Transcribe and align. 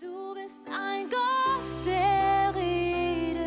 Du 0.00 0.32
bist 0.34 0.60
ein 0.66 1.10
Gott, 1.10 1.84
der 1.84 2.54
redet, 2.54 3.42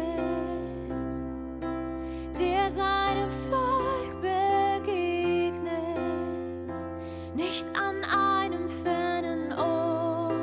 der 2.40 2.70
seinem 2.70 3.32
Volk 3.50 4.22
begegnet, 4.22 5.64
nicht 7.36 7.66
an 7.74 8.04
einem 8.04 8.70
fernen 8.70 9.52
Ort, 9.54 10.36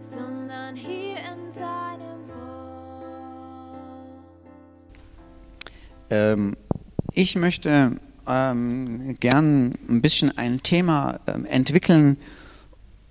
sondern 0.00 0.74
hier 0.74 1.18
in 1.18 1.52
seinem 1.52 2.26
Wort. 2.26 3.70
Ähm, 6.10 6.56
ich 7.12 7.36
möchte 7.36 7.92
ähm, 8.26 9.14
gern 9.20 9.74
ein 9.88 10.02
bisschen 10.02 10.36
ein 10.36 10.64
Thema 10.64 11.20
ähm, 11.28 11.44
entwickeln 11.44 12.16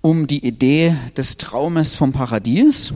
um 0.06 0.28
die 0.28 0.46
Idee 0.46 0.96
des 1.16 1.36
Traumes 1.36 1.96
vom 1.96 2.12
Paradies. 2.12 2.94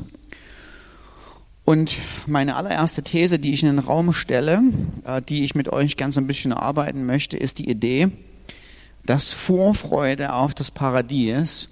Und 1.64 1.98
meine 2.28 2.54
allererste 2.54 3.02
These, 3.02 3.40
die 3.40 3.52
ich 3.52 3.64
in 3.64 3.68
den 3.68 3.80
Raum 3.80 4.12
stelle, 4.12 4.62
äh, 5.04 5.20
die 5.20 5.42
ich 5.42 5.56
mit 5.56 5.68
euch 5.68 5.96
ganz 5.96 6.16
ein 6.18 6.28
bisschen 6.28 6.52
erarbeiten 6.52 7.04
möchte, 7.04 7.36
ist 7.36 7.58
die 7.58 7.68
Idee, 7.68 8.12
dass 9.06 9.32
Vorfreude 9.32 10.34
auf 10.34 10.54
das 10.54 10.70
Paradies 10.70 11.68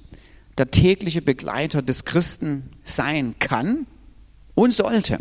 der 0.58 0.72
tägliche 0.72 1.22
Begleiter 1.22 1.82
des 1.82 2.04
Christen 2.04 2.70
sein 2.82 3.36
kann 3.38 3.86
und 4.56 4.74
sollte. 4.74 5.20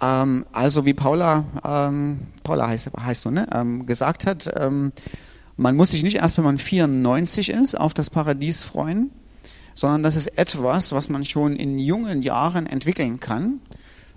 Ähm, 0.00 0.44
also 0.50 0.84
wie 0.84 0.94
Paula, 0.94 1.44
ähm, 1.64 2.26
Paula 2.42 2.66
heißt, 2.66 2.90
heißt 2.98 3.26
du, 3.26 3.30
ne, 3.30 3.46
ähm, 3.54 3.86
gesagt 3.86 4.26
hat, 4.26 4.50
man 5.56 5.76
muss 5.76 5.90
sich 5.90 6.02
nicht 6.02 6.16
erst, 6.16 6.38
wenn 6.38 6.44
man 6.44 6.58
94 6.58 7.50
ist, 7.50 7.78
auf 7.78 7.94
das 7.94 8.10
Paradies 8.10 8.62
freuen, 8.62 9.10
sondern 9.74 10.02
das 10.02 10.16
ist 10.16 10.38
etwas, 10.38 10.92
was 10.92 11.08
man 11.08 11.24
schon 11.24 11.56
in 11.56 11.78
jungen 11.78 12.22
Jahren 12.22 12.66
entwickeln 12.66 13.20
kann 13.20 13.60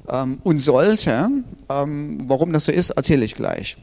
ähm, 0.07 0.39
und 0.43 0.59
sollte. 0.59 1.29
Ähm, 1.69 2.17
warum 2.25 2.53
das 2.53 2.65
so 2.65 2.71
ist, 2.71 2.91
erzähle 2.91 3.25
ich 3.25 3.35
gleich. 3.35 3.77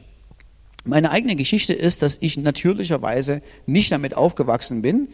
Meine 0.83 1.11
eigene 1.11 1.35
Geschichte 1.35 1.73
ist, 1.73 2.01
dass 2.01 2.17
ich 2.21 2.37
natürlicherweise 2.37 3.41
nicht 3.67 3.91
damit 3.91 4.15
aufgewachsen 4.15 4.81
bin. 4.81 5.09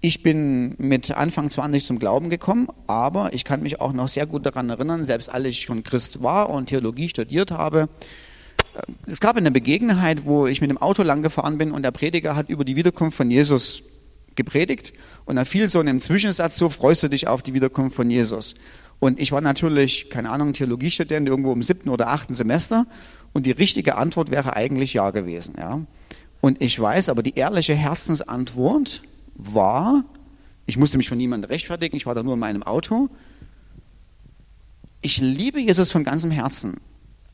Ich 0.00 0.24
bin 0.24 0.74
mit 0.78 1.12
Anfang 1.12 1.48
20 1.48 1.84
zum 1.84 2.00
Glauben 2.00 2.28
gekommen, 2.28 2.66
aber 2.88 3.32
ich 3.32 3.44
kann 3.44 3.62
mich 3.62 3.80
auch 3.80 3.92
noch 3.92 4.08
sehr 4.08 4.26
gut 4.26 4.44
daran 4.44 4.68
erinnern, 4.68 5.04
selbst 5.04 5.30
als 5.30 5.46
ich 5.46 5.60
schon 5.60 5.84
Christ 5.84 6.24
war 6.24 6.50
und 6.50 6.66
Theologie 6.66 7.08
studiert 7.08 7.52
habe, 7.52 7.88
es 9.06 9.20
gab 9.20 9.36
eine 9.36 9.50
Begegnung, 9.50 9.98
wo 10.24 10.46
ich 10.46 10.60
mit 10.60 10.70
dem 10.70 10.78
Auto 10.78 11.02
lang 11.02 11.22
gefahren 11.22 11.58
bin 11.58 11.72
und 11.72 11.82
der 11.82 11.90
Prediger 11.90 12.36
hat 12.36 12.48
über 12.48 12.64
die 12.64 12.76
Wiederkunft 12.76 13.16
von 13.16 13.30
Jesus 13.30 13.82
gepredigt 14.34 14.94
und 15.26 15.36
da 15.36 15.44
fiel 15.44 15.68
so 15.68 15.80
in 15.80 15.88
einem 15.88 16.00
Zwischensatz 16.00 16.58
so, 16.58 16.68
freust 16.68 17.02
du 17.02 17.08
dich 17.08 17.28
auf 17.28 17.42
die 17.42 17.54
Wiederkunft 17.54 17.96
von 17.96 18.10
Jesus? 18.10 18.54
Und 18.98 19.20
ich 19.20 19.32
war 19.32 19.40
natürlich, 19.40 20.10
keine 20.10 20.30
Ahnung, 20.30 20.52
Theologiestudent 20.52 21.28
irgendwo 21.28 21.52
im 21.52 21.62
siebten 21.62 21.88
oder 21.88 22.08
achten 22.08 22.34
Semester 22.34 22.86
und 23.32 23.46
die 23.46 23.50
richtige 23.50 23.96
Antwort 23.96 24.30
wäre 24.30 24.56
eigentlich 24.56 24.94
ja 24.94 25.10
gewesen, 25.10 25.56
ja. 25.58 25.80
Und 26.40 26.60
ich 26.60 26.78
weiß, 26.78 27.08
aber 27.08 27.22
die 27.22 27.36
ehrliche 27.36 27.74
Herzensantwort 27.74 29.02
war, 29.34 30.04
ich 30.66 30.76
musste 30.76 30.96
mich 30.96 31.08
von 31.08 31.18
niemandem 31.18 31.50
rechtfertigen, 31.50 31.96
ich 31.96 32.06
war 32.06 32.14
da 32.14 32.22
nur 32.22 32.34
in 32.34 32.40
meinem 32.40 32.62
Auto. 32.62 33.08
Ich 35.02 35.18
liebe 35.18 35.60
Jesus 35.60 35.92
von 35.92 36.04
ganzem 36.04 36.30
Herzen, 36.30 36.76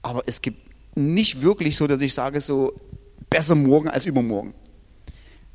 aber 0.03 0.25
es 0.27 0.43
gibt 0.43 0.68
nicht 0.99 1.43
wirklich 1.43 1.77
so, 1.77 1.87
dass 1.87 2.01
ich 2.01 2.15
sage, 2.15 2.41
so 2.41 2.75
besser 3.31 3.55
morgen 3.55 3.89
als 3.89 4.07
übermorgen. 4.07 4.55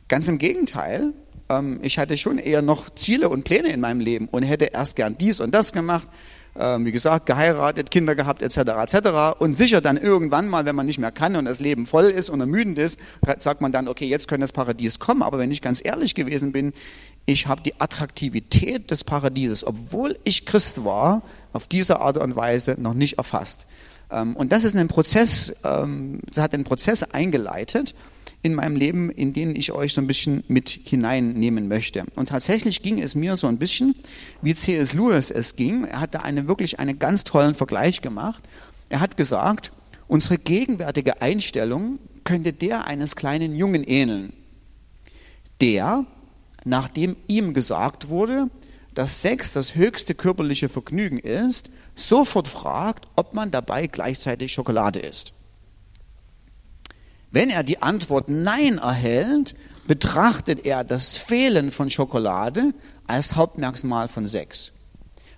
Ganz 0.08 0.28
im 0.28 0.38
Gegenteil, 0.38 1.14
ähm, 1.50 1.80
ich 1.82 1.98
hatte 1.98 2.18
schon 2.18 2.38
eher 2.38 2.62
noch 2.62 2.90
Ziele 2.90 3.30
und 3.30 3.44
Pläne 3.44 3.70
in 3.70 3.80
meinem 3.80 4.00
Leben 4.00 4.28
und 4.30 4.44
hätte 4.44 4.66
erst 4.66 4.96
gern 4.96 5.18
dies 5.18 5.40
und 5.40 5.54
das 5.54 5.74
gemacht, 5.74 6.08
ähm, 6.56 6.86
wie 6.86 6.92
gesagt, 6.92 7.26
geheiratet, 7.26 7.90
Kinder 7.90 8.14
gehabt, 8.16 8.42
etc., 8.42 8.58
etc. 8.58 9.40
Und 9.40 9.58
sicher 9.58 9.82
dann 9.82 9.98
irgendwann 9.98 10.48
mal, 10.48 10.66
wenn 10.66 10.76
man 10.76 10.86
nicht 10.86 11.00
mehr 11.00 11.12
kann 11.12 11.36
und 11.36 11.46
das 11.46 11.60
Leben 11.60 11.88
voll 11.88 12.06
ist 12.06 12.30
und 12.30 12.42
ermüdend 12.42 12.78
ist, 12.78 13.00
sagt 13.40 13.62
man 13.62 13.72
dann, 13.72 13.88
okay, 13.88 14.06
jetzt 14.06 14.28
könnte 14.28 14.42
das 14.44 14.52
Paradies 14.52 15.00
kommen. 15.00 15.24
Aber 15.24 15.40
wenn 15.40 15.52
ich 15.52 15.62
ganz 15.62 15.82
ehrlich 15.84 16.14
gewesen 16.14 16.52
bin, 16.52 16.74
ich 17.26 17.48
habe 17.48 17.64
die 17.64 17.80
Attraktivität 17.80 18.92
des 18.92 19.04
Paradieses, 19.04 19.66
obwohl 19.66 20.20
ich 20.24 20.46
Christ 20.46 20.84
war, 20.84 21.24
auf 21.54 21.68
diese 21.68 22.02
Art 22.02 22.18
und 22.18 22.36
Weise 22.36 22.76
noch 22.80 22.94
nicht 22.94 23.18
erfasst. 23.18 23.66
Ähm, 24.14 24.36
und 24.36 24.52
das 24.52 24.64
ist 24.64 24.76
ein 24.76 24.88
Prozess, 24.88 25.54
ähm, 25.64 26.20
das 26.28 26.38
hat 26.44 26.54
einen 26.54 26.64
Prozess 26.64 27.04
eingeleitet 27.04 27.96
in 28.44 28.54
meinem 28.54 28.76
Leben, 28.76 29.10
in 29.10 29.34
den 29.34 29.56
ich 29.56 29.72
euch 29.72 29.94
so 29.94 30.02
ein 30.02 30.08
bisschen 30.08 30.44
mit 30.48 30.70
hineinnehmen 30.70 31.68
möchte. 31.68 32.04
Und 32.16 32.30
tatsächlich 32.30 32.82
ging 32.82 33.02
es 33.02 33.16
mir 33.16 33.36
so 33.36 33.48
ein 33.48 33.58
bisschen, 33.58 33.96
wie 34.42 34.54
C.S. 34.54 34.94
Lewis 34.94 35.32
es 35.32 35.56
ging. 35.56 35.86
Er 35.86 36.02
hat 36.02 36.14
da 36.14 36.20
eine, 36.20 36.48
wirklich 36.48 36.80
einen 36.80 37.00
ganz 37.00 37.24
tollen 37.24 37.56
Vergleich 37.56 38.02
gemacht. 38.02 38.44
Er 38.90 39.00
hat 39.00 39.18
gesagt, 39.18 39.72
unsere 40.08 40.38
gegenwärtige 40.38 41.22
Einstellung 41.22 42.00
könnte 42.26 42.54
der 42.54 42.86
eines 42.86 43.16
kleinen 43.16 43.56
Jungen 43.56 43.84
ähneln, 43.84 44.34
der, 45.62 46.06
nachdem 46.66 47.16
ihm 47.28 47.54
gesagt 47.54 48.10
wurde, 48.10 48.50
dass 48.94 49.22
Sex 49.22 49.54
das 49.54 49.76
höchste 49.76 50.16
körperliche 50.16 50.70
Vergnügen 50.70 51.18
ist, 51.18 51.70
sofort 51.96 52.48
fragt, 52.48 53.08
ob 53.16 53.34
man 53.34 53.52
dabei 53.52 53.88
gleichzeitig 53.88 54.52
Schokolade 54.52 55.00
isst. 55.00 55.34
Wenn 57.32 57.50
er 57.50 57.64
die 57.64 57.82
Antwort 57.82 58.30
Nein 58.30 58.78
erhält, 58.78 59.56
betrachtet 59.88 60.66
er 60.66 60.84
das 60.84 61.18
Fehlen 61.18 61.72
von 61.72 61.90
Schokolade 61.90 62.74
als 63.08 63.36
Hauptmerkmal 63.36 64.08
von 64.08 64.28
Sex. 64.28 64.72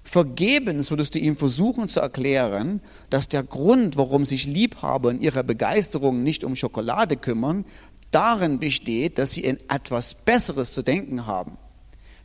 Vergebens 0.04 0.92
würdest 0.92 1.16
du 1.16 1.20
ihm 1.20 1.36
versuchen 1.36 1.88
zu 1.88 2.00
erklären, 2.00 2.80
dass 3.10 3.28
der 3.28 3.44
Grund, 3.44 3.98
warum 3.98 4.24
sich 4.24 4.46
Liebhaber 4.46 5.10
in 5.10 5.20
ihrer 5.20 5.42
Begeisterung 5.42 6.22
nicht 6.22 6.44
um 6.44 6.56
Schokolade 6.56 7.16
kümmern, 7.16 7.66
darin 8.12 8.60
besteht, 8.60 9.18
dass 9.18 9.32
sie 9.32 9.44
in 9.44 9.58
etwas 9.68 10.14
Besseres 10.14 10.74
zu 10.74 10.84
denken 10.84 11.26
haben. 11.26 11.58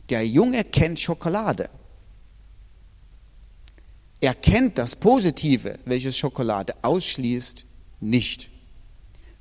Der 0.09 0.27
Junge 0.27 0.63
kennt 0.63 0.99
Schokolade. 0.99 1.69
Er 4.21 4.35
kennt 4.35 4.77
das 4.77 4.95
Positive, 4.95 5.79
welches 5.85 6.15
Schokolade 6.15 6.75
ausschließt, 6.83 7.65
nicht. 7.99 8.49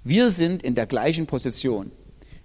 Wir 0.04 0.30
sind 0.30 0.62
in 0.62 0.74
der 0.74 0.86
gleichen 0.86 1.26
Position. 1.26 1.92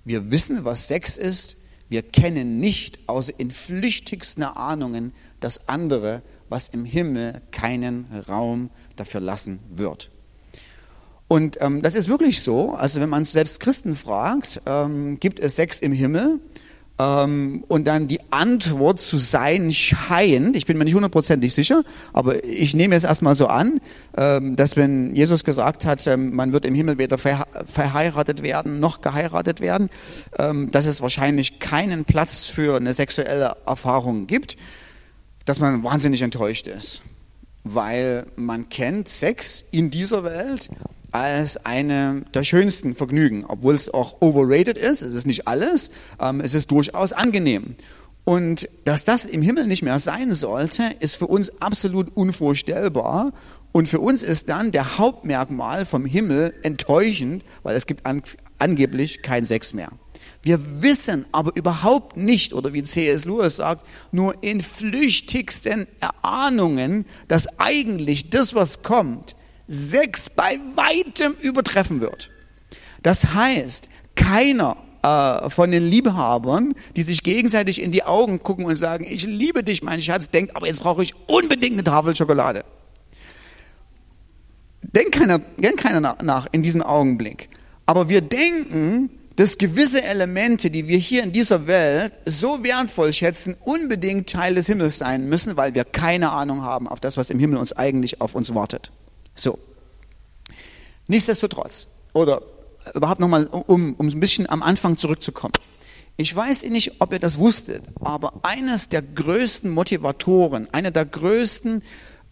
Wir 0.04 0.32
wissen, 0.32 0.66
was 0.66 0.90
Sex 0.90 1.16
ist. 1.18 1.56
Wir 1.88 2.04
kennen 2.04 2.60
nicht, 2.60 3.00
außer 3.08 3.32
in 3.38 3.52
flüchtigsten 3.52 4.44
Ahnungen, 4.44 5.14
das 5.40 5.70
andere, 5.70 6.24
was 6.50 6.68
im 6.68 6.84
Himmel 6.84 7.42
keinen 7.52 8.06
Raum 8.28 8.70
dafür 8.98 9.22
lassen 9.22 9.60
wird. 9.70 10.12
Und 11.30 11.58
ähm, 11.62 11.82
das 11.82 11.96
ist 11.96 12.10
wirklich 12.10 12.42
so. 12.42 12.72
Also 12.72 13.00
wenn 13.00 13.10
man 13.10 13.24
selbst 13.24 13.62
Christen 13.62 13.96
fragt, 13.96 14.62
ähm, 14.66 15.22
gibt 15.22 15.40
es 15.40 15.56
Sex 15.56 15.80
im 15.80 15.94
Himmel? 15.94 16.42
Ähm, 16.98 17.66
und 17.68 17.86
dann 17.86 18.08
die 18.08 18.20
Antwort 18.32 19.02
zu 19.02 19.18
sein 19.18 19.74
scheint, 19.74 20.56
ich 20.56 20.66
bin 20.66 20.78
mir 20.78 20.86
nicht 20.86 20.94
hundertprozentig 20.94 21.54
sicher, 21.54 21.84
aber 22.14 22.44
ich 22.46 22.74
nehme 22.74 22.96
es 22.96 23.04
erstmal 23.04 23.36
so 23.36 23.48
an, 23.48 23.82
ähm, 24.16 24.56
dass 24.56 24.78
wenn 24.78 25.14
Jesus 25.14 25.44
gesagt 25.44 25.86
hat, 25.86 26.08
ähm, 26.08 26.34
man 26.34 26.54
wird 26.54 26.66
im 26.66 26.74
Himmel 26.74 26.98
weder 26.98 27.18
verheiratet 27.18 28.44
werden 28.44 28.80
noch 28.80 29.02
geheiratet 29.02 29.60
werden, 29.60 29.90
dass 30.72 30.86
es 30.86 31.02
wahrscheinlich 31.02 31.60
keinen 31.60 32.06
Platz 32.06 32.44
für 32.44 32.76
eine 32.76 32.94
sexuelle 32.94 33.56
Erfahrung 33.66 34.28
gibt, 34.28 34.58
dass 35.46 35.60
man 35.60 35.84
wahnsinnig 35.84 36.22
enttäuscht 36.22 36.68
ist, 36.68 37.02
weil 37.64 38.26
man 38.36 38.70
kennt 38.70 39.08
Sex 39.08 39.64
in 39.72 39.90
dieser 39.90 40.24
Welt 40.24 40.70
als 41.16 41.66
eine 41.66 42.24
der 42.34 42.44
schönsten 42.44 42.94
Vergnügen, 42.94 43.46
obwohl 43.48 43.74
es 43.74 43.94
auch 43.94 44.22
overrated 44.22 44.78
ist. 44.78 45.02
Es 45.02 45.14
ist 45.14 45.26
nicht 45.26 45.48
alles, 45.48 45.90
ähm, 46.20 46.42
es 46.42 46.54
ist 46.54 46.72
durchaus 46.72 47.14
angenehm. 47.14 47.76
Und 48.26 48.68
dass 48.84 49.06
das 49.06 49.24
im 49.24 49.42
Himmel 49.42 49.66
nicht 49.66 49.82
mehr 49.82 50.00
sein 50.00 50.34
sollte, 50.34 50.84
ist 51.00 51.16
für 51.16 51.28
uns 51.28 51.62
absolut 51.62 52.18
unvorstellbar. 52.18 53.32
Und 53.72 53.88
für 53.88 54.02
uns 54.02 54.24
ist 54.24 54.50
dann 54.50 54.74
der 54.74 54.98
Hauptmerkmal 54.98 55.86
vom 55.86 56.06
Himmel 56.06 56.54
enttäuschend, 56.64 57.46
weil 57.64 57.78
es 57.78 57.88
gibt 57.88 58.06
an, 58.06 58.22
angeblich 58.58 59.22
kein 59.22 59.46
Sex 59.46 59.74
mehr. 59.74 59.92
Wir 60.42 60.82
wissen 60.82 61.26
aber 61.32 61.56
überhaupt 61.56 62.18
nicht, 62.18 62.54
oder 62.54 62.74
wie 62.74 62.84
C.S. 62.84 63.24
Lewis 63.24 63.56
sagt, 63.56 63.86
nur 64.12 64.44
in 64.44 64.60
flüchtigsten 64.60 65.88
Erahnungen, 66.02 67.06
dass 67.30 67.58
eigentlich 67.58 68.30
das, 68.32 68.54
was 68.54 68.84
kommt, 68.84 69.38
sechs 69.68 70.30
bei 70.30 70.60
weitem 70.76 71.34
übertreffen 71.42 72.02
wird. 72.02 72.32
Das 73.04 73.34
heißt, 73.34 73.90
keiner 74.16 74.78
äh, 75.04 75.50
von 75.50 75.72
den 75.72 75.84
Liebhabern, 75.84 76.74
die 76.96 77.04
sich 77.04 77.22
gegenseitig 77.22 77.82
in 77.82 77.92
die 77.92 78.04
Augen 78.04 78.42
gucken 78.42 78.66
und 78.66 78.76
sagen, 78.76 79.06
ich 79.08 79.26
liebe 79.26 79.64
dich, 79.64 79.84
mein 79.84 80.02
Schatz, 80.02 80.30
denkt, 80.30 80.56
aber 80.56 80.68
jetzt 80.68 80.82
brauche 80.82 81.04
ich 81.04 81.14
unbedingt 81.28 81.74
eine 81.74 81.84
Tafel 81.84 82.16
Schokolade. 82.16 82.66
Denkt 84.82 85.14
keiner, 85.14 85.40
denkt 85.58 85.78
keiner 85.78 86.18
nach 86.22 86.48
in 86.52 86.64
diesem 86.64 86.82
Augenblick. 86.82 87.50
Aber 87.86 88.10
wir 88.10 88.22
denken, 88.22 89.10
dass 89.36 89.58
gewisse 89.58 90.04
Elemente, 90.04 90.70
die 90.70 90.88
wir 90.88 90.98
hier 90.98 91.24
in 91.24 91.32
dieser 91.32 91.68
Welt 91.68 92.14
so 92.26 92.64
wertvoll 92.64 93.12
schätzen, 93.12 93.56
unbedingt 93.64 94.30
Teil 94.30 94.56
des 94.56 94.68
Himmels 94.68 94.98
sein 94.98 95.28
müssen, 95.28 95.58
weil 95.58 95.76
wir 95.76 95.84
keine 95.84 96.32
Ahnung 96.32 96.62
haben 96.62 96.88
auf 96.88 97.00
das, 97.00 97.18
was 97.18 97.30
im 97.30 97.40
Himmel 97.40 97.58
uns 97.58 97.74
eigentlich 97.74 98.22
auf 98.22 98.36
uns 98.36 98.56
wartet. 98.56 98.92
So. 99.36 99.60
Nichtsdestotrotz, 101.08 101.88
oder 102.14 102.42
überhaupt 102.94 103.20
nochmal, 103.20 103.46
um, 103.48 103.94
um 103.94 104.08
ein 104.08 104.20
bisschen 104.20 104.50
am 104.50 104.64
Anfang 104.64 104.98
zurückzukommen. 104.98 105.54
Ich 106.18 106.34
weiß 106.34 106.64
nicht, 106.70 107.02
ob 107.02 107.12
ihr 107.12 107.20
das 107.20 107.38
wusstet, 107.38 107.84
aber 108.00 108.34
eines 108.44 108.88
der 108.88 109.02
größten 109.02 109.70
Motivatoren, 109.70 110.74
einer 110.74 110.92
der 110.92 111.06
größten 111.06 111.84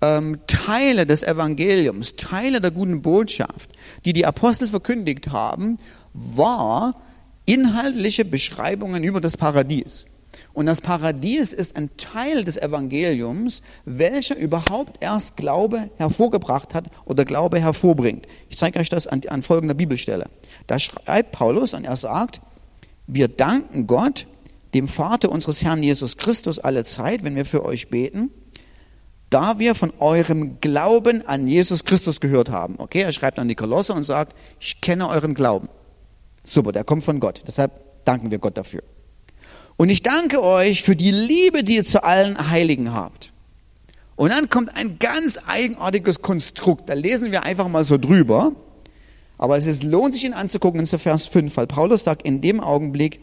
ähm, 0.01 0.39
Teile 0.47 1.05
des 1.05 1.23
Evangeliums, 1.23 2.15
Teile 2.15 2.61
der 2.61 2.71
guten 2.71 3.01
Botschaft, 3.01 3.69
die 4.05 4.13
die 4.13 4.25
Apostel 4.25 4.67
verkündigt 4.67 5.31
haben, 5.31 5.79
war 6.13 6.95
inhaltliche 7.45 8.23
Beschreibungen 8.23 9.03
über 9.03 9.19
das 9.19 9.35
Paradies. 9.35 10.05
Und 10.53 10.67
das 10.67 10.81
Paradies 10.81 11.51
ist 11.51 11.75
ein 11.75 11.89
Teil 11.97 12.43
des 12.43 12.57
Evangeliums, 12.57 13.63
welcher 13.85 14.37
überhaupt 14.37 15.03
erst 15.03 15.35
Glaube 15.35 15.89
hervorgebracht 15.97 16.75
hat 16.75 16.85
oder 17.05 17.25
Glaube 17.25 17.59
hervorbringt. 17.59 18.27
Ich 18.49 18.57
zeige 18.57 18.79
euch 18.79 18.89
das 18.89 19.07
an, 19.07 19.21
an 19.27 19.41
folgender 19.41 19.73
Bibelstelle. 19.73 20.29
Da 20.67 20.77
schreibt 20.77 21.31
Paulus 21.31 21.73
und 21.73 21.85
er 21.85 21.95
sagt, 21.95 22.41
wir 23.07 23.27
danken 23.27 23.87
Gott, 23.87 24.27
dem 24.75 24.87
Vater 24.87 25.31
unseres 25.31 25.63
Herrn 25.63 25.81
Jesus 25.81 26.17
Christus, 26.17 26.59
alle 26.59 26.83
Zeit, 26.83 27.23
wenn 27.23 27.35
wir 27.35 27.45
für 27.45 27.65
euch 27.65 27.89
beten, 27.89 28.29
da 29.31 29.57
wir 29.57 29.73
von 29.73 29.91
eurem 29.97 30.59
Glauben 30.61 31.27
an 31.27 31.47
Jesus 31.47 31.83
Christus 31.83 32.21
gehört 32.21 32.51
haben. 32.51 32.75
Okay, 32.77 33.01
er 33.01 33.11
schreibt 33.11 33.39
an 33.39 33.47
die 33.47 33.55
Kolosse 33.55 33.93
und 33.93 34.03
sagt, 34.03 34.35
ich 34.59 34.81
kenne 34.81 35.09
euren 35.09 35.33
Glauben. 35.33 35.69
Super, 36.43 36.71
der 36.71 36.83
kommt 36.83 37.03
von 37.03 37.19
Gott. 37.19 37.41
Deshalb 37.47 37.71
danken 38.05 38.29
wir 38.29 38.37
Gott 38.37 38.57
dafür. 38.57 38.83
Und 39.77 39.89
ich 39.89 40.03
danke 40.03 40.41
euch 40.41 40.83
für 40.83 40.95
die 40.95 41.11
Liebe, 41.11 41.63
die 41.63 41.75
ihr 41.75 41.85
zu 41.85 42.03
allen 42.03 42.49
Heiligen 42.49 42.93
habt. 42.93 43.31
Und 44.15 44.29
dann 44.29 44.49
kommt 44.49 44.75
ein 44.75 44.99
ganz 44.99 45.39
eigenartiges 45.47 46.21
Konstrukt. 46.21 46.89
Da 46.89 46.93
lesen 46.93 47.31
wir 47.31 47.43
einfach 47.43 47.67
mal 47.67 47.83
so 47.83 47.97
drüber. 47.97 48.53
Aber 49.37 49.57
es 49.57 49.65
ist, 49.65 49.83
lohnt 49.83 50.13
sich 50.13 50.23
ihn 50.23 50.33
anzugucken 50.33 50.79
in 50.79 50.85
Vers 50.85 51.25
5, 51.25 51.57
weil 51.57 51.67
Paulus 51.67 52.03
sagt 52.03 52.21
in 52.21 52.39
dem 52.41 52.59
Augenblick, 52.59 53.19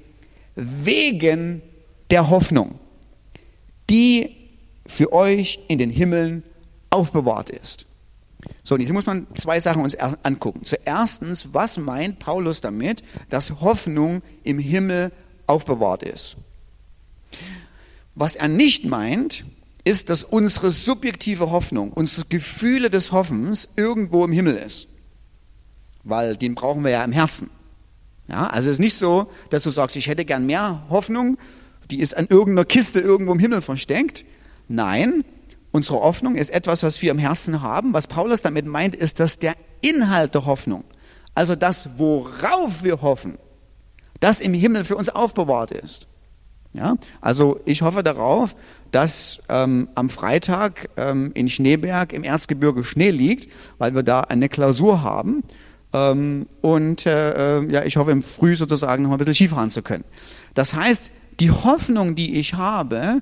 wegen 0.57 1.63
der 2.11 2.29
Hoffnung, 2.29 2.79
die 3.89 4.37
für 4.87 5.13
euch 5.13 5.61
in 5.69 5.79
den 5.79 5.91
Himmeln 5.91 6.43
aufbewahrt 6.91 7.51
ist. 7.51 7.87
So, 8.63 8.75
und 8.75 8.81
jetzt 8.81 8.93
muss 8.93 9.07
man 9.07 9.27
zwei 9.37 9.61
Sachen 9.61 9.83
uns 9.83 9.95
angucken. 9.97 10.65
Zuerstens, 10.65 11.49
was 11.53 11.79
meint 11.79 12.19
Paulus 12.19 12.61
damit, 12.61 13.03
dass 13.29 13.61
Hoffnung 13.61 14.23
im 14.43 14.59
Himmel 14.59 15.13
aufbewahrt 15.51 16.03
ist? 16.03 16.37
Was 18.15 18.37
er 18.37 18.49
nicht 18.49 18.85
meint, 18.87 19.45
ist, 19.85 20.11
dass 20.11 20.25
unsere 20.25 20.71
subjektive 20.71 21.51
Hoffnung, 21.51 21.93
unsere 21.93 22.27
Gefühle 22.27 22.91
des 22.91 23.13
Hoffens 23.13 23.69
irgendwo 23.77 24.25
im 24.25 24.33
Himmel 24.33 24.57
ist. 24.57 24.89
Weil 26.05 26.37
den 26.37 26.55
brauchen 26.55 26.85
wir 26.85 26.91
ja 26.91 27.05
im 27.05 27.13
Herzen. 27.13 27.51
Ja, 28.29 28.47
also 28.47 28.71
es 28.71 28.77
ist 28.77 28.81
nicht 28.81 28.97
so, 28.97 29.31
dass 29.51 29.65
du 29.65 29.71
sagst, 29.71 29.97
ich 29.97 30.07
hätte 30.07 30.25
gern 30.25 30.47
mehr 30.47 30.85
Hoffnung, 30.89 31.39
die 31.91 32.01
ist 32.01 32.17
an 32.17 32.27
irgendeiner 32.29 32.65
Kiste 32.65 33.01
irgendwo 33.01 33.33
im 33.33 33.39
Himmel 33.39 33.61
versteckt. 33.61 34.25
Nein, 34.69 35.25
Unsere 35.73 36.01
Hoffnung 36.01 36.35
ist 36.35 36.51
etwas, 36.51 36.83
was 36.83 37.01
wir 37.01 37.13
im 37.13 37.19
Herzen 37.19 37.63
haben. 37.63 37.93
Was 37.93 38.09
Paulus 38.09 38.43
damit 38.43 38.67
meint, 38.67 38.97
ist, 38.97 39.21
dass 39.21 39.39
der 39.39 39.55
Inhalt 39.81 40.35
der 40.35 40.45
Hoffnung, 40.45 40.85
also 41.35 41.55
das, 41.55 41.91
worauf 41.97 42.83
wir 42.83 43.03
hoffen, 43.03 43.39
das 44.21 44.41
im 44.41 44.55
Himmel 44.55 44.85
für 44.85 44.97
uns 44.97 45.09
aufbewahrt 45.09 45.71
ist. 45.71 46.07
Ja, 46.73 46.95
also 47.21 47.59
ich 47.65 47.83
hoffe 47.83 48.05
darauf, 48.05 48.55
dass 48.93 49.41
ähm, 49.49 49.89
am 49.97 50.09
Freitag 50.09 50.89
ähm, 50.97 51.33
in 51.35 51.49
Schneeberg 51.49 52.13
im 52.13 52.23
Erzgebirge 52.23 52.85
Schnee 52.85 53.11
liegt, 53.11 53.51
weil 53.79 53.95
wir 53.95 54.05
da 54.05 54.21
eine 54.21 54.49
Klausur 54.49 55.03
haben. 55.03 55.43
Ähm, 55.93 56.47
und 56.61 57.07
äh, 57.07 57.59
äh 57.59 57.73
ja, 57.73 57.85
ich 57.85 57.97
hoffe 57.97 58.13
im 58.13 58.23
Früh 58.23 58.55
sozusagen 58.55 59.03
noch 59.03 59.11
ein 59.11 59.19
bisschen 59.19 59.35
Skifahren 59.35 59.71
zu 59.71 59.83
können. 59.83 60.05
Das 60.55 60.75
heißt, 60.75 61.11
die 61.41 61.51
Hoffnung, 61.51 62.15
die 62.15 62.39
ich 62.39 62.55
habe, 62.55 63.21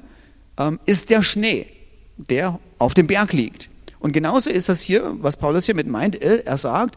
ähm, 0.59 0.79
ist 0.85 1.09
der 1.09 1.23
Schnee 1.23 1.67
der 2.19 2.59
auf 2.79 2.95
dem 2.95 3.07
Berg 3.07 3.33
liegt. 3.33 3.71
Und 4.01 4.13
genauso 4.13 4.51
ist 4.51 4.69
das 4.69 4.81
hier, 4.81 5.17
was 5.21 5.37
Paulus 5.37 5.67
hier 5.67 5.75
mit 5.75 5.87
meint. 5.87 6.23
Er 6.23 6.57
sagt, 6.57 6.97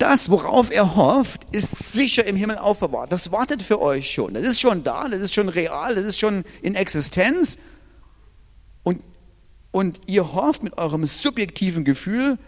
das, 0.00 0.30
worauf 0.30 0.70
er 0.70 0.96
hofft, 0.96 1.42
ist 1.52 1.92
sicher 1.92 2.24
im 2.24 2.34
Himmel 2.34 2.56
aufbewahrt. 2.56 3.12
Das 3.12 3.32
wartet 3.32 3.62
für 3.62 3.80
euch 3.80 4.10
schon. 4.10 4.34
Das 4.34 4.46
ist 4.46 4.60
schon 4.60 4.82
da, 4.82 5.08
das 5.08 5.20
ist 5.20 5.34
schon 5.34 5.48
real, 5.48 5.94
das 5.94 6.06
ist 6.06 6.18
schon 6.18 6.44
in 6.62 6.74
Existenz. 6.74 7.58
Und, 8.82 9.02
und 9.70 10.00
ihr 10.06 10.32
hofft 10.32 10.62
mit 10.62 10.78
eurem 10.78 11.06
subjektiven 11.06 11.84
Gefühl, 11.84 12.38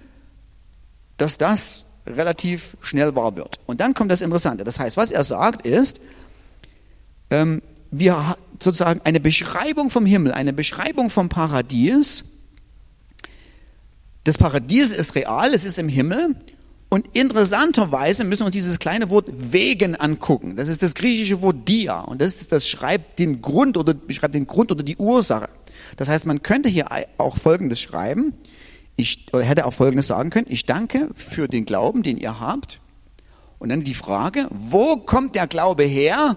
dass 1.19 1.37
das 1.37 1.85
relativ 2.07 2.77
schnell 2.81 3.15
wahr 3.15 3.37
wird. 3.37 3.61
Und 3.67 3.83
dann 3.83 3.93
kommt 3.93 4.11
das 4.11 4.23
Interessante. 4.23 4.65
Das 4.65 4.81
heißt, 4.81 4.97
was 4.97 5.11
er 5.11 5.23
sagt 5.23 5.67
ist, 5.67 6.01
ähm, 7.31 7.61
wir 7.91 8.37
sozusagen 8.61 9.03
eine 9.05 9.21
Beschreibung 9.21 9.91
vom 9.91 10.07
Himmel, 10.07 10.33
eine 10.33 10.55
Beschreibung 10.55 11.11
vom 11.11 11.29
Paradies. 11.29 12.25
Das 14.25 14.39
Paradies 14.39 14.93
ist 14.93 15.15
real, 15.15 15.53
es 15.53 15.67
ist 15.67 15.79
im 15.79 15.89
Himmel. 15.89 16.35
Und 16.93 17.09
interessanterweise 17.15 18.23
müssen 18.23 18.43
wir 18.43 18.47
uns 18.49 18.53
dieses 18.53 18.79
kleine 18.79 19.09
Wort 19.09 19.25
wegen 19.31 19.97
angucken. 19.97 20.56
Das 20.56 20.69
ist 20.69 20.83
das 20.83 20.94
griechische 20.94 21.41
Wort 21.41 21.67
dia. 21.67 22.00
Und 22.00 22.21
das, 22.21 22.49
das 22.49 22.69
schreibt 22.69 23.19
den 23.19 23.41
Grund 23.41 23.79
oder 23.79 23.94
beschreibt 23.94 24.35
den 24.35 24.47
Grund 24.47 24.71
oder 24.71 24.83
die 24.83 24.99
Ursache. 24.99 25.49
Das 25.97 26.11
heißt, 26.11 26.27
man 26.27 26.43
könnte 26.43 26.69
hier 26.69 26.89
auch 27.17 27.39
Folgendes 27.39 27.81
schreiben. 27.81 28.35
Ich 28.97 29.25
oder 29.33 29.43
hätte 29.43 29.65
auch 29.65 29.73
Folgendes 29.73 30.06
sagen 30.06 30.29
können. 30.29 30.49
Ich 30.50 30.67
danke 30.67 31.09
für 31.15 31.49
den 31.49 31.65
Glauben, 31.65 32.03
den 32.03 32.19
ihr 32.19 32.41
habt. 32.41 32.79
Und 33.59 33.71
dann 33.71 33.85
die 33.85 33.94
Frage, 33.94 34.47
wo 34.50 34.97
kommt 34.97 35.35
der 35.35 35.47
Glaube 35.47 35.85
her? 35.85 36.37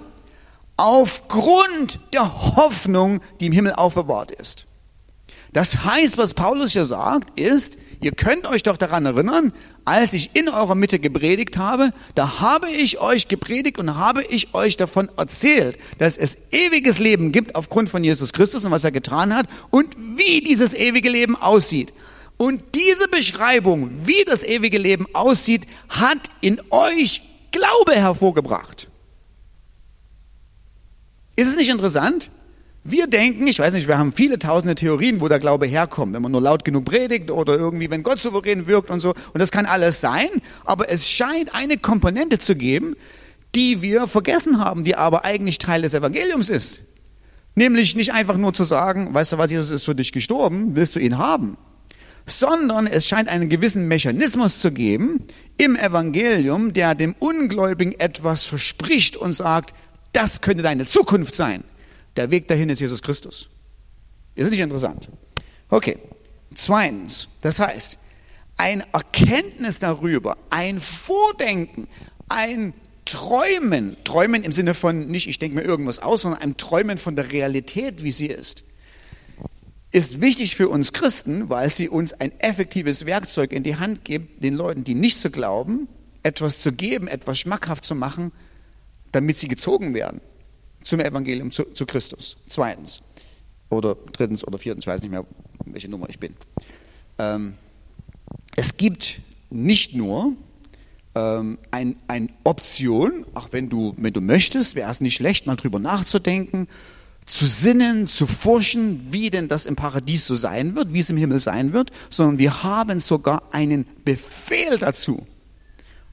aufgrund 0.78 2.00
der 2.14 2.56
Hoffnung, 2.56 3.22
die 3.40 3.48
im 3.48 3.54
Himmel 3.54 3.74
aufbewahrt 3.74 4.32
ist. 4.32 4.66
Das 5.54 5.86
heißt, 5.86 6.18
was 6.18 6.34
Paulus 6.34 6.74
hier 6.74 6.86
sagt, 6.86 7.40
ist, 7.40 7.78
ihr 8.06 8.12
könnt 8.12 8.46
euch 8.46 8.62
doch 8.62 8.78
daran 8.78 9.06
erinnern, 9.06 9.52
als 9.84 10.14
ich 10.14 10.36
in 10.36 10.48
eurer 10.48 10.76
Mitte 10.76 11.00
gepredigt 11.00 11.58
habe, 11.58 11.92
da 12.14 12.40
habe 12.40 12.70
ich 12.70 13.00
euch 13.00 13.28
gepredigt 13.28 13.80
und 13.80 13.96
habe 13.96 14.24
ich 14.24 14.54
euch 14.54 14.78
davon 14.78 15.10
erzählt, 15.18 15.80
dass 15.98 16.18
es 16.18 16.38
ewiges 16.52 17.00
Leben 17.00 17.32
gibt 17.32 17.56
aufgrund 17.56 17.90
von 17.90 18.04
Jesus 18.04 18.32
Christus 18.32 18.64
und 18.64 18.72
was 18.72 18.84
er 18.84 18.92
getan 18.92 19.36
hat 19.36 19.48
und 19.72 19.96
wie 19.98 20.42
dieses 20.42 20.76
ewige 20.76 21.10
Leben 21.10 21.36
aussieht. 21.36 21.94
Und 22.38 22.62
diese 22.76 23.08
Beschreibung, 23.08 23.90
wie 24.06 24.24
das 24.26 24.44
ewige 24.44 24.78
Leben 24.78 25.08
aussieht, 25.14 25.66
hat 25.90 26.20
in 26.42 26.62
euch 26.70 27.22
Glaube 27.52 27.96
hervorgebracht. 27.96 28.88
Ist 31.36 31.48
es 31.48 31.56
nicht 31.56 31.70
interessant? 31.70 32.30
Wir 32.88 33.08
denken, 33.08 33.48
ich 33.48 33.58
weiß 33.58 33.74
nicht, 33.74 33.88
wir 33.88 33.98
haben 33.98 34.14
viele 34.14 34.38
tausende 34.38 34.76
Theorien, 34.76 35.20
wo 35.20 35.28
der 35.28 35.40
Glaube 35.40 35.66
herkommt, 35.66 36.14
wenn 36.14 36.22
man 36.22 36.32
nur 36.32 36.40
laut 36.42 36.64
genug 36.64 36.86
predigt 36.86 37.32
oder 37.32 37.58
irgendwie, 37.58 37.90
wenn 37.90 38.04
Gott 38.04 38.20
souverän 38.20 38.68
wirkt 38.68 38.92
und 38.92 39.00
so. 39.00 39.16
Und 39.34 39.40
das 39.40 39.50
kann 39.50 39.66
alles 39.66 40.02
sein, 40.02 40.30
aber 40.66 40.88
es 40.88 41.10
scheint 41.10 41.56
eine 41.56 41.78
Komponente 41.78 42.38
zu 42.38 42.56
geben, 42.56 42.96
die 43.56 43.82
wir 43.82 44.06
vergessen 44.06 44.64
haben, 44.64 44.84
die 44.84 44.96
aber 44.96 45.26
eigentlich 45.26 45.58
Teil 45.58 45.82
des 45.82 45.96
Evangeliums 45.96 46.52
ist. 46.52 46.80
Nämlich 47.56 47.96
nicht 47.96 48.14
einfach 48.14 48.38
nur 48.38 48.54
zu 48.54 48.64
sagen, 48.64 49.12
weißt 49.16 49.32
du 49.32 49.38
was, 49.40 49.50
Jesus 49.50 49.72
ist 49.72 49.86
für 49.86 49.96
dich 49.96 50.12
gestorben, 50.12 50.76
willst 50.76 50.96
du 50.96 51.00
ihn 51.00 51.18
haben? 51.18 51.58
Sondern 52.28 52.86
es 52.86 53.08
scheint 53.08 53.30
einen 53.30 53.50
gewissen 53.50 53.88
Mechanismus 53.88 54.60
zu 54.60 54.72
geben 54.72 55.26
im 55.58 55.76
Evangelium, 55.76 56.72
der 56.72 56.94
dem 56.94 57.16
Ungläubigen 57.18 58.00
etwas 58.00 58.46
verspricht 58.46 59.18
und 59.18 59.34
sagt, 59.34 59.74
das 60.14 60.42
könnte 60.42 60.62
deine 60.62 60.86
Zukunft 60.86 61.34
sein. 61.34 61.64
Der 62.16 62.32
Weg 62.32 62.48
dahin 62.48 62.70
ist 62.70 62.80
Jesus 62.80 63.02
Christus. 63.02 63.50
Ist 64.36 64.52
nicht 64.52 64.60
interessant? 64.60 65.10
Okay. 65.70 65.98
Zweitens, 66.54 67.28
das 67.42 67.60
heißt, 67.60 67.98
ein 68.58 68.84
Erkenntnis 68.94 69.80
darüber, 69.80 70.38
ein 70.50 70.80
Vordenken, 70.80 71.88
ein 72.30 72.74
Träumen, 73.04 73.98
Träumen 74.04 74.44
im 74.44 74.52
Sinne 74.52 74.74
von 74.74 75.08
nicht, 75.08 75.28
ich 75.28 75.38
denke 75.38 75.58
mir 75.58 75.64
irgendwas 75.64 76.00
aus, 76.00 76.22
sondern 76.22 76.42
ein 76.42 76.58
Träumen 76.58 76.98
von 76.98 77.16
der 77.16 77.32
Realität, 77.32 78.04
wie 78.04 78.14
sie 78.14 78.28
ist, 78.28 78.64
ist 79.92 80.22
wichtig 80.22 80.56
für 80.56 80.70
uns 80.70 80.94
Christen, 80.94 81.50
weil 81.50 81.70
sie 81.70 81.90
uns 81.90 82.14
ein 82.14 82.38
effektives 82.40 83.06
Werkzeug 83.06 83.52
in 83.52 83.64
die 83.64 83.76
Hand 83.76 84.06
gibt, 84.06 84.44
den 84.44 84.56
Leuten, 84.56 84.84
die 84.84 84.96
nicht 84.96 85.20
zu 85.20 85.30
glauben, 85.30 85.88
etwas 86.24 86.62
zu 86.62 86.72
geben, 86.72 87.08
etwas 87.08 87.38
schmackhaft 87.38 87.84
zu 87.84 87.96
machen, 87.96 88.32
damit 89.12 89.38
sie 89.38 89.48
gezogen 89.48 89.94
werden 89.94 90.22
zum 90.86 91.02
Evangelium, 91.02 91.52
zu, 91.52 91.66
zu 91.74 91.86
Christus. 91.86 92.38
Zweitens. 92.48 93.02
Oder 93.70 93.98
drittens 94.14 94.48
oder 94.48 94.58
viertens, 94.58 94.86
ich 94.86 94.88
weiß 94.88 95.02
nicht 95.02 95.12
mehr, 95.12 95.26
welche 95.66 95.90
Nummer 95.90 96.08
ich 96.10 96.20
bin. 96.20 96.34
Ähm, 97.18 97.56
es 98.56 98.78
gibt 98.78 99.20
nicht 99.50 99.94
nur 99.96 100.34
ähm, 101.16 101.58
ein, 101.72 101.96
eine 102.08 102.30
Option, 102.44 103.26
auch 103.34 103.50
wenn 103.52 103.70
du, 103.70 103.94
wenn 103.98 104.14
du 104.14 104.22
möchtest, 104.22 104.76
wäre 104.76 104.90
es 104.90 105.02
nicht 105.02 105.16
schlecht, 105.16 105.48
mal 105.48 105.56
drüber 105.56 105.80
nachzudenken, 105.80 106.68
zu 107.26 107.46
sinnen, 107.46 108.08
zu 108.08 108.28
forschen, 108.28 109.08
wie 109.10 109.32
denn 109.32 109.48
das 109.48 109.66
im 109.66 109.76
Paradies 109.76 110.28
so 110.28 110.36
sein 110.36 110.76
wird, 110.76 110.94
wie 110.94 111.00
es 111.00 111.10
im 111.10 111.18
Himmel 111.18 111.40
sein 111.40 111.74
wird, 111.74 111.92
sondern 112.12 112.38
wir 112.38 112.64
haben 112.64 113.00
sogar 113.00 113.52
einen 113.52 113.88
Befehl 114.04 114.78
dazu. 114.78 115.26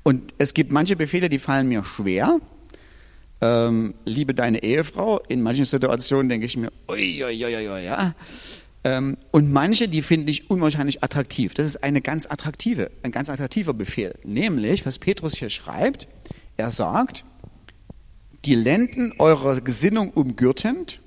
Und 0.02 0.32
es 0.38 0.54
gibt 0.54 0.72
manche 0.72 0.96
Befehle, 0.96 1.28
die 1.28 1.38
fallen 1.38 1.68
mir 1.68 1.84
schwer. 1.84 2.40
Ähm, 3.42 3.94
liebe 4.04 4.34
deine 4.34 4.62
Ehefrau. 4.62 5.18
In 5.28 5.42
manchen 5.42 5.64
Situationen 5.64 6.28
denke 6.28 6.46
ich 6.46 6.56
mir, 6.56 6.70
ui, 6.88 7.24
ui, 7.24 7.44
ui, 7.44 7.68
ui, 7.68 7.84
ja. 7.84 8.14
Ähm, 8.84 9.16
und 9.32 9.52
manche, 9.52 9.88
die 9.88 10.00
finde 10.00 10.30
ich 10.30 10.48
unwahrscheinlich 10.48 11.02
attraktiv. 11.02 11.52
Das 11.54 11.66
ist 11.66 11.82
eine 11.82 12.00
ganz 12.00 12.26
attraktive, 12.30 12.92
ein 13.02 13.10
ganz 13.10 13.30
attraktiver 13.30 13.74
Befehl. 13.74 14.14
Nämlich, 14.22 14.86
was 14.86 15.00
Petrus 15.00 15.34
hier 15.34 15.50
schreibt, 15.50 16.06
er 16.56 16.70
sagt, 16.70 17.24
die 18.44 18.54
Lenden 18.54 19.14
eurer 19.18 19.60
Gesinnung 19.60 20.10
umgürtend, 20.10 21.00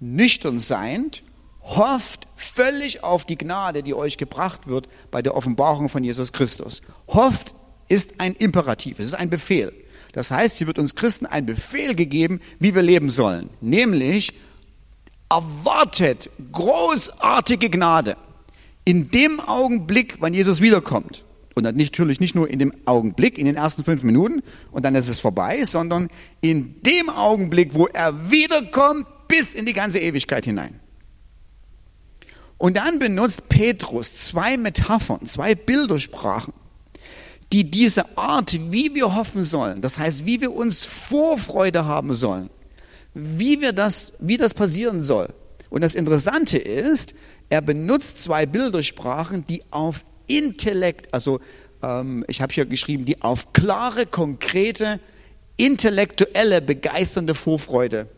nüchtern 0.00 0.60
seiend, 0.60 1.22
hofft 1.62 2.28
völlig 2.36 3.04
auf 3.04 3.24
die 3.24 3.38
Gnade, 3.38 3.82
die 3.82 3.94
euch 3.94 4.18
gebracht 4.18 4.66
wird 4.66 4.88
bei 5.10 5.22
der 5.22 5.34
Offenbarung 5.34 5.88
von 5.88 6.04
Jesus 6.04 6.32
Christus. 6.32 6.82
Hofft 7.08 7.54
ist 7.88 8.20
ein 8.20 8.34
Imperativ, 8.34 8.98
es 8.98 9.08
ist 9.08 9.14
ein 9.14 9.30
Befehl. 9.30 9.72
Das 10.12 10.30
heißt, 10.30 10.58
hier 10.58 10.66
wird 10.66 10.78
uns 10.78 10.94
Christen 10.94 11.26
ein 11.26 11.46
Befehl 11.46 11.94
gegeben, 11.94 12.40
wie 12.58 12.74
wir 12.74 12.82
leben 12.82 13.10
sollen. 13.10 13.50
Nämlich, 13.60 14.32
erwartet 15.30 16.30
großartige 16.52 17.70
Gnade 17.70 18.16
in 18.84 19.10
dem 19.10 19.40
Augenblick, 19.40 20.16
wann 20.20 20.34
Jesus 20.34 20.60
wiederkommt. 20.60 21.24
Und 21.54 21.64
natürlich 21.76 22.20
nicht 22.20 22.34
nur 22.34 22.48
in 22.48 22.58
dem 22.58 22.72
Augenblick, 22.86 23.36
in 23.36 23.44
den 23.44 23.56
ersten 23.56 23.84
fünf 23.84 24.02
Minuten 24.02 24.42
und 24.70 24.84
dann 24.84 24.94
ist 24.94 25.08
es 25.08 25.20
vorbei, 25.20 25.64
sondern 25.64 26.08
in 26.40 26.80
dem 26.82 27.08
Augenblick, 27.08 27.74
wo 27.74 27.86
er 27.86 28.30
wiederkommt, 28.30 29.06
bis 29.28 29.54
in 29.54 29.66
die 29.66 29.72
ganze 29.72 30.00
Ewigkeit 30.00 30.44
hinein. 30.44 30.80
Und 32.56 32.76
dann 32.76 32.98
benutzt 32.98 33.48
Petrus 33.48 34.14
zwei 34.14 34.56
Metaphern, 34.56 35.26
zwei 35.26 35.54
Bildersprachen, 35.54 36.52
die 37.52 37.70
diese 37.70 38.16
Art, 38.16 38.52
wie 38.70 38.94
wir 38.94 39.14
hoffen 39.14 39.44
sollen, 39.44 39.80
das 39.80 39.98
heißt, 39.98 40.24
wie 40.24 40.40
wir 40.40 40.54
uns 40.54 40.86
Vorfreude 40.86 41.84
haben 41.84 42.14
sollen, 42.14 42.50
wie, 43.14 43.60
wir 43.60 43.72
das, 43.72 44.12
wie 44.20 44.36
das 44.36 44.54
passieren 44.54 45.02
soll. 45.02 45.28
Und 45.68 45.82
das 45.82 45.94
Interessante 45.94 46.58
ist, 46.58 47.14
er 47.48 47.60
benutzt 47.60 48.22
zwei 48.22 48.46
Bildersprachen, 48.46 49.46
die 49.46 49.62
auf 49.70 50.04
Intellekt, 50.26 51.12
also 51.12 51.40
ähm, 51.82 52.24
ich 52.28 52.40
habe 52.40 52.52
hier 52.52 52.66
geschrieben, 52.66 53.04
die 53.04 53.20
auf 53.22 53.52
klare, 53.52 54.06
konkrete, 54.06 55.00
intellektuelle, 55.56 56.62
begeisternde 56.62 57.34
Vorfreude 57.34 58.08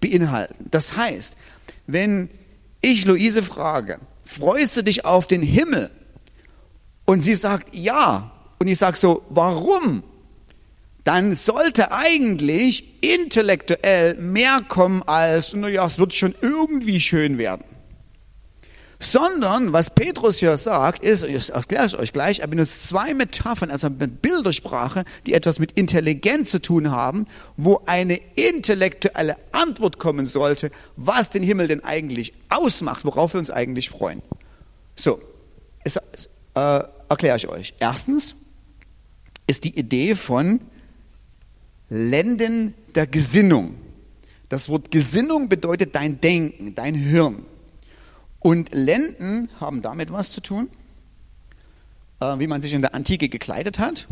beinhalten. 0.00 0.66
Das 0.70 0.96
heißt, 0.96 1.36
wenn 1.86 2.28
ich 2.80 3.04
Luise 3.04 3.42
frage, 3.42 4.00
freust 4.24 4.76
du 4.76 4.82
dich 4.82 5.04
auf 5.04 5.28
den 5.28 5.42
Himmel? 5.42 5.90
Und 7.04 7.22
sie 7.22 7.34
sagt 7.34 7.74
ja. 7.74 8.32
Und 8.60 8.68
ich 8.68 8.78
sage 8.78 8.96
so, 8.96 9.22
warum? 9.30 10.04
dann 11.04 11.34
sollte 11.34 11.92
eigentlich 11.92 13.02
intellektuell 13.02 14.14
mehr 14.14 14.60
kommen 14.68 15.02
als, 15.02 15.54
naja, 15.54 15.84
es 15.86 15.98
wird 15.98 16.14
schon 16.14 16.34
irgendwie 16.40 17.00
schön 17.00 17.38
werden. 17.38 17.64
Sondern, 19.02 19.72
was 19.72 19.88
Petrus 19.94 20.38
hier 20.38 20.58
sagt, 20.58 21.02
ist, 21.02 21.22
ich 21.24 21.48
erkläre 21.48 21.86
es 21.86 21.94
euch 21.94 22.12
gleich, 22.12 22.40
er 22.40 22.48
benutzt 22.48 22.86
zwei 22.86 23.14
Metaphern, 23.14 23.70
also 23.70 23.88
mit 23.88 24.20
Bildersprache, 24.20 25.04
die 25.26 25.32
etwas 25.32 25.58
mit 25.58 25.72
Intelligenz 25.72 26.50
zu 26.50 26.60
tun 26.60 26.90
haben, 26.90 27.26
wo 27.56 27.80
eine 27.86 28.20
intellektuelle 28.34 29.36
Antwort 29.52 29.98
kommen 29.98 30.26
sollte, 30.26 30.70
was 30.96 31.30
den 31.30 31.42
Himmel 31.42 31.66
denn 31.66 31.82
eigentlich 31.82 32.34
ausmacht, 32.50 33.06
worauf 33.06 33.32
wir 33.32 33.38
uns 33.38 33.50
eigentlich 33.50 33.88
freuen. 33.88 34.20
So, 34.96 35.18
es, 35.82 35.96
äh, 35.96 36.82
erkläre 37.08 37.38
ich 37.38 37.48
euch. 37.48 37.72
Erstens 37.78 38.36
ist 39.50 39.64
die 39.64 39.76
Idee 39.76 40.14
von 40.14 40.60
Lenden 41.88 42.72
der 42.94 43.08
Gesinnung. 43.08 43.74
Das 44.48 44.68
Wort 44.68 44.92
Gesinnung 44.92 45.48
bedeutet 45.48 45.96
dein 45.96 46.20
Denken, 46.20 46.76
dein 46.76 46.94
Hirn. 46.94 47.44
Und 48.38 48.72
Lenden 48.72 49.50
haben 49.58 49.82
damit 49.82 50.12
was 50.12 50.30
zu 50.30 50.40
tun, 50.40 50.70
äh, 52.20 52.38
wie 52.38 52.46
man 52.46 52.62
sich 52.62 52.72
in 52.72 52.80
der 52.80 52.94
Antike 52.94 53.28
gekleidet 53.28 53.80
hat. 53.80 54.06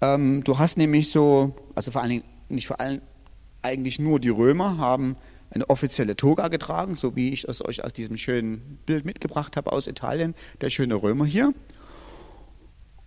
Ähm, 0.00 0.42
du 0.42 0.58
hast 0.58 0.76
nämlich 0.76 1.12
so, 1.12 1.54
also 1.76 1.92
vor 1.92 2.02
allen 2.02 2.10
Dingen, 2.10 2.24
nicht 2.48 2.66
vor 2.66 2.80
allem, 2.80 3.00
eigentlich 3.62 4.00
nur 4.00 4.18
die 4.18 4.28
Römer 4.28 4.78
haben 4.78 5.16
eine 5.50 5.70
offizielle 5.70 6.16
Toga 6.16 6.48
getragen, 6.48 6.96
so 6.96 7.14
wie 7.14 7.30
ich 7.30 7.44
es 7.44 7.64
euch 7.64 7.84
aus 7.84 7.92
diesem 7.92 8.16
schönen 8.16 8.80
Bild 8.86 9.04
mitgebracht 9.04 9.56
habe 9.56 9.70
aus 9.72 9.86
Italien, 9.86 10.34
der 10.60 10.68
schöne 10.70 10.96
Römer 10.96 11.26
hier. 11.26 11.54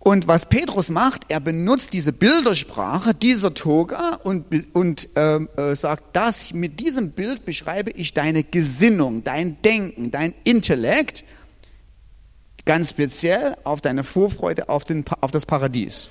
Und 0.04 0.26
was 0.26 0.46
Petrus 0.46 0.88
macht, 0.88 1.26
er 1.28 1.38
benutzt 1.38 1.92
diese 1.92 2.12
Bildersprache 2.12 3.14
dieser 3.14 3.54
Toga 3.54 4.18
und, 4.24 4.46
und 4.74 5.08
ähm, 5.14 5.48
äh, 5.56 5.76
sagt, 5.76 6.16
dass 6.16 6.52
mit 6.52 6.80
diesem 6.80 7.12
Bild 7.12 7.44
beschreibe 7.44 7.92
ich 7.92 8.12
deine 8.12 8.42
Gesinnung, 8.42 9.22
dein 9.22 9.62
Denken, 9.62 10.10
dein 10.10 10.34
Intellekt, 10.42 11.22
ganz 12.64 12.90
speziell 12.90 13.56
auf 13.62 13.80
deine 13.80 14.02
Vorfreude 14.02 14.68
auf, 14.68 14.82
den, 14.82 15.04
auf 15.20 15.30
das 15.30 15.46
Paradies. 15.46 16.08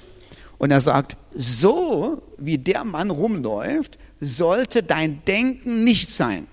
Und 0.58 0.72
er 0.72 0.80
sagt, 0.80 1.18
so 1.36 2.22
wie 2.38 2.58
der 2.58 2.86
Mann 2.86 3.10
rumläuft, 3.10 4.00
sollte 4.22 4.84
dein 4.84 5.26
Denken 5.26 5.84
nicht 5.84 6.12
sein. 6.12 6.48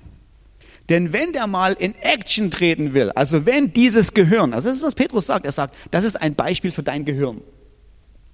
Denn 0.88 1.12
wenn 1.12 1.32
der 1.32 1.46
mal 1.46 1.74
in 1.74 1.94
Action 1.96 2.50
treten 2.50 2.94
will, 2.94 3.10
also 3.10 3.44
wenn 3.44 3.72
dieses 3.72 4.14
Gehirn, 4.14 4.54
also 4.54 4.68
das 4.68 4.78
ist, 4.78 4.82
was 4.82 4.94
Petrus 4.94 5.26
sagt, 5.26 5.44
er 5.44 5.52
sagt, 5.52 5.76
das 5.90 6.04
ist 6.04 6.16
ein 6.16 6.34
Beispiel 6.34 6.70
für 6.70 6.82
dein 6.82 7.04
Gehirn. 7.04 7.42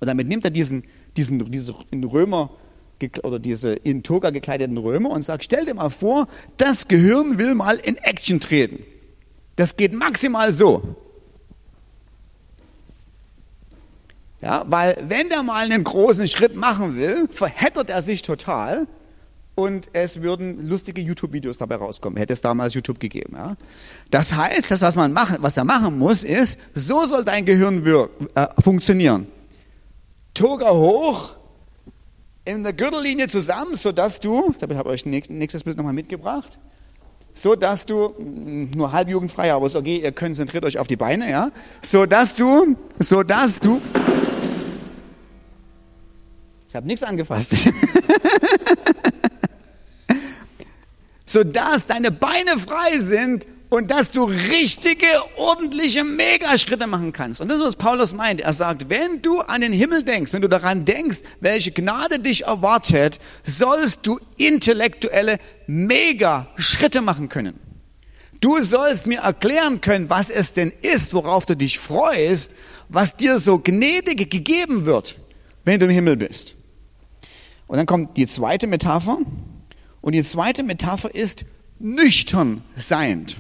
Und 0.01 0.07
damit 0.07 0.29
nimmt 0.29 0.45
er 0.45 0.51
diesen, 0.51 0.85
diesen, 1.17 1.51
diesen 1.51 1.75
in 1.91 2.05
Römer 2.05 2.51
oder 3.23 3.39
diese 3.39 3.73
in 3.73 4.03
Toga 4.03 4.31
gekleideten 4.31 4.79
Römer 4.79 5.11
und 5.11 5.25
sagt, 5.25 5.45
stell 5.45 5.65
dir 5.65 5.75
mal 5.75 5.91
vor, 5.91 6.29
das 6.57 6.87
Gehirn 6.87 7.39
will 7.39 7.55
mal 7.55 7.77
in 7.77 7.97
Action 7.97 8.39
treten. 8.39 8.85
Das 9.57 9.77
geht 9.77 9.93
maximal 9.93 10.53
so. 10.53 10.97
Ja, 14.41 14.65
weil 14.69 14.97
wenn 15.09 15.29
der 15.29 15.43
mal 15.43 15.65
einen 15.65 15.85
großen 15.85 16.29
Schritt 16.29 16.55
machen 16.55 16.97
will, 16.97 17.29
verheddert 17.31 17.91
er 17.91 18.03
sich 18.03 18.23
total 18.23 18.87
und 19.55 19.89
es 19.93 20.21
würden 20.21 20.69
lustige 20.69 21.01
YouTube-Videos 21.01 21.59
dabei 21.59 21.77
rauskommen. 21.77 22.17
Hätte 22.17 22.33
es 22.33 22.41
damals 22.41 22.75
YouTube 22.75 22.99
gegeben. 22.99 23.35
Ja? 23.37 23.57
Das 24.11 24.35
heißt, 24.35 24.71
das, 24.71 24.83
was, 24.83 24.97
man 24.97 25.13
machen, 25.13 25.37
was 25.41 25.57
er 25.57 25.65
machen 25.65 25.99
muss, 25.99 26.25
ist, 26.25 26.59
so 26.75 27.07
soll 27.07 27.25
dein 27.25 27.45
Gehirn 27.45 27.85
wirken, 27.85 28.29
äh, 28.35 28.49
funktionieren. 28.61 29.29
Toga 30.35 30.71
hoch, 30.71 31.37
in 32.45 32.63
der 32.63 32.73
Gürtellinie 32.73 33.29
zusammen, 33.29 33.77
sodass 33.77 34.21
du, 34.21 34.51
ich 34.51 34.59
glaube, 34.59 34.75
ich 34.75 34.79
habe 34.79 34.91
euch 34.91 35.07
nächstes 35.07 35.63
Bild 35.63 35.77
nochmal 35.77 35.93
mitgebracht, 35.93 36.59
so 37.33 37.55
dass 37.55 37.87
du, 37.87 38.09
mm, 38.09 38.73
nur 38.75 38.93
halb 38.93 39.09
jugendfrei, 39.09 39.53
aber 39.53 39.67
ist 39.67 39.77
okay, 39.77 40.03
ihr 40.03 40.13
konzentriert 40.13 40.65
euch 40.65 40.79
auf 40.79 40.89
die 40.89 40.97
Beine, 40.97 41.31
ja, 41.31 41.51
so 41.81 42.07
dass 42.07 42.35
du, 42.35 42.77
so 42.99 43.23
dass 43.23 43.61
du, 43.61 43.81
ich 46.69 46.75
habe 46.75 46.87
nichts 46.87 47.05
angefasst. 47.05 47.55
sodass 51.35 51.87
deine 51.87 52.13
Beine 52.13 52.61
frei 52.61 52.97
sind 52.97 53.49
und 53.69 53.91
dass 53.91 54.13
du 54.13 54.23
richtige, 54.23 55.07
ordentliche 55.37 56.05
Megaschritte 56.05 56.87
machen 56.87 57.13
kannst. 57.13 57.41
Und 57.41 57.49
das 57.49 57.57
ist, 57.57 57.65
was 57.65 57.77
Paulus 57.77 58.15
meint. 58.15 58.41
Er 58.41 58.53
sagt, 58.53 58.89
wenn 58.89 59.21
du 59.21 59.41
an 59.41 59.61
den 59.61 59.73
Himmel 59.73 60.05
denkst, 60.05 60.33
wenn 60.33 60.43
du 60.43 60.49
daran 60.49 60.85
denkst, 60.85 61.23
welche 61.41 61.73
Gnade 61.73 62.21
dich 62.21 62.45
erwartet, 62.45 63.19
sollst 63.43 64.07
du 64.07 64.21
intellektuelle 64.37 65.39
Megaschritte 65.67 67.01
machen 67.01 67.29
können. 67.29 67.59
Du 68.41 68.61
sollst 68.61 69.09
mir 69.09 69.21
erklären 69.21 69.81
können, 69.81 70.09
was 70.09 70.31
es 70.31 70.53
denn 70.53 70.73
ist, 70.83 71.15
worauf 71.15 71.47
du 71.47 71.57
dich 71.57 71.81
freust, 71.81 72.53
was 72.89 73.17
dir 73.17 73.41
so 73.41 73.59
gnädig 73.59 74.31
gegeben 74.31 74.87
wird, 74.87 75.19
wenn 75.65 75.81
du 75.81 75.87
im 75.87 75.91
Himmel 75.93 76.17
bist. 76.17 76.55
Und 77.67 77.79
dann 77.79 77.87
kommt 77.87 78.17
die 78.19 78.29
zweite 78.29 78.69
Metapher. 78.69 79.19
Und 80.05 80.13
die 80.13 80.23
zweite 80.23 80.63
Metapher 80.63 81.15
ist 81.15 81.47
nüchtern 81.79 82.61
seiend. 82.77 83.39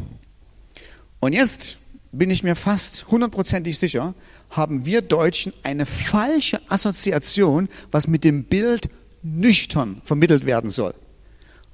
Und 1.20 1.34
jetzt 1.34 1.76
bin 2.10 2.30
ich 2.30 2.42
mir 2.42 2.56
fast 2.56 3.06
hundertprozentig 3.08 3.78
sicher, 3.78 4.14
haben 4.48 4.86
wir 4.86 5.02
Deutschen 5.02 5.52
eine 5.62 5.84
falsche 5.84 6.58
Assoziation, 6.70 7.68
was 7.90 8.08
mit 8.08 8.24
dem 8.24 8.44
Bild 8.44 8.88
nüchtern 9.22 10.00
vermittelt 10.04 10.46
werden 10.46 10.70
soll. 10.70 10.94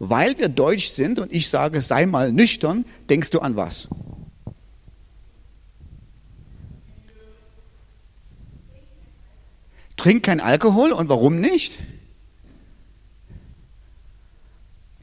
Weil 0.01 0.37
wir 0.39 0.49
deutsch 0.49 0.89
sind 0.89 1.21
und 1.21 1.33
ich 1.33 1.49
sage, 1.49 1.83
sei 1.83 2.05
mal 2.07 2.33
nüchtern, 2.33 2.85
denkst 3.09 3.31
du 3.31 3.39
an 3.39 3.55
was? 3.55 3.87
trink 9.97 10.25
kein 10.25 10.41
Alkohol 10.41 10.91
und 10.91 11.09
warum 11.09 11.39
nicht? 11.39 11.79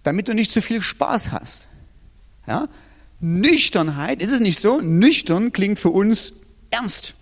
Damit 0.08 0.30
du 0.30 0.34
nicht 0.34 0.52
zu 0.52 0.62
viel 0.62 0.82
Spaß 0.82 1.34
hast. 1.34 1.68
Ja? 2.48 2.70
Nüchternheit, 3.20 4.22
ist 4.22 4.32
es 4.32 4.40
nicht 4.40 4.58
so? 4.58 4.80
Nüchtern 4.80 5.52
klingt 5.52 5.80
für 5.80 5.90
uns 5.90 6.32
ernst. 6.70 7.14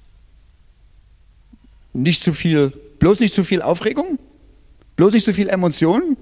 Nicht 1.93 2.21
zu 2.21 2.31
viel, 2.31 2.69
bloß 2.99 3.21
nicht 3.21 3.33
zu 3.33 3.43
viel 3.43 3.63
Aufregung, 3.63 4.19
bloß 4.97 5.15
nicht 5.15 5.25
zu 5.25 5.33
viel 5.33 5.49
Emotionen, 5.49 6.15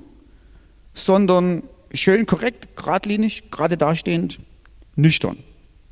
sondern 0.93 1.63
schön 1.93 2.25
korrekt, 2.27 2.77
geradlinig, 2.77 3.51
gerade 3.51 3.77
dastehend, 3.77 4.39
nüchtern 4.95 5.39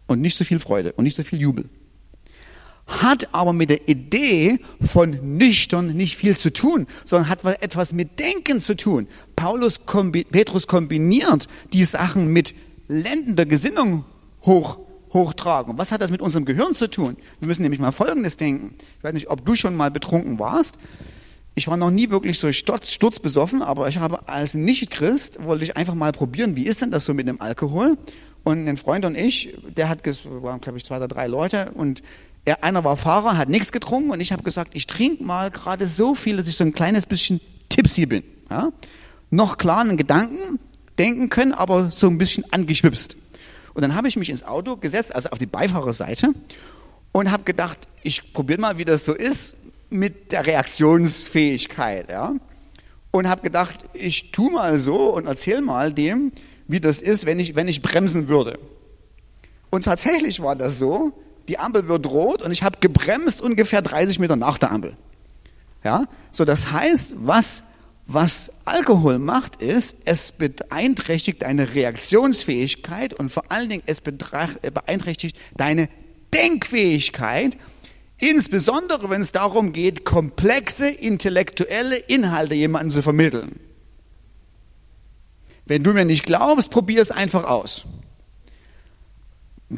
und 0.08 0.22
nicht 0.22 0.38
so 0.38 0.46
viel 0.46 0.60
Freude 0.60 0.94
und 0.94 1.04
nicht 1.04 1.18
so 1.18 1.24
viel 1.24 1.42
Jubel. 1.42 1.66
Hat 3.00 3.34
aber 3.34 3.54
mit 3.54 3.70
der 3.70 3.88
Idee 3.88 4.60
von 4.86 5.38
nüchtern 5.38 5.96
nicht 5.96 6.18
viel 6.18 6.36
zu 6.36 6.52
tun, 6.52 6.88
sondern 7.06 7.30
hat 7.30 7.46
etwas 7.62 7.94
mit 7.94 8.20
Denken 8.20 8.60
zu 8.60 8.76
tun. 8.76 9.08
Paulus, 9.36 9.80
Petrus 9.80 10.68
kombiniert 10.68 11.48
die 11.72 11.86
Sachen 11.86 12.34
mit 12.34 12.54
lendender 12.90 13.46
Gesinnung 13.46 14.04
hoch, 14.46 14.78
hochtragen. 15.14 15.78
Was 15.78 15.92
hat 15.92 16.02
das 16.02 16.12
mit 16.12 16.22
unserem 16.22 16.46
Gehirn 16.46 16.74
zu 16.74 16.90
tun? 16.90 17.16
Wir 17.40 17.48
müssen 17.48 17.62
nämlich 17.62 17.80
mal 17.80 17.92
Folgendes 17.92 18.36
denken. 18.36 18.76
Ich 18.98 19.04
weiß 19.04 19.14
nicht, 19.14 19.30
ob 19.30 19.46
du 19.46 19.56
schon 19.56 19.76
mal 19.76 19.90
betrunken 19.90 20.38
warst. 20.38 20.78
Ich 21.56 21.68
war 21.68 21.78
noch 21.78 21.92
nie 21.92 22.10
wirklich 22.10 22.40
so 22.40 22.52
sturz, 22.52 22.92
sturzbesoffen, 22.92 23.62
aber 23.62 23.88
ich 23.90 23.98
habe 23.98 24.28
als 24.28 24.54
Nicht-Christ, 24.54 25.44
wollte 25.44 25.64
ich 25.64 25.76
einfach 25.76 25.96
mal 25.96 26.12
probieren, 26.12 26.56
wie 26.56 26.66
ist 26.66 26.82
denn 26.82 26.92
das 26.92 27.06
so 27.06 27.14
mit 27.14 27.28
dem 27.28 27.42
Alkohol? 27.42 27.98
Und 28.44 28.68
ein 28.68 28.78
Freund 28.78 29.06
und 29.06 29.18
ich, 29.18 29.54
der 29.76 29.90
hat, 29.90 30.06
waren 30.26 30.62
glaube 30.62 30.78
ich 30.78 30.86
zwei 30.86 30.98
oder 30.98 31.08
drei 31.08 31.28
Leute 31.28 31.72
und 31.74 32.02
er, 32.46 32.64
einer 32.64 32.84
war 32.84 32.98
Fahrer, 32.98 33.38
hat 33.38 33.50
nichts 33.50 33.72
getrunken 33.72 34.12
und 34.12 34.20
ich 34.20 34.32
habe 34.32 34.44
gesagt, 34.44 34.72
ich 34.74 34.88
trinke 34.88 35.24
mal 35.24 35.52
gerade 35.52 35.88
so 35.88 36.16
viel, 36.16 36.38
dass 36.38 36.48
ich 36.48 36.58
so 36.58 36.64
ein 36.64 36.74
kleines 36.74 37.06
bisschen 37.06 37.40
tipsy 37.70 38.06
bin. 38.06 38.24
Ja? 38.50 38.72
Noch 39.30 39.58
klar 39.58 39.82
einen 39.82 39.98
Gedanken 39.98 40.60
denken 40.98 41.30
können, 41.30 41.54
aber 41.54 41.92
so 41.92 42.08
ein 42.08 42.18
bisschen 42.18 42.52
angeschwipst. 42.52 43.16
Und 43.74 43.82
dann 43.82 43.96
habe 43.96 44.08
ich 44.08 44.18
mich 44.18 44.30
ins 44.30 44.44
Auto 44.44 44.76
gesetzt, 44.76 45.16
also 45.16 45.30
auf 45.30 45.40
die 45.40 45.46
Beifahrerseite 45.46 46.34
und 47.12 47.32
habe 47.32 47.44
gedacht, 47.44 47.78
ich 48.04 48.34
probiere 48.34 48.60
mal, 48.60 48.78
wie 48.78 48.86
das 48.86 49.06
so 49.06 49.14
ist 49.14 49.56
mit 49.90 50.32
der 50.32 50.46
Reaktionsfähigkeit. 50.46 52.10
Ja? 52.10 52.34
Und 53.12 53.28
habe 53.28 53.42
gedacht, 53.42 53.76
ich 53.94 54.32
tu 54.32 54.50
mal 54.50 54.78
so 54.78 55.14
und 55.16 55.28
erzähl 55.28 55.62
mal 55.62 55.94
dem, 55.94 56.32
wie 56.68 56.80
das 56.80 57.02
ist, 57.02 57.26
wenn 57.26 57.40
ich, 57.40 57.56
wenn 57.56 57.68
ich 57.68 57.82
bremsen 57.82 58.28
würde. 58.28 58.58
Und 59.70 59.86
tatsächlich 59.86 60.42
war 60.42 60.56
das 60.56 60.78
so, 60.78 61.14
die 61.48 61.58
Ampel 61.58 61.88
wird 61.88 62.08
rot 62.08 62.42
und 62.42 62.52
ich 62.52 62.64
habe 62.64 62.78
gebremst 62.80 63.42
ungefähr 63.42 63.82
30 63.82 64.20
Meter 64.20 64.36
nach 64.36 64.58
der 64.58 64.72
Ampel. 64.72 64.96
Ja, 65.84 66.06
so 66.32 66.46
das 66.46 66.72
heißt, 66.72 67.16
was, 67.18 67.64
was 68.06 68.52
Alkohol 68.66 69.18
macht, 69.18 69.62
ist, 69.62 69.98
es 70.06 70.32
beeinträchtigt 70.32 71.42
deine 71.42 71.74
Reaktionsfähigkeit 71.74 73.14
und 73.14 73.32
vor 73.32 73.52
allen 73.52 73.70
Dingen 73.70 73.84
es 73.88 74.02
beeinträchtigt 74.02 75.38
deine 75.58 75.90
Denkfähigkeit, 76.34 77.58
insbesondere 78.18 79.10
wenn 79.10 79.22
es 79.22 79.32
darum 79.32 79.74
geht, 79.74 80.06
komplexe 80.06 80.88
intellektuelle 80.88 81.98
Inhalte 81.98 82.54
jemandem 82.54 82.92
zu 82.92 83.02
vermitteln. 83.02 83.60
Wenn 85.66 85.84
du 85.84 85.94
mir 85.94 86.06
nicht 86.06 86.26
glaubst, 86.26 86.70
probier 86.70 87.02
es 87.02 87.12
einfach 87.12 87.46
aus. 87.46 87.86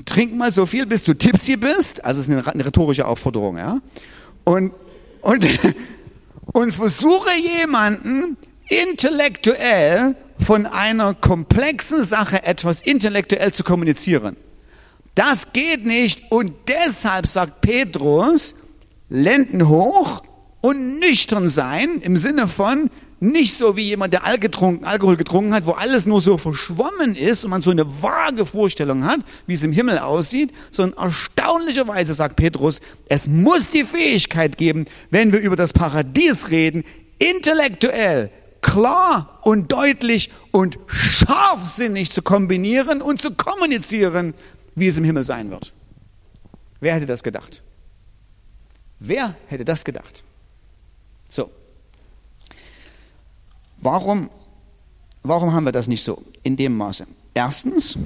Trink 0.05 0.35
mal 0.35 0.51
so 0.51 0.65
viel, 0.65 0.85
bis 0.85 1.03
du 1.03 1.13
tipsy 1.13 1.55
bist. 1.55 2.03
Also 2.03 2.21
es 2.21 2.27
ist 2.27 2.47
eine, 2.47 2.65
rhetorische 2.65 3.07
Aufforderung, 3.07 3.57
ja. 3.57 3.79
Und, 4.43 4.73
und, 5.21 5.45
und 6.53 6.71
versuche 6.71 7.29
jemanden 7.59 8.37
intellektuell 8.69 10.15
von 10.39 10.65
einer 10.65 11.13
komplexen 11.13 12.03
Sache 12.03 12.43
etwas 12.43 12.81
intellektuell 12.81 13.53
zu 13.53 13.63
kommunizieren. 13.63 14.35
Das 15.15 15.53
geht 15.53 15.85
nicht 15.85 16.31
und 16.31 16.53
deshalb 16.67 17.27
sagt 17.27 17.61
Petrus, 17.61 18.55
Lenden 19.09 19.67
hoch 19.67 20.23
und 20.61 20.99
nüchtern 20.99 21.49
sein 21.49 21.99
im 22.01 22.17
Sinne 22.17 22.47
von 22.47 22.89
nicht 23.23 23.57
so 23.57 23.77
wie 23.77 23.83
jemand, 23.83 24.13
der 24.13 24.25
Alkohol 24.25 25.15
getrunken 25.17 25.53
hat, 25.53 25.65
wo 25.65 25.71
alles 25.71 26.05
nur 26.05 26.19
so 26.19 26.37
verschwommen 26.37 27.15
ist 27.15 27.45
und 27.45 27.51
man 27.51 27.61
so 27.61 27.71
eine 27.71 28.01
vage 28.01 28.45
Vorstellung 28.45 29.05
hat, 29.05 29.21
wie 29.47 29.53
es 29.53 29.63
im 29.63 29.71
Himmel 29.71 29.97
aussieht, 29.99 30.51
sondern 30.71 31.05
erstaunlicherweise 31.05 32.13
sagt 32.13 32.35
Petrus, 32.35 32.81
es 33.07 33.27
muss 33.27 33.69
die 33.69 33.85
Fähigkeit 33.85 34.57
geben, 34.57 34.85
wenn 35.09 35.31
wir 35.31 35.39
über 35.39 35.55
das 35.55 35.71
Paradies 35.71 36.49
reden, 36.49 36.83
intellektuell 37.17 38.29
klar 38.61 39.39
und 39.43 39.71
deutlich 39.71 40.29
und 40.51 40.77
scharfsinnig 40.87 42.11
zu 42.11 42.21
kombinieren 42.21 43.01
und 43.01 43.21
zu 43.21 43.31
kommunizieren, 43.31 44.33
wie 44.75 44.87
es 44.87 44.97
im 44.97 45.03
Himmel 45.03 45.23
sein 45.23 45.49
wird. 45.49 45.73
Wer 46.81 46.95
hätte 46.95 47.05
das 47.05 47.23
gedacht? 47.23 47.63
Wer 48.99 49.35
hätte 49.47 49.63
das 49.63 49.85
gedacht? 49.85 50.23
So. 51.29 51.49
Warum, 53.83 54.29
warum 55.23 55.51
haben 55.51 55.65
wir 55.65 55.73
das 55.73 55.89
nicht 55.89 56.03
so 56.03 56.23
in 56.41 56.55
dem 56.55 56.77
Maße? 56.77 57.05
Erstens, 57.33 57.97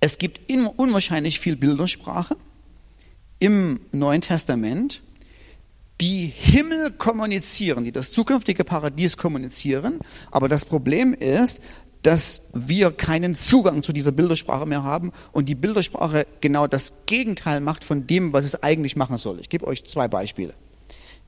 es 0.00 0.16
gibt 0.16 0.40
unwahrscheinlich 0.50 1.40
viel 1.40 1.56
Bildersprache 1.56 2.36
im 3.38 3.80
Neuen 3.92 4.22
Testament, 4.22 5.02
die 6.00 6.26
Himmel 6.26 6.90
kommunizieren, 6.92 7.84
die 7.84 7.92
das 7.92 8.12
zukünftige 8.12 8.64
Paradies 8.64 9.18
kommunizieren. 9.18 9.98
Aber 10.30 10.48
das 10.48 10.64
Problem 10.64 11.12
ist, 11.12 11.60
dass 12.02 12.42
wir 12.54 12.92
keinen 12.92 13.34
Zugang 13.34 13.82
zu 13.82 13.92
dieser 13.92 14.12
Bildersprache 14.12 14.64
mehr 14.64 14.84
haben 14.84 15.12
und 15.32 15.50
die 15.50 15.54
Bildersprache 15.54 16.26
genau 16.40 16.66
das 16.66 17.04
Gegenteil 17.04 17.60
macht 17.60 17.84
von 17.84 18.06
dem, 18.06 18.32
was 18.32 18.46
es 18.46 18.62
eigentlich 18.62 18.96
machen 18.96 19.18
soll. 19.18 19.38
Ich 19.40 19.50
gebe 19.50 19.66
euch 19.66 19.84
zwei 19.84 20.08
Beispiele. 20.08 20.54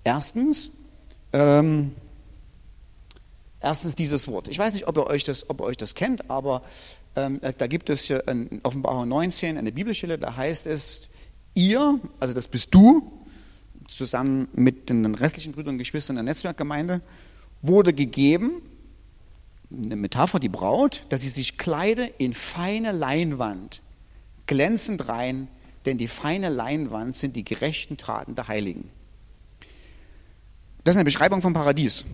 Erstens, 0.04 0.70
ähm, 1.34 1.92
Erstens 3.60 3.96
dieses 3.96 4.28
Wort. 4.28 4.48
Ich 4.48 4.58
weiß 4.58 4.72
nicht, 4.74 4.86
ob 4.86 4.96
ihr 4.96 5.06
euch 5.06 5.24
das, 5.24 5.50
ob 5.50 5.60
ihr 5.60 5.64
euch 5.64 5.76
das 5.76 5.94
kennt, 5.94 6.30
aber 6.30 6.62
ähm, 7.16 7.40
da 7.58 7.66
gibt 7.66 7.90
es 7.90 8.02
hier 8.02 8.26
in 8.28 8.60
Offenbarung 8.62 9.08
19 9.08 9.58
eine 9.58 9.72
Bibelstelle, 9.72 10.18
da 10.18 10.36
heißt 10.36 10.66
es, 10.66 11.10
ihr, 11.54 11.98
also 12.20 12.34
das 12.34 12.46
bist 12.46 12.72
du, 12.72 13.24
zusammen 13.88 14.48
mit 14.54 14.88
den 14.88 15.14
restlichen 15.14 15.52
Brüdern 15.52 15.74
und 15.74 15.78
Geschwistern 15.78 16.16
der 16.16 16.22
Netzwerkgemeinde, 16.22 17.00
wurde 17.62 17.92
gegeben, 17.92 18.62
eine 19.70 19.96
Metapher, 19.96 20.38
die 20.38 20.48
Braut, 20.48 21.02
dass 21.08 21.22
sie 21.22 21.28
sich 21.28 21.58
kleide 21.58 22.04
in 22.18 22.34
feine 22.34 22.92
Leinwand, 22.92 23.82
glänzend 24.46 25.08
rein, 25.08 25.48
denn 25.84 25.98
die 25.98 26.08
feine 26.08 26.48
Leinwand 26.48 27.16
sind 27.16 27.36
die 27.36 27.44
gerechten 27.44 27.96
Taten 27.96 28.34
der 28.34 28.48
Heiligen. 28.48 28.90
Das 30.84 30.94
ist 30.94 30.98
eine 30.98 31.04
Beschreibung 31.04 31.42
vom 31.42 31.52
Paradies. 31.52 32.04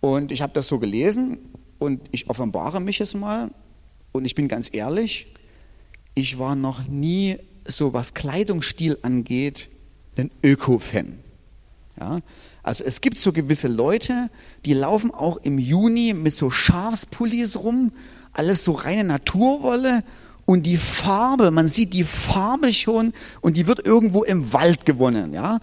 Und 0.00 0.32
ich 0.32 0.42
habe 0.42 0.52
das 0.52 0.68
so 0.68 0.78
gelesen 0.78 1.38
und 1.78 2.00
ich 2.10 2.30
offenbare 2.30 2.80
mich 2.80 2.98
jetzt 2.98 3.14
mal 3.14 3.50
und 4.12 4.24
ich 4.24 4.34
bin 4.34 4.48
ganz 4.48 4.70
ehrlich, 4.72 5.28
ich 6.14 6.38
war 6.38 6.54
noch 6.54 6.86
nie 6.86 7.38
so 7.66 7.92
was 7.92 8.14
Kleidungsstil 8.14 8.98
angeht, 9.02 9.68
ein 10.16 10.30
Öko-Fan. 10.42 11.18
Ja? 11.98 12.20
Also 12.62 12.84
es 12.84 13.00
gibt 13.00 13.18
so 13.18 13.32
gewisse 13.32 13.68
Leute, 13.68 14.30
die 14.64 14.74
laufen 14.74 15.10
auch 15.12 15.36
im 15.38 15.58
Juni 15.58 16.14
mit 16.14 16.34
so 16.34 16.50
Schafspullis 16.50 17.56
rum, 17.56 17.92
alles 18.32 18.64
so 18.64 18.72
reine 18.72 19.04
Naturwolle 19.04 20.02
und 20.46 20.64
die 20.64 20.78
Farbe, 20.78 21.50
man 21.50 21.68
sieht 21.68 21.92
die 21.92 22.04
Farbe 22.04 22.72
schon 22.72 23.12
und 23.40 23.56
die 23.56 23.66
wird 23.66 23.86
irgendwo 23.86 24.24
im 24.24 24.52
Wald 24.52 24.84
gewonnen, 24.84 25.32
ja. 25.32 25.60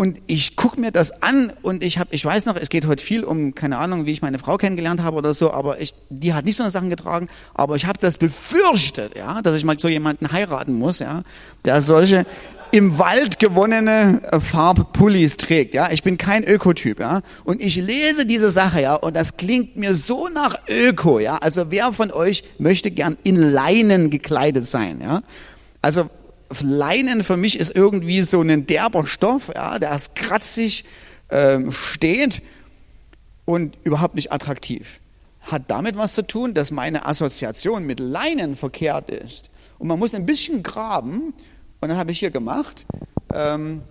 Und 0.00 0.16
ich 0.26 0.56
gucke 0.56 0.80
mir 0.80 0.92
das 0.92 1.22
an 1.22 1.52
und 1.60 1.84
ich 1.84 1.98
habe, 1.98 2.14
ich 2.14 2.24
weiß 2.24 2.46
noch, 2.46 2.56
es 2.56 2.70
geht 2.70 2.86
heute 2.86 3.04
viel 3.04 3.22
um, 3.22 3.54
keine 3.54 3.76
Ahnung, 3.76 4.06
wie 4.06 4.12
ich 4.12 4.22
meine 4.22 4.38
Frau 4.38 4.56
kennengelernt 4.56 5.02
habe 5.02 5.18
oder 5.18 5.34
so, 5.34 5.50
aber 5.52 5.78
ich, 5.78 5.92
die 6.08 6.32
hat 6.32 6.46
nicht 6.46 6.56
so 6.56 6.62
eine 6.62 6.70
Sachen 6.70 6.88
getragen, 6.88 7.28
aber 7.52 7.76
ich 7.76 7.84
habe 7.84 7.98
das 8.00 8.16
befürchtet, 8.16 9.14
ja, 9.14 9.42
dass 9.42 9.56
ich 9.56 9.64
mal 9.66 9.78
so 9.78 9.88
jemanden 9.88 10.32
heiraten 10.32 10.78
muss, 10.78 11.00
ja, 11.00 11.22
der 11.66 11.82
solche 11.82 12.24
im 12.70 12.96
Wald 12.98 13.38
gewonnene 13.38 14.22
äh, 14.32 14.40
Farbpullis 14.40 15.36
trägt, 15.36 15.74
ja. 15.74 15.90
Ich 15.90 16.02
bin 16.02 16.16
kein 16.16 16.44
Ökotyp, 16.44 16.98
ja. 16.98 17.20
Und 17.44 17.60
ich 17.60 17.76
lese 17.76 18.24
diese 18.24 18.48
Sache, 18.48 18.80
ja, 18.80 18.94
und 18.94 19.14
das 19.14 19.36
klingt 19.36 19.76
mir 19.76 19.92
so 19.92 20.28
nach 20.28 20.66
Öko, 20.66 21.18
ja. 21.18 21.36
Also 21.36 21.70
wer 21.70 21.92
von 21.92 22.10
euch 22.10 22.42
möchte 22.58 22.90
gern 22.90 23.18
in 23.22 23.36
Leinen 23.36 24.08
gekleidet 24.08 24.66
sein, 24.66 25.02
ja? 25.02 25.20
Also 25.82 26.08
Leinen 26.60 27.22
für 27.22 27.36
mich 27.36 27.58
ist 27.58 27.74
irgendwie 27.74 28.22
so 28.22 28.40
ein 28.42 28.66
derber 28.66 29.06
Stoff, 29.06 29.50
ja, 29.54 29.78
der 29.78 29.94
ist 29.94 30.16
kratzig 30.16 30.84
ähm, 31.30 31.72
steht 31.72 32.42
und 33.44 33.76
überhaupt 33.84 34.16
nicht 34.16 34.32
attraktiv. 34.32 35.00
Hat 35.40 35.62
damit 35.68 35.96
was 35.96 36.14
zu 36.14 36.26
tun, 36.26 36.54
dass 36.54 36.70
meine 36.70 37.06
Assoziation 37.06 37.86
mit 37.86 38.00
Leinen 38.00 38.56
verkehrt 38.56 39.10
ist. 39.10 39.50
Und 39.78 39.88
man 39.88 39.98
muss 39.98 40.12
ein 40.14 40.26
bisschen 40.26 40.62
graben, 40.62 41.32
und 41.80 41.88
dann 41.88 41.96
habe 41.96 42.12
ich 42.12 42.18
hier 42.18 42.30
gemacht, 42.30 42.84
ähm, 43.32 43.82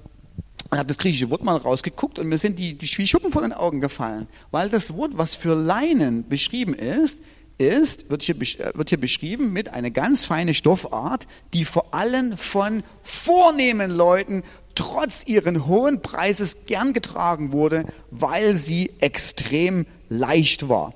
und 0.69 0.77
habe 0.77 0.87
das 0.87 0.97
griechische 0.97 1.29
Wort 1.31 1.43
mal 1.43 1.57
rausgeguckt 1.57 2.19
und 2.19 2.27
mir 2.27 2.37
sind 2.37 2.59
die, 2.59 2.75
die 2.75 2.87
Schuppen 3.07 3.31
vor 3.31 3.41
den 3.41 3.53
Augen 3.53 3.81
gefallen, 3.81 4.27
weil 4.51 4.69
das 4.69 4.93
Wort, 4.93 5.11
was 5.15 5.33
für 5.33 5.55
Leinen 5.55 6.27
beschrieben 6.27 6.75
ist, 6.75 7.21
ist, 7.59 8.09
wird 8.09 8.23
hier, 8.23 8.35
äh, 8.35 8.71
wird 8.73 8.89
hier 8.89 8.99
beschrieben 8.99 9.53
mit 9.53 9.69
einer 9.69 9.91
ganz 9.91 10.25
feine 10.25 10.55
Stoffart, 10.55 11.27
die 11.53 11.65
vor 11.65 11.93
allem 11.93 12.35
von 12.37 12.83
vornehmen 13.03 13.91
Leuten 13.91 14.43
trotz 14.73 15.27
ihren 15.27 15.67
hohen 15.67 16.01
Preises 16.01 16.65
gern 16.65 16.93
getragen 16.93 17.51
wurde, 17.51 17.85
weil 18.09 18.55
sie 18.55 18.91
extrem 19.01 19.85
leicht 20.07 20.69
war. 20.69 20.93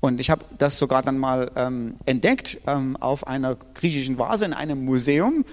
Und 0.00 0.20
ich 0.20 0.30
habe 0.30 0.44
das 0.56 0.78
sogar 0.78 1.02
dann 1.02 1.18
mal 1.18 1.50
ähm, 1.56 1.96
entdeckt 2.06 2.58
ähm, 2.66 2.96
auf 2.96 3.26
einer 3.26 3.56
griechischen 3.74 4.18
Vase 4.18 4.44
in 4.44 4.52
einem 4.52 4.84
Museum. 4.84 5.44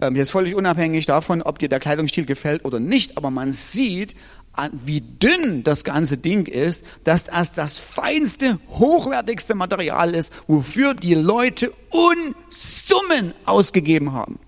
Ähm, 0.00 0.16
jetzt 0.16 0.30
völlig 0.30 0.54
unabhängig 0.54 1.04
davon, 1.06 1.42
ob 1.42 1.58
dir 1.58 1.68
der 1.68 1.80
Kleidungsstil 1.80 2.24
gefällt 2.24 2.64
oder 2.64 2.80
nicht, 2.80 3.18
aber 3.18 3.30
man 3.30 3.52
sieht, 3.52 4.16
wie 4.84 5.00
dünn 5.00 5.62
das 5.62 5.84
ganze 5.84 6.18
Ding 6.18 6.46
ist, 6.46 6.84
dass 7.04 7.24
das 7.24 7.52
das 7.52 7.78
feinste, 7.78 8.58
hochwertigste 8.68 9.54
Material 9.54 10.14
ist, 10.14 10.32
wofür 10.46 10.94
die 10.94 11.14
Leute 11.14 11.72
Unsummen 11.90 13.32
ausgegeben 13.46 14.12
haben. 14.12 14.38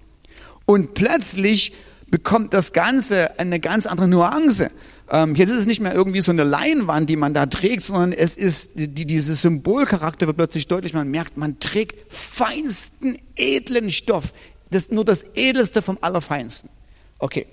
Und 0.66 0.94
plötzlich 0.94 1.72
bekommt 2.10 2.52
das 2.52 2.72
Ganze 2.72 3.38
eine 3.38 3.58
ganz 3.58 3.86
andere 3.86 4.08
Nuance. 4.08 4.70
Ähm, 5.10 5.34
jetzt 5.34 5.50
ist 5.50 5.58
es 5.58 5.66
nicht 5.66 5.80
mehr 5.80 5.94
irgendwie 5.94 6.20
so 6.20 6.30
eine 6.30 6.44
Leinwand, 6.44 7.08
die 7.08 7.16
man 7.16 7.34
da 7.34 7.46
trägt, 7.46 7.82
sondern 7.82 8.12
es 8.12 8.36
ist, 8.36 8.72
die, 8.74 9.06
diese 9.06 9.34
Symbolcharakter 9.34 10.26
wird 10.26 10.36
plötzlich 10.36 10.68
deutlich. 10.68 10.94
Man 10.94 11.10
merkt, 11.10 11.36
man 11.36 11.58
trägt 11.58 12.12
feinsten, 12.12 13.18
edlen 13.36 13.90
Stoff. 13.90 14.32
Das 14.70 14.90
nur 14.90 15.04
das 15.04 15.24
Edelste 15.34 15.82
vom 15.82 15.98
Allerfeinsten. 16.00 16.70
Okay. 17.18 17.46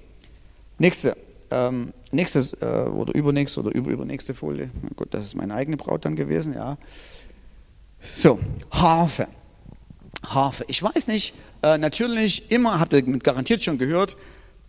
Nächste. 0.78 1.18
Ähm, 1.52 1.94
nächstes 2.12 2.54
äh, 2.54 2.66
oder 2.66 3.16
übernächste 3.16 3.60
oder 3.60 3.74
überübernächste 3.74 4.34
Folie. 4.34 4.70
Na 4.82 4.90
gut, 4.96 5.14
das 5.14 5.26
ist 5.26 5.36
meine 5.36 5.54
eigene 5.54 5.78
Braut 5.78 6.06
dann 6.06 6.16
gewesen, 6.16 6.54
ja. 6.54 6.78
So, 8.00 8.40
Harfe. 8.72 9.28
Harfe. 10.26 10.66
Ich 10.68 10.82
weiß 10.82 11.08
nicht, 11.08 11.34
äh, 11.64 11.78
natürlich 11.78 12.52
immer, 12.52 12.80
habt 12.80 12.94
ihr 12.94 13.02
garantiert 13.02 13.64
schon 13.64 13.78
gehört, 13.78 14.18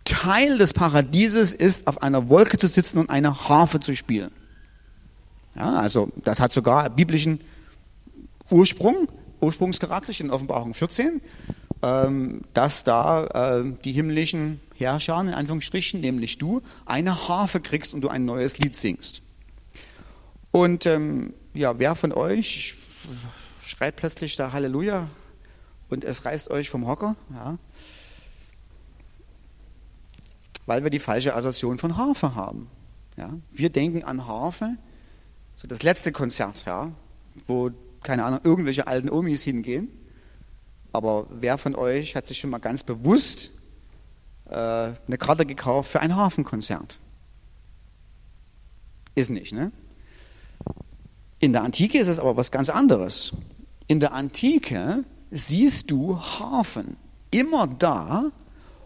Teil 0.03 0.57
des 0.57 0.73
Paradieses 0.73 1.53
ist, 1.53 1.87
auf 1.87 2.01
einer 2.01 2.29
Wolke 2.29 2.57
zu 2.57 2.67
sitzen 2.67 2.97
und 2.97 3.09
eine 3.09 3.47
Harfe 3.47 3.79
zu 3.79 3.95
spielen. 3.95 4.31
Ja, 5.55 5.75
also 5.75 6.09
das 6.23 6.39
hat 6.39 6.53
sogar 6.53 6.89
biblischen 6.89 7.41
Ursprung, 8.49 9.07
Ursprungscharakter 9.41 10.17
in 10.19 10.29
Offenbarung 10.29 10.73
14, 10.73 11.21
ähm, 11.81 12.41
dass 12.53 12.83
da 12.83 13.59
äh, 13.59 13.73
die 13.83 13.91
himmlischen 13.91 14.59
Herrscher, 14.75 15.19
in 15.21 15.29
Anführungsstrichen, 15.29 15.99
nämlich 15.99 16.37
du, 16.37 16.61
eine 16.85 17.27
Harfe 17.27 17.59
kriegst 17.59 17.93
und 17.93 18.01
du 18.01 18.09
ein 18.09 18.25
neues 18.25 18.57
Lied 18.59 18.75
singst. 18.75 19.21
Und 20.51 20.85
ähm, 20.85 21.33
ja, 21.53 21.79
wer 21.79 21.95
von 21.95 22.11
euch 22.11 22.75
schreit 23.63 23.95
plötzlich 23.95 24.35
da 24.35 24.51
Halleluja 24.51 25.07
und 25.89 26.03
es 26.03 26.25
reißt 26.25 26.49
euch 26.51 26.69
vom 26.69 26.87
Hocker? 26.87 27.15
Ja 27.33 27.57
weil 30.65 30.83
wir 30.83 30.89
die 30.89 30.99
falsche 30.99 31.35
Assoziation 31.35 31.77
von 31.77 31.97
Harfe 31.97 32.35
haben. 32.35 32.69
Ja? 33.17 33.33
Wir 33.51 33.69
denken 33.69 34.03
an 34.03 34.27
Harfe, 34.27 34.77
so 35.55 35.67
das 35.67 35.83
letzte 35.83 36.11
Konzert, 36.11 36.63
ja, 36.65 36.91
wo, 37.45 37.71
keine 38.03 38.25
Ahnung, 38.25 38.39
irgendwelche 38.43 38.87
alten 38.87 39.09
Omis 39.09 39.43
hingehen. 39.43 39.89
Aber 40.91 41.25
wer 41.29 41.57
von 41.57 41.75
euch 41.75 42.15
hat 42.15 42.27
sich 42.27 42.39
schon 42.39 42.49
mal 42.49 42.59
ganz 42.59 42.83
bewusst 42.83 43.51
äh, 44.49 44.53
eine 44.55 45.17
Karte 45.17 45.45
gekauft 45.45 45.91
für 45.91 46.01
ein 46.01 46.15
Hafenkonzert? 46.15 46.99
Ist 49.15 49.29
nicht, 49.29 49.53
ne? 49.53 49.71
In 51.39 51.53
der 51.53 51.63
Antike 51.63 51.97
ist 51.97 52.07
es 52.07 52.19
aber 52.19 52.37
was 52.37 52.51
ganz 52.51 52.69
anderes. 52.69 53.31
In 53.87 53.99
der 53.99 54.13
Antike 54.13 55.03
siehst 55.31 55.89
du 55.89 56.17
Hafen 56.19 56.97
immer 57.31 57.67
da, 57.67 58.25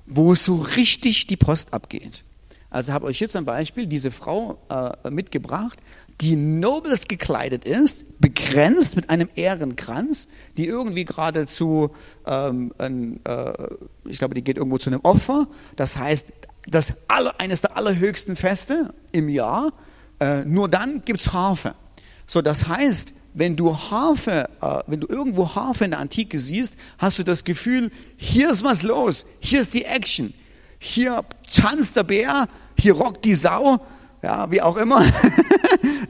wo 0.06 0.36
so 0.36 0.56
richtig 0.58 1.28
die 1.28 1.38
Post 1.38 1.74
abgeht. 1.74 2.24
Also 2.70 2.94
habe 2.94 3.08
euch 3.08 3.18
hier 3.18 3.30
zum 3.30 3.46
Beispiel 3.46 3.88
diese 3.88 4.12
Frau 4.12 4.58
äh, 4.70 5.10
mitgebracht, 5.10 5.82
die 6.22 6.36
nobelst 6.36 7.10
gekleidet 7.10 7.66
ist, 7.66 8.20
begrenzt 8.22 8.96
mit 8.96 9.10
einem 9.10 9.30
Ehrenkranz, 9.36 10.28
die 10.58 10.66
irgendwie 10.66 11.06
geradezu, 11.06 11.92
ähm, 12.26 12.74
ein, 12.78 13.20
äh, 13.26 13.54
ich 14.06 14.18
glaube, 14.18 14.34
die 14.34 14.44
geht 14.44 14.58
irgendwo 14.58 14.78
zu 14.78 14.90
einem 14.90 15.02
Opfer. 15.02 15.48
Das 15.76 15.98
heißt, 15.98 16.28
das 16.68 16.94
aller, 17.08 17.40
eines 17.40 17.62
der 17.62 17.76
allerhöchsten 17.78 18.36
Feste 18.36 18.94
im 19.12 19.30
Jahr. 19.30 19.74
Äh, 20.20 20.46
nur 20.46 20.70
dann 20.70 21.04
gibt's 21.04 21.34
Harfe. 21.34 21.76
So, 22.26 22.42
das 22.42 22.68
heißt, 22.68 23.14
wenn 23.34 23.58
du 23.58 23.78
Harfe, 23.78 24.50
äh, 24.62 24.80
wenn 24.88 25.02
du 25.02 25.08
irgendwo 25.08 25.54
Harfe 25.54 25.86
in 25.86 25.92
der 25.92 26.00
Antike 26.00 26.40
siehst, 26.40 26.76
hast 26.98 27.20
du 27.20 27.24
das 27.24 27.44
Gefühl, 27.44 27.92
hier 28.16 28.50
ist 28.50 28.64
was 28.64 28.84
los, 28.84 29.26
hier 29.40 29.60
ist 29.60 29.74
die 29.74 29.84
Action, 29.84 30.34
hier 30.80 31.24
tanzt 31.54 31.98
der 31.98 32.04
Bär, 32.04 32.48
hier 32.80 32.94
rockt 32.94 33.26
die 33.26 33.36
Sau, 33.36 33.80
ja, 34.24 34.50
wie 34.50 34.62
auch 34.62 34.78
immer. 34.78 35.06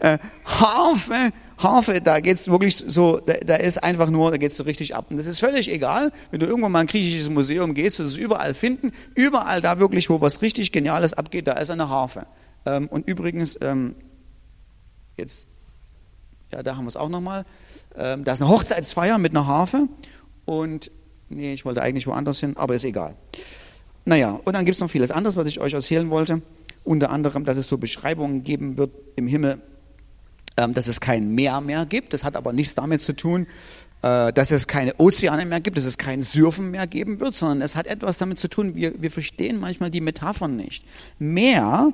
äh, 0.06 0.18
Harfe, 0.46 1.32
Harfe, 1.58 2.02
da 2.02 2.20
geht's 2.20 2.50
wirklich 2.50 2.78
so, 2.78 3.20
da, 3.20 3.34
da 3.34 3.56
ist 3.56 3.84
einfach 3.84 4.10
nur, 4.10 4.32
da 4.32 4.38
geht's 4.38 4.58
so 4.58 4.63
richtig 4.63 4.96
ab. 4.96 5.08
Und 5.10 5.18
das 5.18 5.26
ist 5.26 5.39
völlig 5.39 5.72
egal, 5.72 6.12
wenn 6.32 6.39
du 6.39 6.46
irgendwo 6.46 6.70
mal 6.70 6.80
ein 6.80 6.88
griechisches 6.88 7.30
Museum 7.30 7.74
gehst, 7.74 8.00
wirst 8.00 8.12
du 8.12 8.13
es 8.13 8.18
überall 8.18 8.54
finden. 8.54 8.91
Überall 9.15 9.62
da 9.62 9.80
wirklich, 9.80 10.10
wo 10.10 10.22
was 10.22 10.41
richtig 10.41 10.72
Geniales 10.72 11.13
abgeht, 11.13 11.48
da 11.48 11.54
ist 11.54 11.72
eine 11.72 11.89
Harfe. 11.89 12.28
Ähm, 12.65 12.88
und 12.88 13.08
übrigens, 13.08 13.58
ähm, 13.62 13.96
jetzt 15.18 15.50
ja, 16.52 16.63
da 16.63 16.76
haben 16.76 16.86
wir 16.86 16.89
es 16.89 16.98
auch 16.98 17.10
nochmal. 17.10 17.46
Ähm, 17.98 18.24
da 18.24 18.34
ist 18.34 18.41
eine 18.41 18.52
Hochzeitsfeier 18.52 19.18
mit 19.18 19.32
einer 19.32 19.48
Harfe. 19.48 19.88
Und, 20.46 20.91
nee, 21.30 21.54
ich 21.54 21.65
wollte 21.65 21.82
eigentlich 21.82 22.08
woanders 22.08 22.39
hin, 22.39 22.56
aber 22.58 22.76
ist 22.76 22.86
egal. 22.86 23.15
Naja, 24.06 24.39
und 24.44 24.56
dann 24.56 24.65
gibt 24.65 24.76
es 24.76 24.82
noch 24.82 24.89
vieles 24.89 25.12
anderes, 25.12 25.36
was 25.36 25.48
ich 25.48 25.60
euch 25.60 25.74
erzählen 25.74 26.10
wollte. 26.10 26.41
Unter 26.84 27.10
anderem, 27.10 27.46
dass 27.46 27.58
es 27.58 27.68
so 27.68 27.78
Beschreibungen 27.78 28.44
geben 28.44 28.78
wird 28.78 28.91
im 29.15 29.28
Himmel, 29.28 29.60
dass 30.56 30.88
es 30.88 31.02
kein 31.02 31.36
Meer 31.36 31.62
mehr 31.62 31.86
gibt. 31.86 32.13
Das 32.13 32.24
hat 32.24 32.36
aber 32.36 32.54
nichts 32.54 32.76
damit 32.76 33.02
zu 33.02 33.13
tun, 33.13 33.48
äh, 34.02 34.32
dass 34.34 34.52
es 34.52 34.68
keine 34.68 34.94
Ozeane 35.00 35.46
mehr 35.46 35.60
gibt, 35.60 35.78
dass 35.78 35.86
es 35.86 35.98
kein 35.98 36.24
Surfen 36.24 36.72
mehr 36.72 36.88
geben 36.88 37.20
wird, 37.20 37.36
sondern 37.36 37.62
es 37.62 37.76
hat 37.76 37.88
etwas 37.88 38.18
damit 38.18 38.39
zu 38.39 38.48
tun, 38.48 38.76
wir, 38.76 39.02
wir 39.02 39.12
verstehen 39.12 39.60
manchmal 39.60 39.91
die 39.91 40.02
Metaphern 40.02 40.56
nicht. 40.56 40.86
Meer 41.18 41.91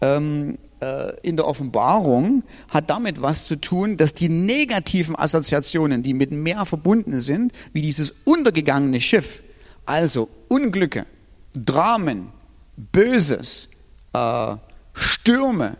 ähm, 0.00 0.56
äh, 0.80 1.12
in 1.22 1.36
der 1.36 1.46
Offenbarung 1.46 2.44
hat 2.68 2.90
damit 2.90 3.20
was 3.22 3.46
zu 3.46 3.56
tun, 3.60 3.96
dass 3.96 4.14
die 4.14 4.28
negativen 4.28 5.16
Assoziationen, 5.16 6.02
die 6.02 6.14
mit 6.14 6.30
Meer 6.30 6.64
verbunden 6.66 7.20
sind, 7.20 7.52
wie 7.72 7.82
dieses 7.82 8.14
untergegangene 8.24 9.00
Schiff, 9.00 9.42
also 9.84 10.28
Unglücke, 10.48 11.06
Dramen, 11.54 12.28
Böses, 12.76 13.68
äh, 14.12 14.56
Stürme, 14.92 15.76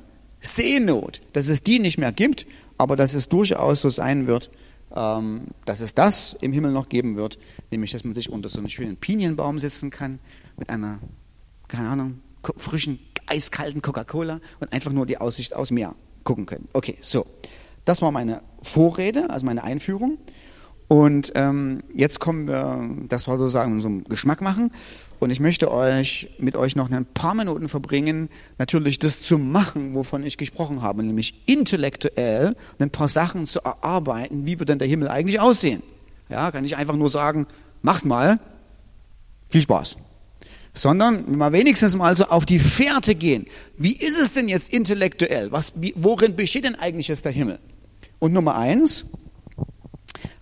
Seenot, 0.57 1.21
dass 1.33 1.49
es 1.49 1.63
die 1.63 1.79
nicht 1.79 1.99
mehr 1.99 2.13
gibt, 2.13 2.47
aber 2.77 2.97
dass 2.97 3.15
es 3.15 3.29
durchaus 3.29 3.81
so 3.81 3.91
sein 3.91 4.27
wird, 4.27 4.51
ähm, 4.95 5.43
dass 5.65 5.81
es 5.81 5.95
das 5.95 6.37
im 6.41 6.53
Himmel 6.53 6.73
noch 6.73 6.89
geben 6.89 7.17
wird, 7.17 7.39
nämlich 7.71 7.93
dass 7.93 8.05
man 8.05 8.15
sich 8.15 8.31
unter 8.31 8.49
so 8.49 8.59
einem 8.59 8.69
schönen 8.69 8.97
Pinienbaum 8.97 9.59
sitzen 9.59 9.91
kann 9.91 10.19
mit 10.57 10.71
einer, 10.71 10.99
keine 11.69 11.89
Ahnung, 11.89 12.21
frischen 12.57 12.99
eiskalten 13.27 13.83
Coca-Cola 13.83 14.41
und 14.61 14.73
einfach 14.73 14.93
nur 14.93 15.07
die 15.07 15.19
Aussicht 15.19 15.55
aus 15.55 15.71
Meer 15.71 15.95
gucken 16.25 16.47
können. 16.47 16.69
Okay, 16.73 16.97
so. 17.01 17.27
Das 17.85 18.03
war 18.03 18.11
meine 18.11 18.43
Vorrede, 18.63 19.31
also 19.31 19.47
meine 19.47 19.65
Einführung. 19.65 20.19
Und 20.89 21.33
ähm, 21.35 21.83
jetzt 21.95 22.19
kommen 22.19 22.49
wir, 22.49 22.89
das 23.09 23.29
war 23.29 23.37
sozusagen 23.37 23.81
so 23.81 23.91
Geschmack 24.09 24.41
machen. 24.41 24.71
Und 25.21 25.31
ich 25.31 25.41
möchte 25.41 25.73
euch 25.73 26.31
mit 26.39 26.57
euch 26.57 26.77
noch 26.77 26.91
ein 26.91 27.05
paar 27.05 27.35
Minuten 27.35 27.69
verbringen, 27.69 28.29
natürlich 28.59 28.99
das 28.99 29.23
zu 29.23 29.37
machen, 29.39 29.95
wovon 29.95 30.23
ich 30.23 30.37
gesprochen 30.37 30.83
habe, 30.83 31.03
nämlich 31.03 31.43
intellektuell 31.47 32.55
ein 32.79 32.91
paar 32.91 33.09
Sachen 33.09 33.47
zu 33.47 33.61
erarbeiten, 33.61 34.47
wie 34.47 34.59
wird 34.59 34.69
denn 34.69 34.79
der 34.79 34.89
Himmel 34.89 35.09
eigentlich 35.09 35.41
aussehen. 35.41 35.83
Ja, 36.29 36.51
kann 36.51 36.65
ich 36.65 36.77
einfach 36.77 36.97
nur 36.97 37.11
sagen, 37.11 37.47
macht 37.83 38.05
mal, 38.05 38.39
viel 39.49 39.63
Spaß 39.63 39.97
sondern 40.75 41.37
mal 41.37 41.53
wenigstens 41.53 41.97
mal 41.97 42.17
so 42.17 42.27
auf 42.27 42.47
die 42.47 42.61
Fährte 42.61 43.15
gehen. 43.15 43.47
Wie 43.77 43.97
ist 43.97 44.19
es 44.19 44.33
denn 44.33 44.49
jetzt 44.49 44.73
intellektuell? 44.73 45.51
Was, 45.51 45.73
wie, 45.75 45.93
worin 45.97 46.37
besteht 46.37 46.65
denn 46.65 46.77
eigentlich 46.77 47.09
jetzt 47.09 47.25
der 47.25 47.33
Himmel? 47.33 47.59
Und 48.19 48.33
Nummer 48.33 48.57
eins 48.57 49.05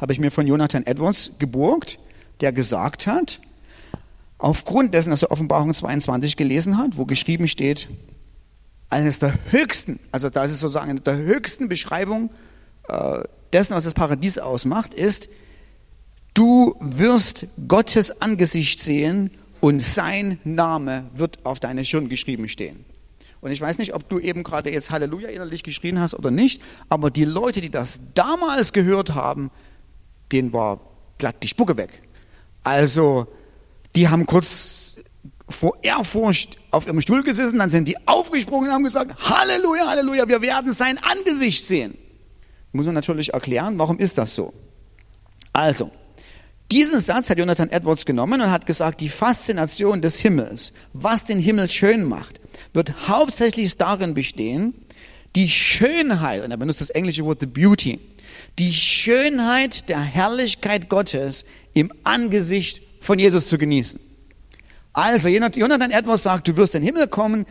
habe 0.00 0.12
ich 0.12 0.20
mir 0.20 0.30
von 0.30 0.46
Jonathan 0.46 0.84
Edwards 0.84 1.32
geborgt, 1.38 1.98
der 2.40 2.52
gesagt 2.52 3.06
hat, 3.06 3.40
aufgrund 4.38 4.94
dessen, 4.94 5.10
dass 5.10 5.22
er 5.22 5.30
Offenbarung 5.30 5.72
22 5.72 6.36
gelesen 6.36 6.78
hat, 6.78 6.96
wo 6.96 7.04
geschrieben 7.04 7.48
steht, 7.48 7.88
eines 8.88 9.18
der 9.18 9.34
höchsten, 9.50 9.98
also 10.12 10.30
das 10.30 10.50
ist 10.50 10.60
sozusagen 10.60 10.90
eine 10.90 11.00
der 11.00 11.16
höchsten 11.16 11.68
Beschreibung 11.68 12.30
äh, 12.88 13.22
dessen, 13.52 13.74
was 13.74 13.84
das 13.84 13.94
Paradies 13.94 14.38
ausmacht, 14.38 14.94
ist, 14.94 15.28
du 16.34 16.76
wirst 16.80 17.46
Gottes 17.66 18.20
Angesicht 18.20 18.80
sehen 18.80 19.30
und 19.60 19.82
sein 19.82 20.38
Name 20.44 21.06
wird 21.14 21.44
auf 21.44 21.58
deine 21.58 21.84
Stirn 21.84 22.08
geschrieben 22.08 22.48
stehen. 22.48 22.84
Und 23.40 23.50
ich 23.52 23.60
weiß 23.60 23.78
nicht, 23.78 23.94
ob 23.94 24.08
du 24.08 24.18
eben 24.18 24.42
gerade 24.42 24.70
jetzt 24.72 24.90
Halleluja 24.90 25.28
innerlich 25.28 25.62
geschrien 25.62 26.00
hast 26.00 26.14
oder 26.14 26.30
nicht, 26.30 26.62
aber 26.88 27.10
die 27.10 27.24
Leute, 27.24 27.60
die 27.60 27.70
das 27.70 28.00
damals 28.14 28.72
gehört 28.72 29.14
haben, 29.14 29.50
denen 30.32 30.52
war 30.52 30.80
glatt 31.18 31.36
die 31.42 31.48
Spucke 31.48 31.76
weg. 31.76 32.02
Also, 32.64 33.28
die 33.96 34.08
haben 34.08 34.26
kurz 34.26 34.94
vor 35.48 35.78
Ehrfurcht 35.82 36.58
auf 36.70 36.86
ihrem 36.86 37.00
Stuhl 37.00 37.22
gesessen, 37.22 37.58
dann 37.58 37.70
sind 37.70 37.88
die 37.88 37.96
aufgesprungen 38.06 38.68
und 38.68 38.74
haben 38.74 38.84
gesagt, 38.84 39.28
Halleluja, 39.28 39.86
Halleluja, 39.86 40.28
wir 40.28 40.42
werden 40.42 40.72
sein 40.72 40.98
Angesicht 40.98 41.64
sehen. 41.64 41.96
Muss 42.72 42.86
man 42.86 42.94
natürlich 42.94 43.32
erklären, 43.32 43.78
warum 43.78 43.98
ist 43.98 44.18
das 44.18 44.34
so? 44.34 44.52
Also, 45.52 45.90
diesen 46.70 46.98
Satz 46.98 47.30
hat 47.30 47.38
Jonathan 47.38 47.70
Edwards 47.70 48.04
genommen 48.04 48.40
und 48.40 48.50
hat 48.50 48.66
gesagt, 48.66 49.00
die 49.00 49.08
Faszination 49.08 50.02
des 50.02 50.20
Himmels, 50.20 50.72
was 50.92 51.24
den 51.24 51.38
Himmel 51.38 51.70
schön 51.70 52.04
macht, 52.04 52.40
wird 52.74 53.08
hauptsächlich 53.08 53.76
darin 53.76 54.14
bestehen, 54.14 54.74
die 55.36 55.48
Schönheit, 55.48 56.42
und 56.42 56.50
er 56.50 56.56
benutzt 56.56 56.80
das 56.80 56.90
englische 56.90 57.24
Wort 57.24 57.40
the 57.40 57.46
beauty, 57.46 58.00
die 58.58 58.72
Schönheit 58.72 59.88
der 59.88 60.00
Herrlichkeit 60.00 60.88
Gottes 60.88 61.44
im 61.72 61.92
Angesicht 62.04 62.82
von 63.06 63.18
Jesus 63.18 63.46
zu 63.46 63.56
genießen. 63.56 64.00
Also, 64.92 65.28
Jonathan 65.28 65.90
Edwards 65.90 66.24
sagt, 66.24 66.48
du 66.48 66.56
wirst 66.56 66.74
in 66.74 66.82
den 66.82 66.86
Himmel 66.86 67.06
kommen 67.06 67.46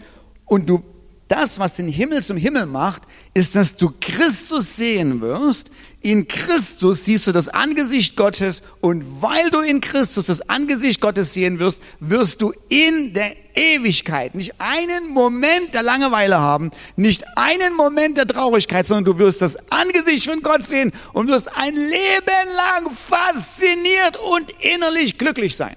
und 0.45 0.69
du 0.69 0.83
das, 1.27 1.57
was 1.57 1.73
den 1.73 1.87
Himmel 1.87 2.23
zum 2.23 2.37
Himmel 2.37 2.67
macht, 2.67 3.03
ist, 3.33 3.55
dass 3.55 3.75
du 3.75 3.91
Christus 3.99 4.75
sehen 4.75 5.21
wirst. 5.21 5.71
In 6.01 6.27
Christus 6.27 7.05
siehst 7.05 7.25
du 7.25 7.31
das 7.31 7.49
Angesicht 7.49 8.15
Gottes 8.15 8.61
und 8.79 9.23
weil 9.23 9.49
du 9.49 9.61
in 9.61 9.81
Christus 9.81 10.27
das 10.27 10.47
Angesicht 10.49 11.01
Gottes 11.01 11.33
sehen 11.33 11.57
wirst, 11.57 11.81
wirst 11.99 12.43
du 12.43 12.53
in 12.69 13.13
der 13.13 13.35
Ewigkeit 13.55 14.35
nicht 14.35 14.53
einen 14.59 15.09
Moment 15.09 15.73
der 15.73 15.81
Langeweile 15.81 16.37
haben, 16.37 16.69
nicht 16.95 17.23
einen 17.35 17.75
Moment 17.75 18.19
der 18.19 18.27
Traurigkeit, 18.27 18.85
sondern 18.85 19.05
du 19.05 19.17
wirst 19.17 19.41
das 19.41 19.57
Angesicht 19.71 20.25
von 20.25 20.43
Gott 20.43 20.63
sehen 20.63 20.91
und 21.13 21.27
wirst 21.27 21.49
ein 21.57 21.73
Leben 21.73 22.55
lang 22.55 22.91
fasziniert 22.93 24.17
und 24.17 24.51
innerlich 24.63 25.17
glücklich 25.17 25.55
sein. 25.55 25.75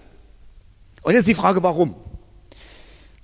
Und 1.01 1.15
jetzt 1.15 1.29
die 1.29 1.35
Frage, 1.35 1.63
warum? 1.63 1.95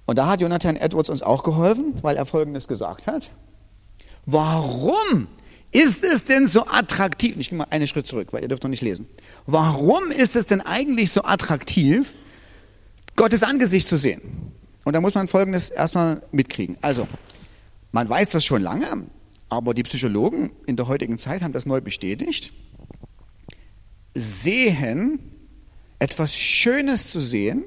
Und 0.06 0.16
da 0.16 0.26
hat 0.28 0.40
Jonathan 0.40 0.76
Edwards 0.76 1.08
uns 1.10 1.22
auch 1.22 1.42
geholfen, 1.42 1.94
weil 2.02 2.16
er 2.16 2.26
Folgendes 2.26 2.68
gesagt 2.68 3.06
hat. 3.06 3.30
Warum 4.26 5.28
ist 5.70 6.04
es 6.04 6.24
denn 6.24 6.46
so 6.46 6.66
attraktiv? 6.66 7.36
Ich 7.38 7.50
gehe 7.50 7.58
mal 7.58 7.66
einen 7.70 7.86
Schritt 7.86 8.06
zurück, 8.06 8.32
weil 8.32 8.42
ihr 8.42 8.48
dürft 8.48 8.62
noch 8.62 8.70
nicht 8.70 8.82
lesen. 8.82 9.08
Warum 9.46 10.10
ist 10.10 10.36
es 10.36 10.46
denn 10.46 10.60
eigentlich 10.60 11.10
so 11.10 11.24
attraktiv, 11.24 12.14
Gottes 13.16 13.42
Angesicht 13.42 13.86
zu 13.86 13.96
sehen? 13.96 14.52
Und 14.84 14.92
da 14.92 15.00
muss 15.00 15.14
man 15.14 15.28
Folgendes 15.28 15.70
erstmal 15.70 16.22
mitkriegen. 16.30 16.76
Also, 16.80 17.08
man 17.92 18.08
weiß 18.08 18.30
das 18.30 18.44
schon 18.44 18.62
lange, 18.62 19.04
aber 19.48 19.74
die 19.74 19.82
Psychologen 19.82 20.50
in 20.66 20.76
der 20.76 20.88
heutigen 20.88 21.18
Zeit 21.18 21.42
haben 21.42 21.52
das 21.52 21.66
neu 21.66 21.80
bestätigt. 21.80 22.52
Sehen, 24.14 25.18
etwas 25.98 26.36
Schönes 26.36 27.10
zu 27.10 27.20
sehen, 27.20 27.64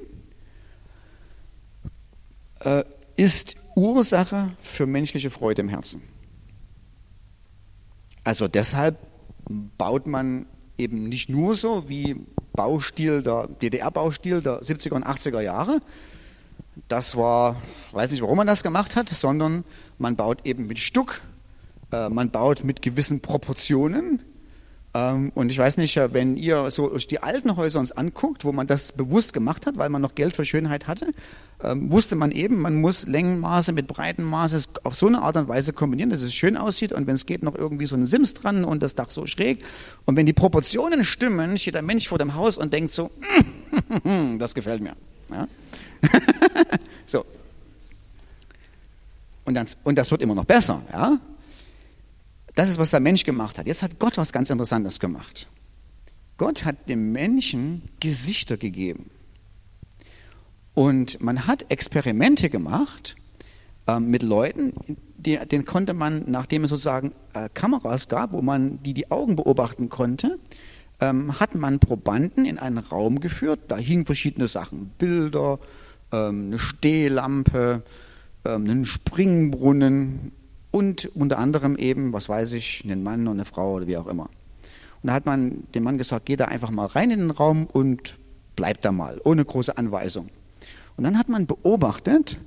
äh, 2.60 2.84
ist 3.16 3.56
Ursache 3.74 4.50
für 4.60 4.86
menschliche 4.86 5.30
Freude 5.30 5.62
im 5.62 5.68
Herzen. 5.68 6.02
Also 8.24 8.48
deshalb 8.48 8.98
baut 9.78 10.06
man 10.06 10.46
eben 10.76 11.08
nicht 11.08 11.28
nur 11.28 11.54
so 11.54 11.88
wie 11.88 12.16
Baustil 12.52 13.22
der 13.22 13.48
DDR-Baustil 13.48 14.42
der 14.42 14.60
70er 14.62 14.94
und 14.94 15.04
80er 15.04 15.40
Jahre. 15.40 15.80
Das 16.88 17.16
war, 17.16 17.60
weiß 17.92 18.12
nicht, 18.12 18.22
warum 18.22 18.36
man 18.36 18.46
das 18.46 18.62
gemacht 18.62 18.96
hat, 18.96 19.08
sondern 19.08 19.64
man 19.98 20.16
baut 20.16 20.44
eben 20.44 20.66
mit 20.66 20.78
Stuck, 20.78 21.20
äh, 21.92 22.08
man 22.08 22.30
baut 22.30 22.64
mit 22.64 22.82
gewissen 22.82 23.20
Proportionen, 23.20 24.22
und 25.34 25.50
ich 25.50 25.58
weiß 25.58 25.76
nicht, 25.76 25.96
wenn 25.96 26.36
ihr 26.36 26.70
so 26.70 26.88
die 26.96 27.22
alten 27.22 27.56
Häuser 27.56 27.80
uns 27.80 27.92
anguckt, 27.92 28.44
wo 28.44 28.52
man 28.52 28.66
das 28.66 28.92
bewusst 28.92 29.32
gemacht 29.32 29.66
hat, 29.66 29.76
weil 29.76 29.88
man 29.88 30.02
noch 30.02 30.14
Geld 30.14 30.34
für 30.36 30.44
Schönheit 30.44 30.86
hatte, 30.86 31.12
ähm, 31.62 31.90
wusste 31.90 32.14
man 32.14 32.30
eben, 32.30 32.60
man 32.60 32.80
muss 32.80 33.06
Längenmaße 33.06 33.72
mit 33.72 33.86
Breitenmaße 33.88 34.68
auf 34.84 34.94
so 34.94 35.08
eine 35.08 35.22
Art 35.22 35.36
und 35.36 35.48
Weise 35.48 35.72
kombinieren, 35.72 36.10
dass 36.10 36.22
es 36.22 36.32
schön 36.32 36.56
aussieht 36.56 36.92
und 36.92 37.06
wenn 37.06 37.16
es 37.16 37.26
geht, 37.26 37.42
noch 37.42 37.54
irgendwie 37.54 37.86
so 37.86 37.96
ein 37.96 38.06
Sims 38.06 38.34
dran 38.34 38.64
und 38.64 38.82
das 38.82 38.94
Dach 38.94 39.10
so 39.10 39.26
schräg. 39.26 39.64
Und 40.04 40.16
wenn 40.16 40.26
die 40.26 40.32
Proportionen 40.32 41.02
stimmen, 41.02 41.58
steht 41.58 41.74
der 41.74 41.82
Mensch 41.82 42.08
vor 42.08 42.18
dem 42.18 42.34
Haus 42.34 42.56
und 42.58 42.72
denkt 42.72 42.92
so, 42.94 43.10
das 44.38 44.54
gefällt 44.54 44.82
mir. 44.82 44.94
Ja? 45.30 45.48
so. 47.06 47.24
Und, 49.44 49.54
dann, 49.54 49.66
und 49.82 49.98
das 49.98 50.10
wird 50.10 50.22
immer 50.22 50.34
noch 50.34 50.44
besser. 50.44 50.82
Ja? 50.92 51.18
Das 52.58 52.68
ist, 52.68 52.78
was 52.78 52.90
der 52.90 52.98
Mensch 52.98 53.22
gemacht 53.22 53.56
hat. 53.56 53.68
Jetzt 53.68 53.84
hat 53.84 54.00
Gott 54.00 54.16
was 54.16 54.32
ganz 54.32 54.50
Interessantes 54.50 54.98
gemacht. 54.98 55.46
Gott 56.38 56.64
hat 56.64 56.88
dem 56.88 57.12
Menschen 57.12 57.82
Gesichter 58.00 58.56
gegeben. 58.56 59.10
Und 60.74 61.20
man 61.20 61.46
hat 61.46 61.66
Experimente 61.68 62.50
gemacht 62.50 63.14
äh, 63.86 64.00
mit 64.00 64.24
Leuten, 64.24 64.72
die, 65.16 65.36
denen 65.36 65.66
konnte 65.66 65.94
man, 65.94 66.24
nachdem 66.26 66.64
es 66.64 66.70
sozusagen 66.70 67.12
äh, 67.32 67.48
Kameras 67.54 68.08
gab, 68.08 68.32
wo 68.32 68.42
man 68.42 68.82
die 68.82 68.92
die 68.92 69.08
Augen 69.12 69.36
beobachten 69.36 69.88
konnte, 69.88 70.40
ähm, 70.98 71.38
hat 71.38 71.54
man 71.54 71.78
Probanden 71.78 72.44
in 72.44 72.58
einen 72.58 72.78
Raum 72.78 73.20
geführt. 73.20 73.60
Da 73.68 73.76
hingen 73.76 74.04
verschiedene 74.04 74.48
Sachen, 74.48 74.90
Bilder, 74.98 75.60
ähm, 76.10 76.46
eine 76.46 76.58
Stehlampe, 76.58 77.84
ähm, 78.44 78.64
einen 78.64 78.84
Springbrunnen, 78.84 80.32
und 80.70 81.06
unter 81.14 81.38
anderem 81.38 81.76
eben, 81.76 82.12
was 82.12 82.28
weiß 82.28 82.52
ich, 82.52 82.82
einen 82.84 83.02
Mann 83.02 83.26
und 83.26 83.34
eine 83.34 83.44
Frau 83.44 83.74
oder 83.74 83.86
wie 83.86 83.96
auch 83.96 84.06
immer. 84.06 84.30
Und 85.02 85.08
da 85.08 85.12
hat 85.12 85.26
man 85.26 85.64
dem 85.74 85.84
Mann 85.84 85.98
gesagt, 85.98 86.26
geh 86.26 86.36
da 86.36 86.46
einfach 86.46 86.70
mal 86.70 86.86
rein 86.86 87.10
in 87.10 87.20
den 87.20 87.30
Raum 87.30 87.66
und 87.66 88.16
bleib 88.56 88.82
da 88.82 88.92
mal, 88.92 89.20
ohne 89.24 89.44
große 89.44 89.76
Anweisung. 89.76 90.28
Und 90.96 91.04
dann 91.04 91.18
hat 91.18 91.28
man 91.28 91.46
beobachtet, 91.46 92.38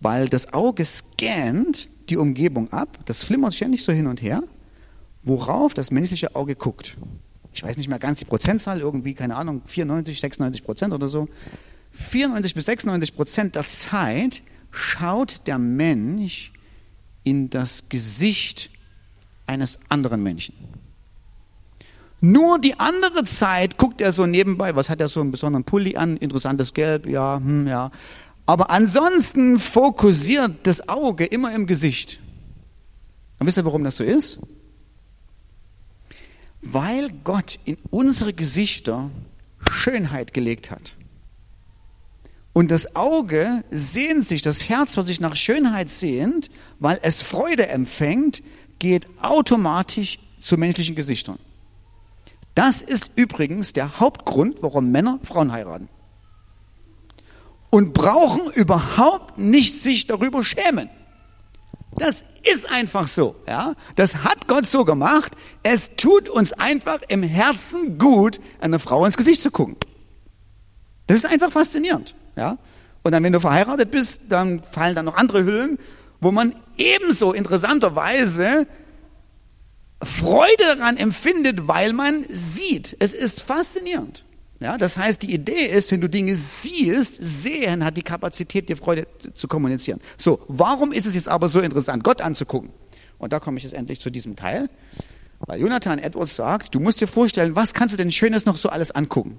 weil 0.00 0.28
das 0.28 0.52
Auge 0.52 0.84
scannt 0.84 1.88
die 2.10 2.18
Umgebung 2.18 2.70
ab, 2.70 2.98
das 3.06 3.24
flimmert 3.24 3.54
ständig 3.54 3.82
so 3.82 3.92
hin 3.92 4.06
und 4.06 4.20
her, 4.20 4.42
worauf 5.22 5.72
das 5.72 5.90
menschliche 5.90 6.36
Auge 6.36 6.54
guckt. 6.54 6.98
Ich 7.54 7.62
weiß 7.62 7.76
nicht 7.78 7.88
mehr 7.88 7.98
ganz 7.98 8.18
die 8.18 8.24
Prozentzahl, 8.24 8.80
irgendwie, 8.80 9.14
keine 9.14 9.36
Ahnung, 9.36 9.62
94, 9.64 10.20
96 10.20 10.64
Prozent 10.64 10.92
oder 10.92 11.08
so. 11.08 11.28
94 11.92 12.54
bis 12.54 12.66
96 12.66 13.14
Prozent 13.14 13.54
der 13.54 13.66
Zeit 13.66 14.42
schaut 14.70 15.46
der 15.46 15.58
Mensch 15.58 16.52
in 17.24 17.50
das 17.50 17.88
Gesicht 17.88 18.70
eines 19.46 19.78
anderen 19.88 20.22
Menschen. 20.22 20.54
Nur 22.20 22.58
die 22.58 22.78
andere 22.78 23.24
Zeit 23.24 23.76
guckt 23.76 24.00
er 24.00 24.12
so 24.12 24.24
nebenbei, 24.24 24.74
was 24.76 24.88
hat 24.88 25.00
er 25.00 25.08
so 25.08 25.20
einen 25.20 25.30
besonderen 25.30 25.64
Pulli 25.64 25.96
an, 25.96 26.16
interessantes 26.16 26.72
Gelb, 26.72 27.06
ja, 27.06 27.36
hm, 27.36 27.66
ja. 27.66 27.90
Aber 28.46 28.70
ansonsten 28.70 29.58
fokussiert 29.58 30.52
das 30.62 30.88
Auge 30.88 31.24
immer 31.26 31.54
im 31.54 31.66
Gesicht. 31.66 32.20
Und 33.38 33.46
wisst 33.46 33.58
ihr, 33.58 33.64
warum 33.64 33.84
das 33.84 33.96
so 33.96 34.04
ist? 34.04 34.38
Weil 36.62 37.10
Gott 37.24 37.58
in 37.64 37.76
unsere 37.90 38.32
Gesichter 38.32 39.10
Schönheit 39.70 40.32
gelegt 40.32 40.70
hat. 40.70 40.96
Und 42.54 42.70
das 42.70 42.94
Auge 42.94 43.64
sehnt 43.72 44.24
sich, 44.24 44.40
das 44.40 44.68
Herz, 44.68 44.96
was 44.96 45.06
sich 45.06 45.20
nach 45.20 45.34
Schönheit 45.34 45.90
sehnt, 45.90 46.50
weil 46.78 47.00
es 47.02 47.20
Freude 47.20 47.68
empfängt, 47.68 48.42
geht 48.78 49.08
automatisch 49.20 50.20
zu 50.40 50.56
menschlichen 50.56 50.94
Gesichtern. 50.94 51.38
Das 52.54 52.82
ist 52.82 53.10
übrigens 53.16 53.72
der 53.72 53.98
Hauptgrund, 53.98 54.58
warum 54.62 54.92
Männer 54.92 55.18
Frauen 55.24 55.50
heiraten. 55.50 55.88
Und 57.70 57.92
brauchen 57.92 58.52
überhaupt 58.52 59.36
nicht 59.36 59.82
sich 59.82 60.06
darüber 60.06 60.44
schämen. 60.44 60.88
Das 61.96 62.24
ist 62.44 62.70
einfach 62.70 63.08
so, 63.08 63.34
ja. 63.48 63.74
Das 63.96 64.22
hat 64.22 64.46
Gott 64.46 64.66
so 64.66 64.84
gemacht. 64.84 65.32
Es 65.64 65.96
tut 65.96 66.28
uns 66.28 66.52
einfach 66.52 67.00
im 67.08 67.24
Herzen 67.24 67.98
gut, 67.98 68.40
einer 68.60 68.78
Frau 68.78 69.04
ins 69.04 69.16
Gesicht 69.16 69.42
zu 69.42 69.50
gucken. 69.50 69.76
Das 71.08 71.18
ist 71.18 71.26
einfach 71.26 71.50
faszinierend. 71.50 72.14
Ja? 72.36 72.58
Und 73.02 73.12
dann, 73.12 73.22
wenn 73.22 73.32
du 73.32 73.40
verheiratet 73.40 73.90
bist, 73.90 74.22
dann 74.28 74.62
fallen 74.70 74.94
dann 74.94 75.04
noch 75.04 75.16
andere 75.16 75.44
Hüllen, 75.44 75.78
wo 76.20 76.30
man 76.30 76.54
ebenso 76.76 77.32
interessanterweise 77.32 78.66
Freude 80.02 80.76
daran 80.76 80.96
empfindet, 80.96 81.68
weil 81.68 81.92
man 81.92 82.24
sieht. 82.28 82.96
Es 82.98 83.14
ist 83.14 83.42
faszinierend. 83.42 84.24
Ja, 84.60 84.78
das 84.78 84.96
heißt, 84.96 85.22
die 85.22 85.34
Idee 85.34 85.66
ist, 85.66 85.90
wenn 85.92 86.00
du 86.00 86.08
Dinge 86.08 86.34
siehst, 86.34 87.18
sehen 87.20 87.84
hat 87.84 87.96
die 87.96 88.02
Kapazität, 88.02 88.68
dir 88.68 88.76
Freude 88.76 89.06
zu 89.34 89.48
kommunizieren. 89.48 90.00
So, 90.16 90.40
warum 90.48 90.92
ist 90.92 91.06
es 91.06 91.14
jetzt 91.14 91.28
aber 91.28 91.48
so 91.48 91.60
interessant, 91.60 92.04
Gott 92.04 92.22
anzugucken? 92.22 92.70
Und 93.18 93.32
da 93.32 93.40
komme 93.40 93.58
ich 93.58 93.64
jetzt 93.64 93.74
endlich 93.74 94.00
zu 94.00 94.10
diesem 94.10 94.36
Teil. 94.36 94.70
Weil 95.40 95.60
Jonathan 95.60 95.98
Edwards 95.98 96.36
sagt, 96.36 96.74
du 96.74 96.80
musst 96.80 97.00
dir 97.00 97.08
vorstellen, 97.08 97.54
was 97.56 97.74
kannst 97.74 97.92
du 97.92 97.96
denn 97.96 98.10
Schönes 98.12 98.46
noch 98.46 98.56
so 98.56 98.68
alles 98.68 98.92
angucken? 98.92 99.38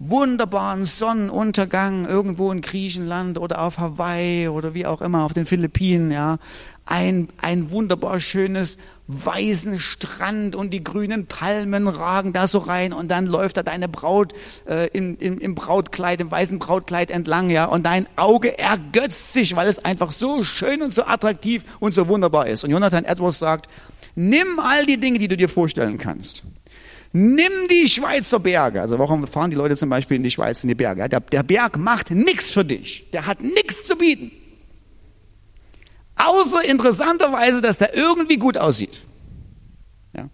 Wunderbaren 0.00 0.86
Sonnenuntergang 0.86 2.08
irgendwo 2.08 2.50
in 2.50 2.62
Griechenland 2.62 3.36
oder 3.36 3.60
auf 3.60 3.78
Hawaii 3.78 4.48
oder 4.48 4.72
wie 4.72 4.86
auch 4.86 5.02
immer 5.02 5.24
auf 5.24 5.34
den 5.34 5.44
Philippinen, 5.44 6.10
ja. 6.10 6.38
Ein, 6.86 7.28
ein 7.40 7.70
wunderbar 7.70 8.18
schönes 8.18 8.78
weißen 9.06 9.78
Strand 9.78 10.56
und 10.56 10.70
die 10.70 10.82
grünen 10.82 11.26
Palmen 11.26 11.86
ragen 11.86 12.32
da 12.32 12.46
so 12.46 12.58
rein 12.58 12.94
und 12.94 13.10
dann 13.10 13.26
läuft 13.26 13.58
da 13.58 13.62
deine 13.62 13.88
Braut 13.88 14.32
äh, 14.66 14.88
in, 14.88 15.16
in, 15.16 15.38
im 15.38 15.54
Brautkleid, 15.54 16.20
im 16.20 16.30
weißen 16.30 16.58
Brautkleid 16.58 17.10
entlang, 17.10 17.50
ja. 17.50 17.66
Und 17.66 17.84
dein 17.84 18.06
Auge 18.16 18.58
ergötzt 18.58 19.34
sich, 19.34 19.54
weil 19.54 19.68
es 19.68 19.84
einfach 19.84 20.12
so 20.12 20.42
schön 20.42 20.80
und 20.80 20.94
so 20.94 21.04
attraktiv 21.04 21.62
und 21.78 21.94
so 21.94 22.08
wunderbar 22.08 22.46
ist. 22.46 22.64
Und 22.64 22.70
Jonathan 22.70 23.04
Edwards 23.04 23.38
sagt, 23.38 23.68
nimm 24.14 24.58
all 24.58 24.86
die 24.86 24.98
Dinge, 24.98 25.18
die 25.18 25.28
du 25.28 25.36
dir 25.36 25.50
vorstellen 25.50 25.98
kannst 25.98 26.42
Nimm 27.12 27.52
die 27.68 27.88
Schweizer 27.88 28.38
Berge. 28.38 28.80
Also 28.80 28.98
warum 28.98 29.26
fahren 29.26 29.50
die 29.50 29.56
Leute 29.56 29.76
zum 29.76 29.88
Beispiel 29.88 30.16
in 30.16 30.22
die 30.22 30.30
Schweiz 30.30 30.62
in 30.62 30.68
die 30.68 30.76
Berge? 30.76 31.08
Der, 31.08 31.20
der 31.20 31.42
Berg 31.42 31.76
macht 31.76 32.10
nichts 32.10 32.52
für 32.52 32.64
dich. 32.64 33.10
Der 33.12 33.26
hat 33.26 33.40
nichts 33.40 33.86
zu 33.86 33.96
bieten. 33.96 34.30
Außer 36.14 36.64
interessanterweise, 36.64 37.60
dass 37.60 37.78
der 37.78 37.96
irgendwie 37.96 38.36
gut 38.36 38.56
aussieht. 38.56 39.02
Ja. 40.14 40.28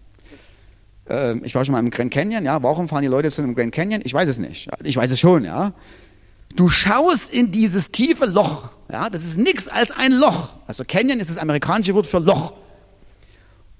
Ähm, 1.09 1.41
ich 1.43 1.55
war 1.55 1.65
schon 1.65 1.71
mal 1.71 1.79
im 1.79 1.89
Grand 1.89 2.13
Canyon. 2.13 2.45
Ja, 2.45 2.61
warum 2.61 2.87
fahren 2.87 3.01
die 3.01 3.07
Leute 3.07 3.31
zu 3.31 3.41
einem 3.41 3.55
Grand 3.55 3.73
Canyon? 3.73 4.01
Ich 4.03 4.13
weiß 4.13 4.29
es 4.29 4.37
nicht. 4.37 4.69
Ich 4.83 4.97
weiß 4.97 5.09
es 5.09 5.19
schon. 5.19 5.45
Ja. 5.45 5.73
Du 6.55 6.69
schaust 6.69 7.31
in 7.31 7.51
dieses 7.51 7.91
tiefe 7.91 8.25
Loch. 8.25 8.69
Ja, 8.91 9.09
das 9.09 9.23
ist 9.23 9.37
nichts 9.37 9.67
als 9.67 9.91
ein 9.91 10.11
Loch. 10.11 10.53
Also 10.67 10.83
Canyon 10.85 11.19
ist 11.19 11.29
das 11.29 11.37
amerikanische 11.37 11.95
Wort 11.95 12.05
für 12.05 12.19
Loch. 12.19 12.53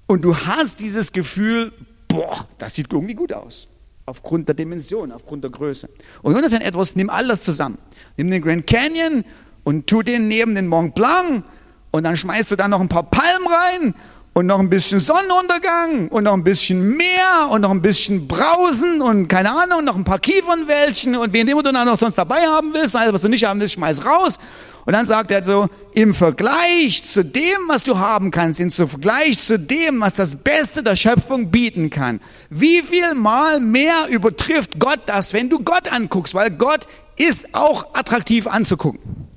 Und 0.06 0.24
du 0.24 0.36
hast 0.36 0.80
dieses 0.80 1.12
Gefühl, 1.12 1.72
boah, 2.08 2.46
das 2.58 2.74
sieht 2.74 2.92
irgendwie 2.92 3.14
gut 3.14 3.32
aus. 3.32 3.68
Aufgrund 4.06 4.48
der 4.48 4.54
Dimension, 4.54 5.12
aufgrund 5.12 5.44
der 5.44 5.50
Größe. 5.50 5.88
Und 6.22 6.34
Jonathan 6.34 6.62
Edwards, 6.62 6.96
nimm 6.96 7.10
alles 7.10 7.42
zusammen. 7.42 7.78
Nimm 8.16 8.30
den 8.30 8.42
Grand 8.42 8.66
Canyon 8.66 9.24
und 9.64 9.86
tu 9.86 10.02
den 10.02 10.28
neben 10.28 10.54
den 10.54 10.66
Mont 10.66 10.94
Blanc 10.94 11.44
und 11.90 12.04
dann 12.04 12.16
schmeißt 12.16 12.50
du 12.50 12.56
da 12.56 12.68
noch 12.68 12.80
ein 12.80 12.88
paar 12.88 13.02
Palmen 13.02 13.46
rein 13.46 13.94
und 14.38 14.46
noch 14.46 14.60
ein 14.60 14.70
bisschen 14.70 15.00
Sonnenuntergang 15.00 16.06
und 16.10 16.22
noch 16.22 16.32
ein 16.32 16.44
bisschen 16.44 16.96
Meer 16.96 17.48
und 17.50 17.62
noch 17.62 17.72
ein 17.72 17.82
bisschen 17.82 18.28
Brausen 18.28 19.02
und 19.02 19.26
keine 19.26 19.50
Ahnung, 19.50 19.84
noch 19.84 19.96
ein 19.96 20.04
paar 20.04 20.20
Kiefernwäldchen 20.20 21.16
und 21.16 21.32
wen 21.32 21.48
immer 21.48 21.64
du 21.64 21.72
dann 21.72 21.88
noch 21.88 21.98
sonst 21.98 22.16
dabei 22.16 22.42
haben 22.42 22.72
willst, 22.72 22.94
alles 22.94 23.12
was 23.12 23.22
du 23.22 23.28
nicht 23.28 23.44
haben 23.44 23.58
willst, 23.60 23.74
schmeiß 23.74 24.04
raus 24.04 24.38
und 24.84 24.92
dann 24.92 25.06
sagt 25.06 25.32
er 25.32 25.42
so, 25.42 25.66
im 25.92 26.14
Vergleich 26.14 27.02
zu 27.04 27.24
dem, 27.24 27.66
was 27.66 27.82
du 27.82 27.98
haben 27.98 28.30
kannst, 28.30 28.60
im 28.60 28.70
Vergleich 28.70 29.42
zu 29.42 29.58
dem, 29.58 30.00
was 30.00 30.14
das 30.14 30.36
Beste 30.36 30.84
der 30.84 30.94
Schöpfung 30.94 31.50
bieten 31.50 31.90
kann, 31.90 32.20
wie 32.48 32.82
viel 32.82 33.14
mal 33.14 33.58
mehr 33.58 34.06
übertrifft 34.08 34.78
Gott 34.78 35.00
das, 35.06 35.32
wenn 35.32 35.50
du 35.50 35.58
Gott 35.58 35.90
anguckst, 35.90 36.32
weil 36.34 36.52
Gott 36.52 36.86
ist 37.16 37.56
auch 37.56 37.92
attraktiv 37.92 38.46
anzugucken. 38.46 39.27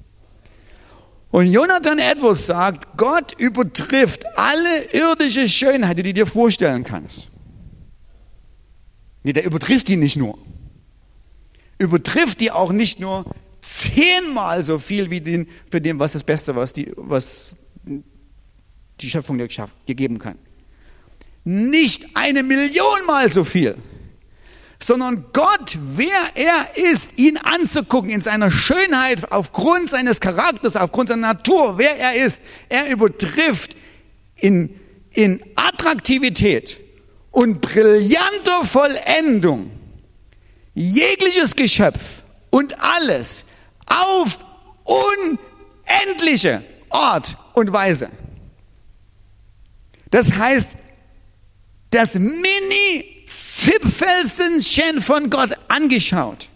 Und 1.31 1.47
Jonathan 1.47 1.97
Edwards 1.97 2.45
sagt, 2.45 2.97
Gott 2.97 3.39
übertrifft 3.39 4.25
alle 4.37 4.83
irdische 4.91 5.47
Schönheit, 5.47 5.97
die 5.97 6.03
du 6.03 6.13
dir 6.13 6.27
vorstellen 6.27 6.83
kannst. 6.83 7.29
Nee, 9.23 9.33
der 9.33 9.45
übertrifft 9.45 9.87
die 9.87 9.95
nicht 9.95 10.17
nur. 10.17 10.37
Übertrifft 11.77 12.41
die 12.41 12.51
auch 12.51 12.71
nicht 12.73 12.99
nur 12.99 13.25
zehnmal 13.61 14.61
so 14.63 14.77
viel 14.77 15.09
wie 15.09 15.21
den, 15.21 15.47
für 15.69 15.79
dem, 15.79 15.99
was 15.99 16.13
das 16.13 16.23
Beste, 16.23 16.55
was 16.55 16.73
die, 16.73 16.91
was 16.97 17.55
die 18.99 19.09
Schöpfung 19.09 19.37
dir, 19.37 19.47
dir 19.47 19.95
geben 19.95 20.19
kann. 20.19 20.37
Nicht 21.43 22.15
eine 22.15 22.43
Million 22.43 23.05
Mal 23.07 23.29
so 23.29 23.43
viel, 23.43 23.77
sondern 24.83 25.25
Gott, 25.31 25.77
wer 25.95 26.31
er 26.33 26.75
ist, 26.75 27.17
ihn 27.17 27.37
anzugucken 27.37 28.09
in 28.09 28.21
seiner 28.21 28.49
Schönheit, 28.49 29.31
aufgrund 29.31 29.89
seines 29.89 30.19
Charakters, 30.19 30.75
aufgrund 30.75 31.09
seiner 31.09 31.33
Natur, 31.33 31.77
wer 31.77 31.97
er 31.97 32.15
ist, 32.15 32.41
er 32.67 32.89
übertrifft 32.89 33.75
in, 34.35 34.79
in 35.11 35.41
Attraktivität 35.55 36.79
und 37.29 37.61
brillanter 37.61 38.63
Vollendung 38.63 39.71
jegliches 40.73 41.55
Geschöpf 41.55 42.23
und 42.49 42.81
alles, 42.81 43.45
auf 43.85 44.39
unendliche 44.83 46.63
Art 46.89 47.37
und 47.53 47.71
Weise. 47.71 48.09
Das 50.09 50.33
heißt, 50.33 50.77
das 51.91 52.15
Mini-Zipfelstenchen 53.31 55.01
von 55.01 55.29
Gott 55.29 55.51
angeschaut 55.67 56.49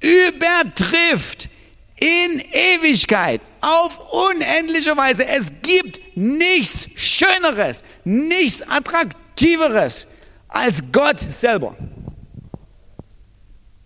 übertrifft 0.00 1.48
in 1.96 2.40
Ewigkeit 2.52 3.40
auf 3.60 4.00
unendliche 4.12 4.96
Weise. 4.96 5.26
Es 5.26 5.52
gibt 5.62 6.00
nichts 6.16 6.88
Schöneres, 6.94 7.82
nichts 8.04 8.62
Attraktiveres 8.62 10.06
als 10.46 10.82
Gott 10.92 11.18
selber. 11.30 11.76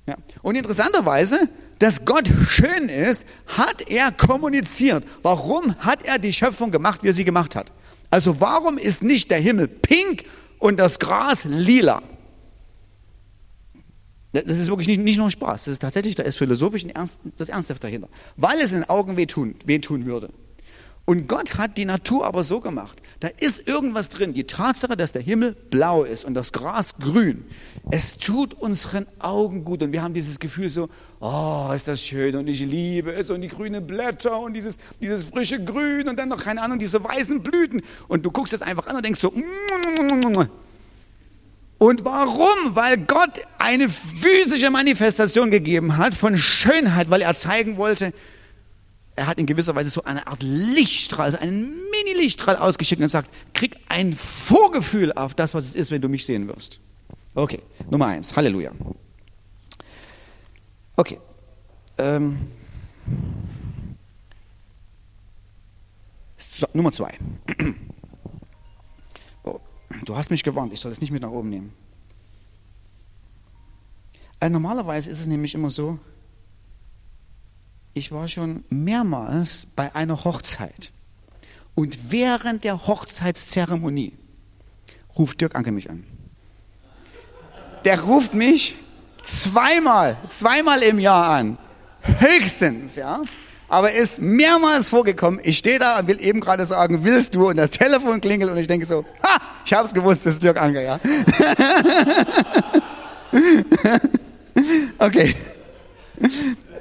Ja. 0.07 0.17
Und 0.43 0.57
interessanterweise 0.57 1.49
dass 1.79 2.05
Gott 2.05 2.31
schön 2.49 2.89
ist, 2.89 3.27
hat 3.45 3.91
er 3.91 4.13
kommuniziert. 4.13 5.05
Warum 5.23 5.75
hat 5.81 6.05
er 6.05 6.21
die 6.21 6.33
Schöpfung 6.33 6.71
gemacht, 6.71 7.03
wie 7.03 7.09
er 7.09 7.13
sie 7.13 7.25
gemacht 7.25 7.57
hat? 7.57 7.73
Also 8.09 8.41
warum 8.41 8.79
ist 8.79 9.03
nicht 9.03 9.33
der 9.33 9.41
Himmel 9.41 9.67
pink 9.67 10.23
und 10.61 10.77
das 10.79 11.01
Gras 11.01 11.45
lila? 11.45 12.01
Das 14.33 14.59
ist 14.59 14.69
wirklich 14.69 14.89
nicht, 14.89 15.03
nicht 15.03 15.19
nur 15.19 15.31
Spaß, 15.31 15.65
das 15.65 15.73
ist 15.73 15.81
tatsächlich, 15.81 16.15
da 16.15 16.23
ist 16.23 16.37
philosophisch 16.37 16.87
das 17.37 17.49
Ernsthaft 17.49 17.85
dahinter. 17.85 18.09
Weil 18.37 18.59
es 18.61 18.73
in 18.73 18.81
den 18.81 18.89
Augen 18.89 19.17
wehtun, 19.17 19.57
wehtun 19.67 20.07
würde. 20.07 20.31
Und 21.05 21.27
Gott 21.27 21.59
hat 21.59 21.77
die 21.79 21.85
Natur 21.85 22.25
aber 22.27 22.45
so 22.45 22.61
gemacht. 22.61 23.03
Da 23.19 23.29
ist 23.29 23.67
irgendwas 23.67 24.09
drin. 24.09 24.35
Die 24.35 24.45
Tatsache, 24.45 24.97
dass 24.97 25.11
der 25.11 25.23
Himmel 25.23 25.57
blau 25.69 26.05
ist 26.05 26.25
und 26.25 26.35
das 26.35 26.53
Gras 26.53 26.95
grün. 26.95 27.45
Es 27.91 28.19
tut 28.19 28.55
unseren 28.55 29.07
Augen 29.19 29.65
gut. 29.65 29.83
Und 29.83 29.91
wir 29.91 30.03
haben 30.03 30.15
dieses 30.15 30.39
Gefühl 30.39 30.71
so, 30.71 30.89
oh, 31.19 31.71
ist 31.75 31.89
das 31.89 32.01
schön 32.01 32.37
und 32.37 32.47
ich 32.47 32.61
liebe 32.61 33.13
es 33.13 33.31
und 33.31 33.41
die 33.41 33.49
grünen 33.49 33.85
Blätter 33.85 34.39
und 34.39 34.55
dieses, 34.55 34.79
dieses 35.01 35.25
frische 35.25 35.63
Grün 35.65 36.09
und 36.09 36.17
dann 36.21 36.29
noch, 36.29 36.45
keine 36.45 36.63
Ahnung, 36.63 36.79
diese 36.79 37.03
weißen 37.03 37.43
Blüten. 37.43 37.83
Und 38.07 38.25
du 38.25 38.31
guckst 38.31 38.53
es 38.53 38.63
einfach 38.63 38.87
an 38.87 38.95
und 38.95 39.05
denkst 39.05 39.21
so, 39.21 39.33
und 41.83 42.05
warum? 42.05 42.77
Weil 42.77 42.97
Gott 42.97 43.41
eine 43.59 43.89
physische 43.89 44.71
Manifestation 44.71 45.51
gegeben 45.51 45.97
hat 45.97 46.15
von 46.15 46.39
Schönheit, 46.39 47.11
weil 47.11 47.23
er 47.23 47.35
zeigen 47.35 47.77
wollte, 47.77 48.13
er 49.17 49.27
hat 49.27 49.39
in 49.39 49.47
gewisser 49.47 49.75
Weise 49.75 49.91
so 49.91 50.05
eine 50.05 50.29
Art 50.29 50.45
Lichtstrahl, 50.45 51.25
also 51.25 51.39
einen 51.39 51.63
Mini-Lichtstrahl 51.91 52.55
ausgeschickt 52.55 53.03
und 53.03 53.09
sagt, 53.09 53.33
krieg 53.53 53.75
ein 53.89 54.15
Vorgefühl 54.15 55.13
auf 55.13 55.35
das, 55.35 55.55
was 55.55 55.65
es 55.65 55.75
ist, 55.75 55.91
wenn 55.91 56.01
du 56.01 56.09
mich 56.09 56.25
sehen 56.25 56.47
wirst. 56.47 56.79
Okay, 57.35 57.61
Nummer 57.91 58.07
eins, 58.07 58.37
Halleluja. 58.37 58.71
Okay, 60.95 61.19
ähm, 61.99 62.39
Nummer 66.75 66.93
zwei. 66.93 67.19
Du 70.05 70.17
hast 70.17 70.31
mich 70.31 70.43
gewarnt, 70.43 70.73
ich 70.73 70.81
soll 70.81 70.93
es 70.93 71.01
nicht 71.01 71.11
mit 71.11 71.23
nach 71.23 71.31
oben 71.31 71.51
nehmen. 71.51 71.73
Also 74.41 74.53
normalerweise 74.53 75.11
ist 75.11 75.21
es 75.21 75.27
nämlich 75.27 75.55
immer 75.55 75.71
so, 75.71 75.99
ich 77.95 78.11
war 78.11 78.27
schon 78.29 78.65
mehrmals 78.71 79.67
bei 79.77 79.95
einer 79.95 80.25
Hochzeit. 80.25 80.93
Und 81.75 82.11
während 82.11 82.65
der 82.65 82.87
Hochzeitszeremonie 82.87 84.15
ruft 85.17 85.41
Dirk 85.41 85.55
Anke 85.55 85.73
mich 85.73 85.91
an. 85.91 86.05
Der 87.85 88.01
ruft 88.03 88.35
mich 88.35 88.77
zweimal, 89.23 90.17
zweimal 90.29 90.83
im 90.83 90.99
Jahr 90.99 91.29
an. 91.29 91.59
Höchstens, 92.03 92.97
ja. 92.97 93.23
Aber 93.73 93.93
ist 93.93 94.21
mehrmals 94.21 94.91
vorgekommen. 94.91 95.41
Ich 95.43 95.57
stehe 95.57 95.79
da 95.79 95.99
und 95.99 96.07
will 96.07 96.21
eben 96.21 96.41
gerade 96.41 96.67
sagen, 96.67 97.05
willst 97.05 97.35
du? 97.35 97.49
Und 97.49 97.57
das 97.57 97.71
Telefon 97.71 98.21
klingelt 98.21 98.51
und 98.51 98.59
ich 98.59 98.67
denke 98.67 98.85
so, 98.85 99.05
ha, 99.23 99.41
ich 99.65 99.73
hab's 99.73 99.95
gewusst, 99.95 100.27
das 100.27 100.35
ist 100.35 100.43
Dirk 100.43 100.61
Anke, 100.61 100.85
ja. 100.85 101.01
okay 104.99 105.35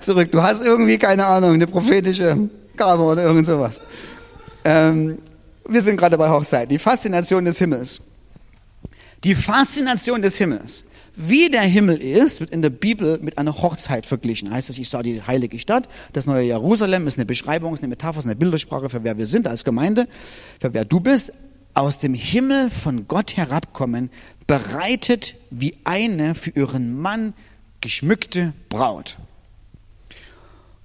zurück. 0.01 0.31
Du 0.31 0.41
hast 0.41 0.61
irgendwie, 0.63 0.97
keine 0.97 1.25
Ahnung, 1.25 1.53
eine 1.53 1.67
prophetische 1.67 2.49
Gabe 2.75 3.03
oder 3.03 3.23
irgend 3.23 3.45
sowas. 3.45 3.81
Ähm, 4.63 5.17
wir 5.67 5.81
sind 5.81 5.97
gerade 5.97 6.17
bei 6.17 6.29
Hochzeit. 6.29 6.69
Die 6.69 6.79
Faszination 6.79 7.45
des 7.45 7.57
Himmels. 7.57 8.01
Die 9.23 9.35
Faszination 9.35 10.21
des 10.21 10.37
Himmels. 10.37 10.83
Wie 11.15 11.49
der 11.49 11.61
Himmel 11.61 11.97
ist, 11.97 12.39
wird 12.39 12.51
in 12.51 12.61
der 12.61 12.69
Bibel 12.69 13.19
mit 13.21 13.37
einer 13.37 13.61
Hochzeit 13.61 14.05
verglichen. 14.05 14.51
Heißt 14.51 14.69
es, 14.69 14.77
ich 14.77 14.89
sah 14.89 15.03
die 15.03 15.21
heilige 15.21 15.59
Stadt, 15.59 15.89
das 16.13 16.25
neue 16.25 16.43
Jerusalem 16.43 17.05
ist 17.05 17.17
eine 17.17 17.25
Beschreibung, 17.25 17.73
ist 17.73 17.81
eine 17.81 17.89
Metapher, 17.89 18.19
ist 18.19 18.25
eine 18.25 18.35
Bildersprache 18.35 18.89
für 18.89 19.03
wer 19.03 19.17
wir 19.17 19.25
sind 19.25 19.47
als 19.47 19.63
Gemeinde, 19.63 20.07
für 20.59 20.73
wer 20.73 20.85
du 20.85 20.99
bist. 20.99 21.33
Aus 21.73 21.99
dem 21.99 22.13
Himmel 22.13 22.69
von 22.69 23.07
Gott 23.07 23.37
herabkommen, 23.37 24.09
bereitet 24.45 25.35
wie 25.51 25.77
eine 25.85 26.35
für 26.35 26.49
ihren 26.49 26.99
Mann 26.99 27.33
geschmückte 27.79 28.51
Braut. 28.67 29.17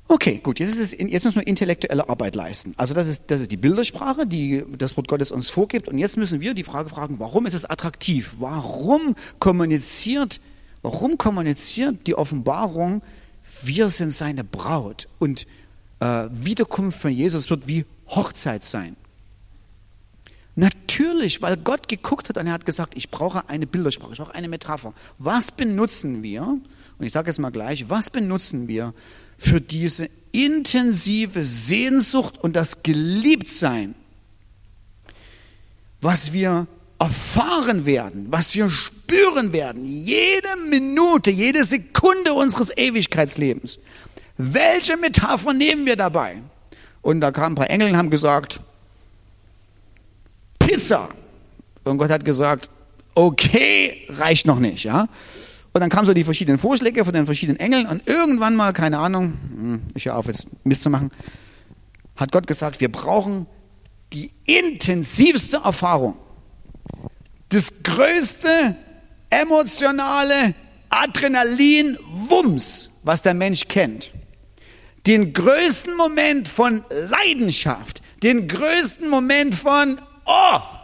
Okay, 0.09 0.41
gut, 0.41 0.61
jetzt, 0.61 0.79
es, 0.79 0.93
jetzt 0.93 1.25
müssen 1.25 1.37
wir 1.37 1.47
intellektuelle 1.47 2.09
Arbeit 2.09 2.37
leisten. 2.37 2.75
Also 2.77 2.95
das 2.95 3.09
ist, 3.09 3.25
das 3.27 3.41
ist 3.41 3.51
die 3.51 3.57
Bildersprache, 3.57 4.27
die 4.27 4.65
das 4.79 4.97
Wort 4.97 5.09
Gottes 5.09 5.33
uns 5.33 5.51
vorgibt. 5.51 5.89
Und 5.89 5.99
jetzt 5.99 6.17
müssen 6.17 6.41
wir 6.41 6.55
die 6.55 6.63
Frage 6.63 6.89
fragen, 6.89 7.19
warum 7.19 7.47
ist 7.47 7.55
es 7.55 7.65
attraktiv? 7.65 8.35
Warum 8.39 9.17
kommuniziert, 9.41 10.41
warum 10.83 11.19
kommuniziert 11.19 12.07
die 12.07 12.15
Offenbarung, 12.15 13.03
wir 13.63 13.89
sind 13.89 14.13
seine 14.13 14.45
Braut? 14.45 15.09
Und 15.19 15.45
äh, 15.99 16.29
Wiederkunft 16.31 17.01
von 17.01 17.11
Jesus 17.11 17.51
wird 17.51 17.67
wie 17.67 17.85
Hochzeit 18.09 18.63
sein. 18.63 18.97
Natürlich, 20.55 21.43
weil 21.43 21.57
Gott 21.57 21.89
geguckt 21.89 22.29
hat 22.29 22.39
und 22.39 22.47
er 22.47 22.53
hat 22.53 22.65
gesagt, 22.65 22.95
ich 22.97 23.11
brauche 23.11 23.49
eine 23.49 23.67
Bildersprache, 23.67 24.13
ich 24.13 24.19
brauche 24.19 24.35
eine 24.35 24.49
Metapher. 24.49 24.95
Was 25.19 25.51
benutzen 25.51 26.23
wir? 26.23 26.43
Und 26.43 27.05
ich 27.05 27.13
sage 27.13 27.29
jetzt 27.29 27.39
mal 27.39 27.51
gleich, 27.51 27.91
was 27.91 28.09
benutzen 28.09 28.69
wir 28.69 28.95
für 29.39 29.61
diese 29.61 30.09
intensive 30.33 31.45
Sehnsucht 31.45 32.39
und 32.39 32.57
das 32.57 32.83
Geliebtsein, 32.83 33.95
was 36.01 36.33
wir 36.33 36.67
erfahren 36.99 37.85
werden, 37.87 38.27
was 38.31 38.55
wir 38.55 38.71
spüren 38.71 39.53
werden, 39.53 39.85
jede 39.85 40.49
Minute, 40.69 41.31
jede 41.31 41.65
Sekunde 41.65 42.33
unseres 42.33 42.75
Ewigkeitslebens. 42.77 43.79
Welche 44.39 44.97
Metapher 44.97 45.53
nehmen 45.53 45.87
wir 45.87 45.97
dabei? 45.97 46.43
Und 47.03 47.21
da 47.21 47.31
kamen 47.31 47.53
ein 47.53 47.57
paar 47.57 47.71
Engel 47.71 47.91
und 47.91 47.97
haben 47.97 48.11
gesagt, 48.11 48.61
Pizza. 50.59 51.09
Und 51.85 51.99
Gott 51.99 52.11
hat 52.11 52.25
gesagt, 52.25 52.71
okay, 53.15 54.07
reicht 54.09 54.47
noch 54.47 54.59
nicht, 54.59 54.85
ja. 54.85 55.09
Und 55.77 55.81
dann 55.81 55.91
kamen 55.91 56.07
so 56.07 56.15
die 56.15 56.25
verschiedenen 56.25 56.59
Vorschläge 56.59 57.05
von 57.05 57.13
den 57.13 57.27
verschiedenen 57.27 57.61
Engeln 57.61 57.87
und 57.87 58.09
irgendwann 58.09 58.57
mal, 58.57 58.73
keine 58.73 58.99
Ahnung, 58.99 59.35
hm, 59.55 59.83
ich 59.93 60.07
höre 60.07 60.17
auf 60.17 60.27
jetzt 60.27 60.47
Mist 60.65 60.83
zu 60.83 60.89
machen, 60.89 61.11
hat 62.17 62.33
Gott 62.33 62.47
gesagt, 62.47 62.81
wir 62.81 62.91
brauchen 62.91 63.47
die 64.15 64.31
intensivste 64.47 65.59
Erfahrung, 65.59 66.15
das 67.51 67.83
größte 67.83 68.75
emotionale 69.29 70.55
Adrenalin-Wumms, 70.89 72.89
was 73.03 73.21
der 73.21 73.35
Mensch 73.35 73.69
kennt. 73.69 74.13
Den 75.07 75.35
größten 75.35 75.95
Moment 75.95 76.49
von 76.49 76.85
Leidenschaft, 76.89 78.01
den 78.23 78.49
größten 78.49 79.11
Moment 79.11 79.55
von 79.55 80.01
Oh! 80.25 80.76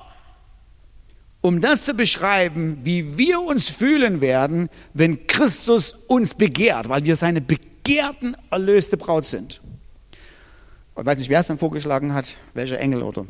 Um 1.43 1.61
das 1.61 1.85
zu 1.85 1.95
beschreiben, 1.95 2.79
wie 2.85 3.19
wir 3.19 3.43
uns 3.43 3.69
fühlen 3.69 4.21
werden, 4.21 4.71
wenn 4.95 5.27
Christus 5.27 5.95
uns 6.07 6.35
begehrt, 6.35 6.89
weil 6.89 7.05
wir 7.05 7.17
seine 7.17 7.41
begehrten, 7.41 8.37
erlöste 8.51 8.97
Braut 8.97 9.27
sind. 9.27 9.61
Ich 10.97 11.05
weiß 11.05 11.19
nicht, 11.19 11.31
wer 11.31 11.41
es 11.41 11.49
dann 11.49 11.59
vorgeschlagen 11.59 12.15
hat, 12.15 12.37
welcher 12.55 12.79
Engel 12.79 13.03
oder 13.03 13.27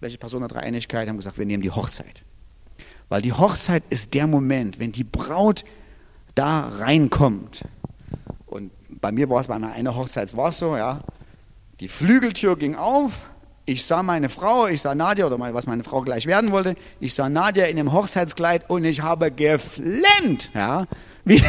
welche 0.00 0.18
Person 0.18 0.40
der 0.40 0.48
Dreieinigkeit 0.48 1.08
haben 1.08 1.16
gesagt, 1.16 1.38
wir 1.38 1.46
nehmen 1.46 1.62
die 1.62 1.70
Hochzeit. 1.70 2.22
Weil 3.08 3.22
die 3.22 3.32
Hochzeit 3.32 3.82
ist 3.88 4.12
der 4.14 4.26
Moment, 4.26 4.78
wenn 4.78 4.92
die 4.92 5.04
Braut 5.04 5.64
da 6.34 6.68
reinkommt. 6.68 7.64
Und 8.46 8.70
bei 9.00 9.10
mir 9.10 9.30
war 9.30 9.40
es 9.40 9.46
bei 9.46 9.54
einer 9.54 9.96
Hochzeit 9.96 10.36
war 10.36 10.50
es 10.50 10.58
so, 10.58 10.76
ja. 10.76 11.02
Die 11.80 11.88
Flügeltür 11.88 12.58
ging 12.58 12.74
auf 12.74 13.22
ich 13.68 13.84
sah 13.84 14.02
meine 14.02 14.28
Frau, 14.28 14.66
ich 14.66 14.80
sah 14.80 14.94
Nadja, 14.94 15.26
oder 15.26 15.38
was 15.38 15.66
meine 15.66 15.84
Frau 15.84 16.00
gleich 16.00 16.26
werden 16.26 16.50
wollte, 16.50 16.74
ich 17.00 17.14
sah 17.14 17.28
Nadja 17.28 17.66
in 17.66 17.78
einem 17.78 17.92
Hochzeitskleid 17.92 18.68
und 18.68 18.84
ich 18.84 19.02
habe 19.02 19.30
geflennt, 19.30 20.50
ja, 20.54 20.86
wie, 21.24 21.42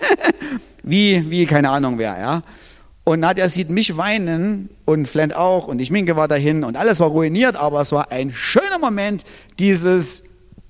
wie, 0.82 1.30
wie, 1.30 1.46
keine 1.46 1.70
Ahnung 1.70 1.98
wer, 1.98 2.18
ja. 2.18 2.42
Und 3.04 3.20
Nadja 3.20 3.48
sieht 3.48 3.70
mich 3.70 3.96
weinen 3.96 4.68
und 4.84 5.06
flennt 5.06 5.36
auch 5.36 5.68
und 5.68 5.78
ich 5.78 5.92
Minke 5.92 6.16
war 6.16 6.26
dahin 6.26 6.64
und 6.64 6.76
alles 6.76 6.98
war 6.98 7.08
ruiniert, 7.08 7.54
aber 7.54 7.80
es 7.80 7.92
war 7.92 8.10
ein 8.10 8.32
schöner 8.32 8.78
Moment, 8.80 9.22
dieses 9.60 10.24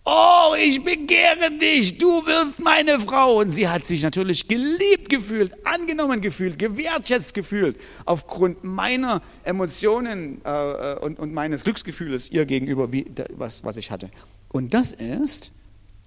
Oh, 0.09 0.55
ich 0.57 0.85
begehre 0.85 1.51
dich, 1.61 1.99
du 1.99 2.07
wirst 2.27 2.61
meine 2.61 3.01
Frau. 3.01 3.41
Und 3.41 3.51
sie 3.51 3.69
hat 3.69 3.85
sich 3.85 4.05
natürlich 4.05 4.47
geliebt 4.47 5.09
gefühlt, 5.09 5.53
angenommen 5.67 6.21
gefühlt, 6.21 6.61
gewertschätzt 6.61 7.35
gefühlt, 7.35 7.77
aufgrund 8.05 8.63
meiner 8.63 9.21
Emotionen 9.43 10.41
äh, 10.45 10.95
und, 11.01 11.19
und, 11.19 11.35
meines 11.35 11.65
Glücksgefühles 11.65 12.31
ihr 12.31 12.47
gegenüber, 12.47 12.93
wie, 12.93 13.05
was, 13.31 13.65
was 13.65 13.77
ich 13.79 13.91
hatte. 13.91 14.09
Und 14.49 14.75
das 14.75 14.93
ist, 14.93 15.51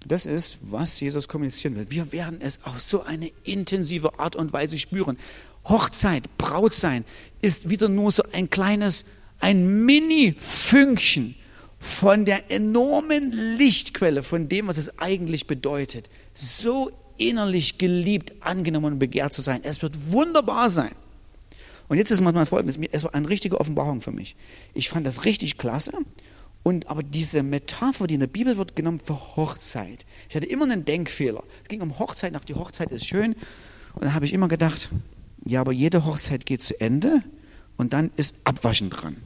das 0.06 0.24
ist, 0.24 0.56
was 0.62 0.98
Jesus 0.98 1.28
kommunizieren 1.28 1.76
will. 1.76 1.84
Wir 1.90 2.10
werden 2.10 2.40
es 2.40 2.64
auf 2.64 2.80
so 2.80 3.02
eine 3.02 3.30
intensive 3.44 4.18
Art 4.18 4.34
und 4.34 4.50
Weise 4.54 4.78
spüren. 4.78 5.18
Hochzeit, 5.66 6.38
Brautsein 6.38 7.04
ist 7.42 7.68
wieder 7.68 7.90
nur 7.90 8.12
so 8.12 8.22
ein 8.32 8.48
kleines, 8.48 9.04
ein 9.40 9.84
Mini-Fünkchen 9.84 11.34
von 11.80 12.26
der 12.26 12.50
enormen 12.50 13.32
Lichtquelle, 13.32 14.22
von 14.22 14.50
dem, 14.50 14.68
was 14.68 14.76
es 14.76 14.98
eigentlich 14.98 15.46
bedeutet, 15.46 16.10
so 16.34 16.90
innerlich 17.16 17.78
geliebt, 17.78 18.34
angenommen 18.40 18.92
und 18.92 18.98
begehrt 18.98 19.32
zu 19.32 19.40
sein. 19.40 19.60
Es 19.64 19.80
wird 19.80 20.12
wunderbar 20.12 20.68
sein. 20.68 20.92
Und 21.88 21.96
jetzt 21.96 22.10
ist 22.10 22.20
mal 22.20 22.46
folgendes, 22.46 22.78
es 22.92 23.02
war 23.02 23.14
eine 23.14 23.28
richtige 23.28 23.58
Offenbarung 23.58 24.02
für 24.02 24.12
mich. 24.12 24.36
Ich 24.74 24.90
fand 24.90 25.06
das 25.06 25.24
richtig 25.24 25.56
klasse. 25.56 25.92
Und 26.62 26.88
aber 26.88 27.02
diese 27.02 27.42
Metapher, 27.42 28.06
die 28.06 28.14
in 28.14 28.20
der 28.20 28.26
Bibel 28.26 28.58
wird 28.58 28.76
genommen 28.76 29.00
für 29.02 29.36
Hochzeit. 29.36 30.04
Ich 30.28 30.36
hatte 30.36 30.46
immer 30.46 30.64
einen 30.64 30.84
Denkfehler. 30.84 31.42
Es 31.62 31.68
ging 31.68 31.80
um 31.80 31.98
Hochzeit, 31.98 32.34
nach 32.34 32.44
die 32.44 32.54
Hochzeit 32.54 32.90
ist 32.92 33.06
schön. 33.06 33.32
Und 33.94 34.04
dann 34.04 34.12
habe 34.12 34.26
ich 34.26 34.34
immer 34.34 34.48
gedacht, 34.48 34.90
ja, 35.46 35.62
aber 35.62 35.72
jede 35.72 36.04
Hochzeit 36.04 36.44
geht 36.44 36.60
zu 36.60 36.78
Ende 36.78 37.24
und 37.78 37.94
dann 37.94 38.10
ist 38.16 38.36
Abwaschen 38.44 38.90
dran 38.90 39.16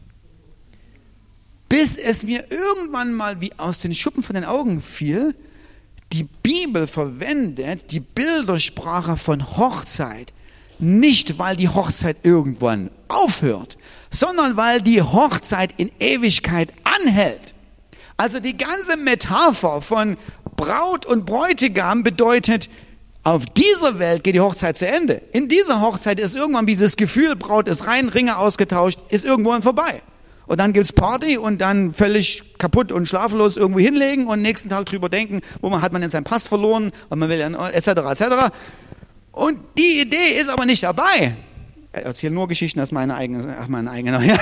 bis 1.75 1.99
es 1.99 2.23
mir 2.23 2.45
irgendwann 2.53 3.13
mal 3.13 3.41
wie 3.41 3.51
aus 3.57 3.79
den 3.79 3.97
Schuppen 3.97 4.23
von 4.23 4.37
den 4.37 4.45
Augen 4.45 4.81
fiel, 4.81 5.35
die 6.13 6.23
Bibel 6.23 6.87
verwendet 6.87 7.91
die 7.91 7.99
Bildersprache 7.99 9.17
von 9.17 9.57
Hochzeit 9.57 10.33
nicht, 10.79 11.37
weil 11.41 11.57
die 11.57 11.69
Hochzeit 11.69 12.19
irgendwann 12.23 12.91
aufhört, 13.09 13.77
sondern 14.09 14.57
weil 14.57 14.83
die 14.83 15.03
Hochzeit 15.03 15.75
in 15.77 15.91
Ewigkeit 15.99 16.73
anhält. 16.85 17.57
Also 18.17 18.39
die 18.39 18.57
ganze 18.57 18.97
Metapher 18.97 19.83
von 19.83 20.17
Braut 20.55 21.07
und 21.07 21.27
Bräutigam 21.27 22.05
bedeutet, 22.05 22.71
auf 23.25 23.47
dieser 23.47 23.99
Welt 23.99 24.23
geht 24.23 24.37
die 24.37 24.41
Hochzeit 24.41 24.77
zu 24.77 24.87
Ende. 24.87 25.23
In 25.33 25.49
dieser 25.49 25.81
Hochzeit 25.81 26.21
ist 26.21 26.37
irgendwann 26.37 26.67
dieses 26.67 26.95
Gefühl, 26.95 27.35
Braut 27.35 27.67
ist 27.67 27.89
rein, 27.89 28.11
Ringe 28.11 28.39
ausgetauscht, 28.39 29.01
ist 29.09 29.25
irgendwann 29.25 29.63
vorbei 29.63 30.03
und 30.47 30.61
dann 30.61 30.73
gibt's 30.73 30.93
Party 30.93 31.39
und 31.39 31.61
dann 31.61 31.95
völlig 31.95 32.59
kaputt 32.59 32.93
und 32.93 33.07
schlaflos 33.07 33.57
irgendwo 33.57 33.81
hinlegen 33.81 34.27
und 34.27 34.43
nächsten 34.43 34.69
Tag 34.69 34.87
drüber 34.87 35.09
denken, 35.09 35.41
wo 35.61 35.71
man 35.71 35.83
hat 35.83 35.93
man 35.93 36.01
denn 36.01 36.11
seinen 36.11 36.25
Pass 36.25 36.47
verloren, 36.47 36.93
weil 37.09 37.19
man 37.19 37.29
will 37.29 37.39
ja, 37.39 37.69
etc., 37.71 37.89
etc. 37.89 38.25
Und 39.33 39.59
die 39.79 40.03
Idee 40.03 40.39
ist 40.39 40.49
aber 40.49 40.67
nicht 40.67 40.83
dabei. 40.83 41.35
Ich 41.93 42.05
erzähle 42.05 42.35
nur 42.35 42.49
Geschichten 42.49 42.81
aus 42.81 42.91
meiner 42.93 43.17
eigenen, 43.17 43.55
ach, 43.59 43.69
meine 43.69 43.91
eigene. 43.91 44.21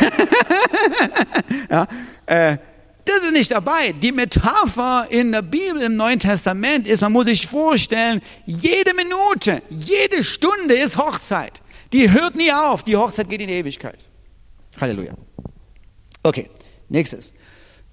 ja, 1.70 1.86
äh, 2.26 2.57
das 3.05 3.22
ist 3.24 3.32
nicht 3.32 3.50
dabei. 3.50 3.92
Die 3.92 4.12
Metapher 4.12 5.07
in 5.11 5.32
der 5.32 5.42
Bibel 5.42 5.82
im 5.82 5.96
Neuen 5.96 6.18
Testament 6.18 6.86
ist, 6.86 7.00
man 7.00 7.12
muss 7.12 7.26
sich 7.26 7.46
vorstellen, 7.46 8.22
jede 8.46 8.92
Minute, 8.94 9.62
jede 9.70 10.22
Stunde 10.22 10.74
ist 10.74 10.96
Hochzeit. 10.96 11.61
Die 11.92 12.11
hört 12.11 12.36
nie 12.36 12.53
auf. 12.53 12.84
Die 12.84 12.96
Hochzeit 12.96 13.28
geht 13.28 13.40
in 13.40 13.48
die 13.48 13.55
Ewigkeit. 13.55 13.98
Halleluja. 14.80 15.14
Okay, 16.22 16.48
nächstes. 16.88 17.32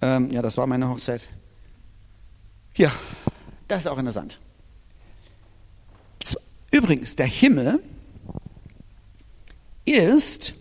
Ähm, 0.01 0.32
ja, 0.32 0.41
das 0.41 0.57
war 0.57 0.67
meine 0.67 0.88
Hochzeit. 0.88 1.30
Hier, 2.73 2.91
das 3.67 3.84
ist 3.84 3.88
auch 3.88 3.97
interessant. 3.97 4.39
Übrigens, 6.71 7.15
der 7.15 7.25
Himmel 7.25 7.82
ist, 9.86 10.53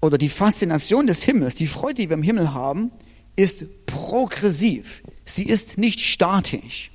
oder 0.00 0.18
die 0.18 0.28
Faszination 0.28 1.06
des 1.06 1.22
Himmels, 1.24 1.54
die 1.54 1.66
Freude, 1.66 1.94
die 1.94 2.08
wir 2.08 2.14
im 2.16 2.22
Himmel 2.22 2.52
haben, 2.52 2.90
ist 3.36 3.86
progressiv. 3.86 5.02
Sie 5.24 5.44
ist 5.44 5.78
nicht 5.78 6.00
statisch. 6.00 6.90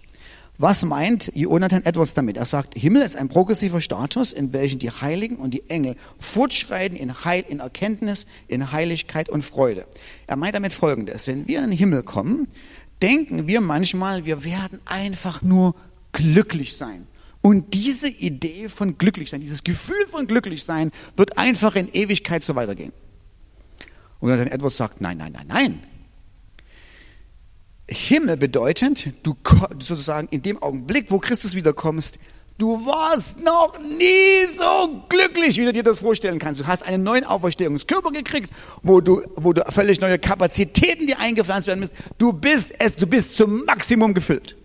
Was 0.64 0.86
meint 0.86 1.30
Jonathan 1.36 1.84
Edwards 1.84 2.14
damit? 2.14 2.38
Er 2.38 2.46
sagt, 2.46 2.74
Himmel 2.76 3.02
ist 3.02 3.18
ein 3.18 3.28
progressiver 3.28 3.82
Status, 3.82 4.32
in 4.32 4.54
welchem 4.54 4.80
die 4.80 4.92
Heiligen 4.92 5.36
und 5.36 5.54
die 5.54 5.70
Engel 5.70 5.98
fortschreiten 6.20 6.96
in 6.96 7.26
Heil, 7.26 7.44
in 7.50 7.60
Erkenntnis, 7.60 8.26
in 8.48 8.72
Heiligkeit 8.72 9.28
und 9.28 9.42
Freude. 9.42 9.86
Er 10.26 10.38
meint 10.38 10.56
damit 10.56 10.72
Folgendes. 10.72 11.28
Wenn 11.28 11.50
wir 11.50 11.58
in 11.58 11.72
den 11.72 11.78
Himmel 11.78 12.04
kommen, 12.04 12.48
denken 13.02 13.46
wir 13.46 13.60
manchmal, 13.60 14.24
wir 14.24 14.46
werden 14.46 14.80
einfach 14.86 15.42
nur 15.42 15.76
glücklich 16.14 16.78
sein. 16.78 17.08
Und 17.42 17.74
diese 17.74 18.08
Idee 18.08 18.70
von 18.70 18.98
glücklich 18.98 19.32
sein, 19.32 19.42
dieses 19.42 19.66
Gefühl 19.66 20.08
von 20.12 20.28
glücklich 20.28 20.64
sein, 20.64 20.92
wird 21.18 21.38
einfach 21.38 21.76
in 21.76 21.90
Ewigkeit 21.90 22.42
so 22.42 22.56
weitergehen. 22.56 22.94
Und 24.22 24.30
Jonathan 24.30 24.54
Edwards 24.54 24.78
sagt, 24.78 25.02
nein, 25.02 25.18
nein, 25.18 25.34
nein, 25.34 25.48
nein. 25.50 25.93
Himmel 28.14 28.38
bedeutet, 28.38 29.08
du 29.24 29.36
sozusagen 29.80 30.28
in 30.30 30.44
dem 30.44 30.62
Augenblick, 30.62 31.10
wo 31.10 31.18
Christus 31.18 31.56
wiederkommst, 31.56 32.20
Du 32.60 32.86
warst 32.86 33.44
noch 33.44 33.80
nie 33.80 34.46
so 34.56 35.04
glücklich, 35.10 35.58
wie 35.58 35.66
du 35.66 35.74
dir 35.74 35.82
das 35.82 35.98
vorstellen 35.98 36.38
kannst. 36.38 36.62
Du 36.62 36.68
hast 36.68 36.84
einen 36.84 37.04
neuen 37.04 37.24
Auferstehungskörper 37.24 38.12
gekriegt, 38.12 38.52
wo 38.84 39.02
du, 39.02 39.24
wo 39.36 39.54
du 39.54 39.64
völlig 39.70 40.00
neue 40.00 40.20
Kapazitäten 40.20 41.08
dir 41.08 41.20
eingepflanzt 41.20 41.68
werden 41.68 41.80
müssen. 41.80 41.96
Du 42.20 42.32
bist 42.32 42.76
es, 42.78 42.96
du 42.96 43.08
bist 43.08 43.36
zum 43.36 43.66
Maximum 43.66 44.14
gefüllt. 44.14 44.56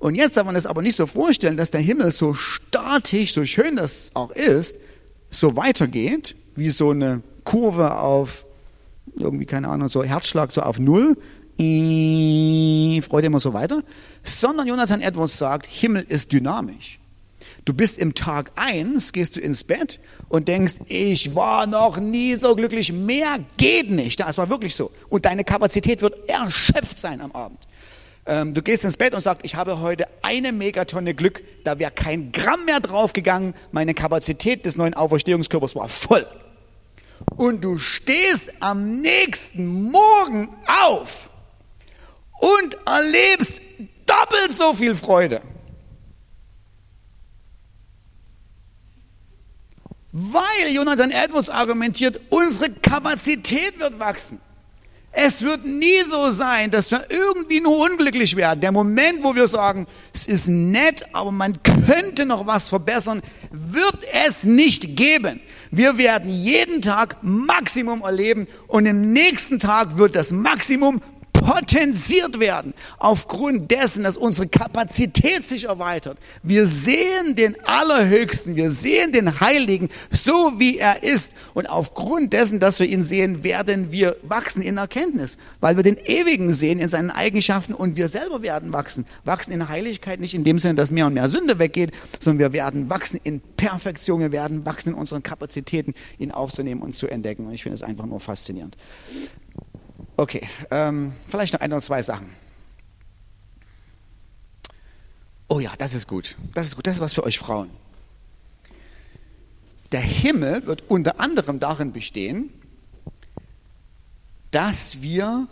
Und 0.00 0.16
jetzt 0.16 0.36
darf 0.36 0.44
man 0.44 0.54
das 0.54 0.66
aber 0.66 0.82
nicht 0.82 0.96
so 0.96 1.06
vorstellen, 1.06 1.56
dass 1.56 1.70
der 1.70 1.80
Himmel 1.80 2.10
so 2.10 2.34
statisch, 2.34 3.32
so 3.32 3.46
schön 3.46 3.76
das 3.76 4.10
auch 4.12 4.30
ist, 4.30 4.78
so 5.30 5.56
weitergeht, 5.56 6.36
wie 6.56 6.68
so 6.68 6.90
eine 6.90 7.22
Kurve 7.42 7.96
auf, 7.96 8.44
irgendwie, 9.16 9.46
keine 9.46 9.68
Ahnung, 9.68 9.88
so 9.88 10.04
Herzschlag 10.04 10.52
so 10.52 10.60
auf 10.60 10.78
Null, 10.78 11.16
Freude 11.58 13.26
immer 13.26 13.40
so 13.40 13.52
weiter, 13.52 13.82
sondern 14.22 14.68
Jonathan 14.68 15.00
Edwards 15.00 15.38
sagt, 15.38 15.66
Himmel 15.66 16.04
ist 16.08 16.32
dynamisch. 16.32 17.00
Du 17.64 17.74
bist 17.74 17.98
im 17.98 18.14
Tag 18.14 18.52
eins, 18.54 19.12
gehst 19.12 19.36
du 19.36 19.40
ins 19.40 19.64
Bett 19.64 20.00
und 20.28 20.48
denkst, 20.48 20.76
ich 20.86 21.34
war 21.34 21.66
noch 21.66 21.98
nie 21.98 22.34
so 22.36 22.54
glücklich, 22.54 22.92
mehr 22.92 23.40
geht 23.56 23.90
nicht. 23.90 24.20
Das 24.20 24.38
war 24.38 24.48
wirklich 24.48 24.74
so. 24.74 24.90
Und 25.08 25.24
deine 25.24 25.44
Kapazität 25.44 26.00
wird 26.00 26.28
erschöpft 26.28 26.98
sein 26.98 27.20
am 27.20 27.32
Abend. 27.32 27.58
Ähm, 28.24 28.54
du 28.54 28.62
gehst 28.62 28.84
ins 28.84 28.96
Bett 28.96 29.12
und 29.12 29.20
sagst, 29.20 29.44
ich 29.44 29.54
habe 29.54 29.80
heute 29.80 30.06
eine 30.22 30.52
Megatonne 30.52 31.12
Glück, 31.12 31.42
da 31.64 31.78
wäre 31.78 31.90
kein 31.90 32.30
Gramm 32.30 32.64
mehr 32.66 32.80
draufgegangen, 32.80 33.54
meine 33.72 33.94
Kapazität 33.94 34.64
des 34.64 34.76
neuen 34.76 34.94
Auferstehungskörpers 34.94 35.74
war 35.74 35.88
voll. 35.88 36.26
Und 37.36 37.64
du 37.64 37.78
stehst 37.78 38.52
am 38.60 39.00
nächsten 39.00 39.90
Morgen 39.90 40.50
auf 40.86 41.30
und 42.38 42.76
erlebst 42.86 43.62
doppelt 44.06 44.52
so 44.56 44.72
viel 44.72 44.96
Freude. 44.96 45.42
Weil 50.12 50.72
Jonathan 50.72 51.10
Edwards 51.10 51.50
argumentiert, 51.50 52.20
unsere 52.30 52.70
Kapazität 52.70 53.78
wird 53.78 53.98
wachsen. 53.98 54.40
Es 55.10 55.42
wird 55.42 55.64
nie 55.64 56.00
so 56.08 56.30
sein, 56.30 56.70
dass 56.70 56.90
wir 56.90 57.06
irgendwie 57.10 57.60
nur 57.60 57.78
unglücklich 57.78 58.36
werden. 58.36 58.60
Der 58.60 58.72
Moment, 58.72 59.22
wo 59.22 59.34
wir 59.34 59.48
sagen, 59.48 59.86
es 60.12 60.26
ist 60.26 60.48
nett, 60.48 61.04
aber 61.12 61.32
man 61.32 61.62
könnte 61.62 62.26
noch 62.26 62.46
was 62.46 62.68
verbessern, 62.68 63.22
wird 63.50 63.98
es 64.12 64.44
nicht 64.44 64.96
geben. 64.96 65.40
Wir 65.70 65.98
werden 65.98 66.28
jeden 66.28 66.82
Tag 66.82 67.16
Maximum 67.22 68.02
erleben 68.02 68.46
und 68.66 68.86
im 68.86 69.12
nächsten 69.12 69.58
Tag 69.58 69.98
wird 69.98 70.14
das 70.14 70.30
Maximum 70.30 71.00
potenziert 71.48 72.40
werden 72.40 72.74
aufgrund 72.98 73.70
dessen, 73.70 74.04
dass 74.04 74.18
unsere 74.18 74.48
Kapazität 74.48 75.48
sich 75.48 75.64
erweitert. 75.64 76.18
Wir 76.42 76.66
sehen 76.66 77.36
den 77.36 77.56
Allerhöchsten, 77.64 78.54
wir 78.54 78.68
sehen 78.68 79.12
den 79.12 79.40
Heiligen 79.40 79.88
so 80.10 80.58
wie 80.58 80.76
er 80.76 81.02
ist 81.02 81.32
und 81.54 81.70
aufgrund 81.70 82.34
dessen, 82.34 82.60
dass 82.60 82.80
wir 82.80 82.86
ihn 82.86 83.02
sehen, 83.02 83.44
werden 83.44 83.90
wir 83.92 84.16
wachsen 84.22 84.60
in 84.60 84.76
Erkenntnis, 84.76 85.38
weil 85.60 85.76
wir 85.76 85.82
den 85.82 85.96
Ewigen 85.96 86.52
sehen 86.52 86.78
in 86.78 86.90
seinen 86.90 87.10
Eigenschaften 87.10 87.72
und 87.72 87.96
wir 87.96 88.08
selber 88.08 88.42
werden 88.42 88.74
wachsen. 88.74 89.06
Wachsen 89.24 89.52
in 89.52 89.70
Heiligkeit 89.70 90.20
nicht 90.20 90.34
in 90.34 90.44
dem 90.44 90.58
Sinne, 90.58 90.74
dass 90.74 90.90
mehr 90.90 91.06
und 91.06 91.14
mehr 91.14 91.30
Sünde 91.30 91.58
weggeht, 91.58 91.92
sondern 92.20 92.40
wir 92.40 92.52
werden 92.52 92.90
wachsen 92.90 93.20
in 93.24 93.40
Perfektion, 93.56 94.20
wir 94.20 94.32
werden 94.32 94.66
wachsen 94.66 94.90
in 94.90 94.94
unseren 94.96 95.22
Kapazitäten, 95.22 95.94
ihn 96.18 96.30
aufzunehmen 96.30 96.82
und 96.82 96.94
zu 96.94 97.08
entdecken. 97.08 97.46
Und 97.46 97.54
ich 97.54 97.62
finde 97.62 97.76
es 97.76 97.82
einfach 97.82 98.04
nur 98.04 98.20
faszinierend. 98.20 98.76
Okay, 100.18 100.48
ähm, 100.72 101.12
vielleicht 101.28 101.52
noch 101.52 101.60
ein 101.60 101.72
oder 101.72 101.80
zwei 101.80 102.02
Sachen. 102.02 102.28
Oh 105.46 105.60
ja, 105.60 105.72
das 105.78 105.94
ist 105.94 106.08
gut. 106.08 106.36
Das 106.54 106.66
ist 106.66 106.74
gut. 106.74 106.88
Das 106.88 106.96
ist 106.96 107.00
was 107.00 107.14
für 107.14 107.22
euch 107.22 107.38
Frauen. 107.38 107.70
Der 109.92 110.00
Himmel 110.00 110.66
wird 110.66 110.82
unter 110.88 111.20
anderem 111.20 111.60
darin 111.60 111.92
bestehen, 111.92 112.50
dass 114.50 115.02
wir 115.02 115.46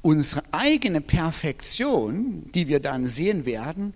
unsere 0.00 0.42
eigene 0.52 1.02
Perfektion, 1.02 2.50
die 2.54 2.66
wir 2.66 2.80
dann 2.80 3.06
sehen 3.06 3.44
werden, 3.44 3.92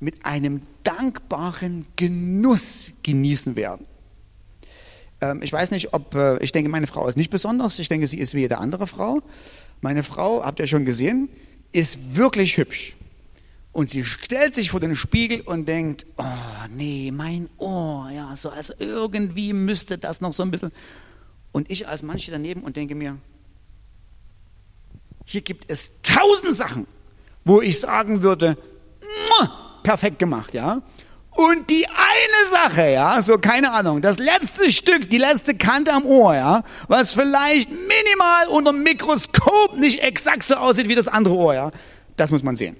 mit 0.00 0.24
einem 0.24 0.62
dankbaren 0.84 1.86
Genuss 1.96 2.92
genießen 3.02 3.56
werden. 3.56 3.86
Ähm, 5.20 5.40
ich 5.42 5.52
weiß 5.52 5.70
nicht, 5.70 5.92
ob, 5.94 6.14
äh, 6.14 6.38
ich 6.42 6.52
denke, 6.52 6.70
meine 6.70 6.86
Frau 6.86 7.06
ist 7.08 7.16
nicht 7.16 7.30
besonders. 7.30 7.78
Ich 7.78 7.88
denke, 7.88 8.06
sie 8.06 8.18
ist 8.18 8.34
wie 8.34 8.40
jede 8.40 8.58
andere 8.58 8.86
Frau. 8.86 9.20
Meine 9.80 10.02
Frau, 10.02 10.44
habt 10.44 10.60
ihr 10.60 10.66
schon 10.66 10.84
gesehen, 10.84 11.28
ist 11.72 12.16
wirklich 12.16 12.56
hübsch. 12.56 12.96
Und 13.72 13.90
sie 13.90 14.04
stellt 14.04 14.54
sich 14.54 14.70
vor 14.70 14.80
den 14.80 14.96
Spiegel 14.96 15.42
und 15.42 15.66
denkt, 15.66 16.06
oh 16.16 16.24
nee, 16.74 17.10
mein 17.12 17.50
Ohr, 17.58 18.10
ja, 18.10 18.34
so 18.34 18.48
als 18.48 18.74
irgendwie 18.78 19.52
müsste 19.52 19.98
das 19.98 20.22
noch 20.22 20.32
so 20.32 20.42
ein 20.42 20.50
bisschen. 20.50 20.72
Und 21.52 21.70
ich 21.70 21.86
als 21.86 22.02
Mann 22.02 22.18
stehe 22.18 22.36
daneben 22.36 22.62
und 22.62 22.76
denke 22.76 22.94
mir, 22.94 23.18
hier 25.26 25.42
gibt 25.42 25.70
es 25.70 25.90
tausend 26.02 26.54
Sachen, 26.54 26.86
wo 27.44 27.60
ich 27.60 27.78
sagen 27.78 28.22
würde, 28.22 28.56
perfekt 29.86 30.18
gemacht, 30.18 30.52
ja. 30.52 30.82
Und 31.36 31.68
die 31.68 31.86
eine 31.86 32.50
Sache, 32.50 32.90
ja, 32.92 33.20
so 33.20 33.36
keine 33.36 33.72
Ahnung, 33.72 34.00
das 34.00 34.18
letzte 34.18 34.70
Stück, 34.70 35.10
die 35.10 35.18
letzte 35.18 35.54
Kante 35.54 35.92
am 35.92 36.06
Ohr, 36.06 36.34
ja, 36.34 36.64
was 36.88 37.12
vielleicht 37.12 37.68
minimal 37.70 38.48
unter 38.48 38.72
dem 38.72 38.82
Mikroskop 38.82 39.76
nicht 39.76 40.02
exakt 40.02 40.44
so 40.44 40.54
aussieht 40.54 40.88
wie 40.88 40.94
das 40.94 41.08
andere 41.08 41.34
Ohr, 41.34 41.54
ja, 41.54 41.72
das 42.16 42.30
muss 42.30 42.42
man 42.42 42.56
sehen. 42.56 42.76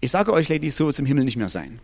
Ich 0.00 0.10
sage 0.10 0.32
euch, 0.32 0.48
Ladies, 0.48 0.76
so 0.76 0.86
wird 0.86 0.94
es 0.94 0.98
im 0.98 1.06
Himmel 1.06 1.24
nicht 1.24 1.36
mehr 1.36 1.48
sein. 1.48 1.78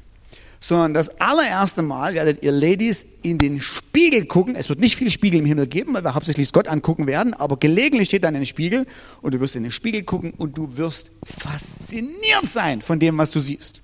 Sondern 0.59 0.93
das 0.93 1.21
allererste 1.21 1.83
Mal 1.83 2.15
werdet 2.15 2.43
ihr 2.43 2.51
Ladies 2.51 3.07
in 3.23 3.39
den 3.39 3.61
Spiegel 3.61 4.25
gucken. 4.25 4.57
Es 4.57 4.69
wird 4.69 4.81
nicht 4.81 4.97
viele 4.97 5.13
Spiegel 5.13 5.39
im 5.39 5.47
Himmel 5.47 5.69
geben, 5.69 5.95
weil 5.95 6.03
wir 6.03 6.15
hauptsächlich 6.15 6.51
Gott 6.53 6.67
angucken 6.67 7.07
werden, 7.07 7.33
aber 7.35 7.59
gelegentlich 7.59 8.09
steht 8.09 8.25
dann 8.25 8.35
ein 8.35 8.47
Spiegel 8.47 8.87
und 9.23 9.35
du 9.35 9.41
wirst 9.41 9.55
in 9.55 9.63
den 9.63 9.71
Spiegel 9.71 10.03
gucken 10.03 10.33
und 10.37 10.59
du 10.59 10.77
wirst 10.79 11.13
fasziniert 11.23 12.47
sein 12.47 12.83
von 12.83 12.99
dem, 12.99 13.19
was 13.19 13.31
du 13.31 13.39
siehst. 13.39 13.83